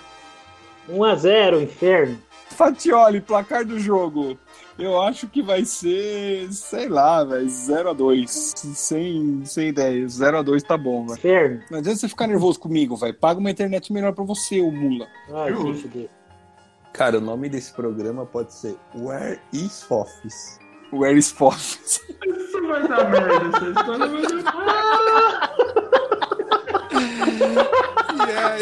1x0, 0.89 1.61
inferno. 1.61 2.21
Fatioli, 2.57 3.21
placar 3.21 3.63
do 3.63 3.79
jogo. 3.79 4.35
Eu 4.79 4.99
acho 4.99 5.27
que 5.27 5.43
vai 5.43 5.63
ser, 5.63 6.51
sei 6.51 6.89
lá, 6.89 7.23
velho, 7.23 7.45
0x2. 7.45 8.27
Sem, 8.27 9.45
sem 9.45 9.69
ideia. 9.69 10.05
0x2 10.05 10.63
tá 10.63 10.75
bom, 10.75 11.05
velho. 11.05 11.19
Inferno. 11.19 11.61
Não 11.69 11.77
adianta 11.77 11.99
você 11.99 12.09
ficar 12.09 12.25
nervoso 12.25 12.59
comigo, 12.59 12.95
velho. 12.95 13.13
Paga 13.13 13.39
uma 13.39 13.51
internet 13.51 13.93
melhor 13.93 14.13
pra 14.13 14.23
você, 14.23 14.59
ô 14.59 14.71
mula. 14.71 15.07
Ai, 15.31 15.53
Justo. 15.53 16.09
Cara, 16.93 17.19
o 17.19 17.21
nome 17.21 17.47
desse 17.47 17.71
programa 17.73 18.25
pode 18.25 18.51
ser 18.53 18.75
Where 18.95 19.39
is 19.53 19.85
Office? 19.89 20.59
Where 20.91 21.15
is 21.17 21.29
Fox? 21.29 22.01
Isso 22.25 22.67
vai 22.67 22.87
dar 22.87 23.07
merda, 23.09 23.57
essa 23.57 23.69
história 23.69 24.07
vai 24.07 24.21
dar 24.21 24.55
merda 24.55 24.97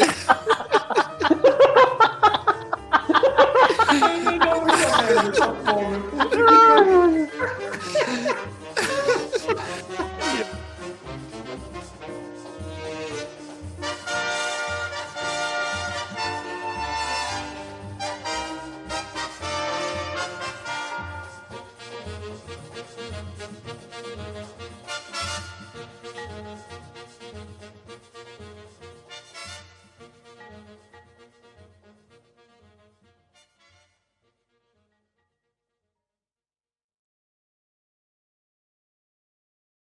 essa 0.04 0.75
top 5.32 5.56
form 5.64 5.95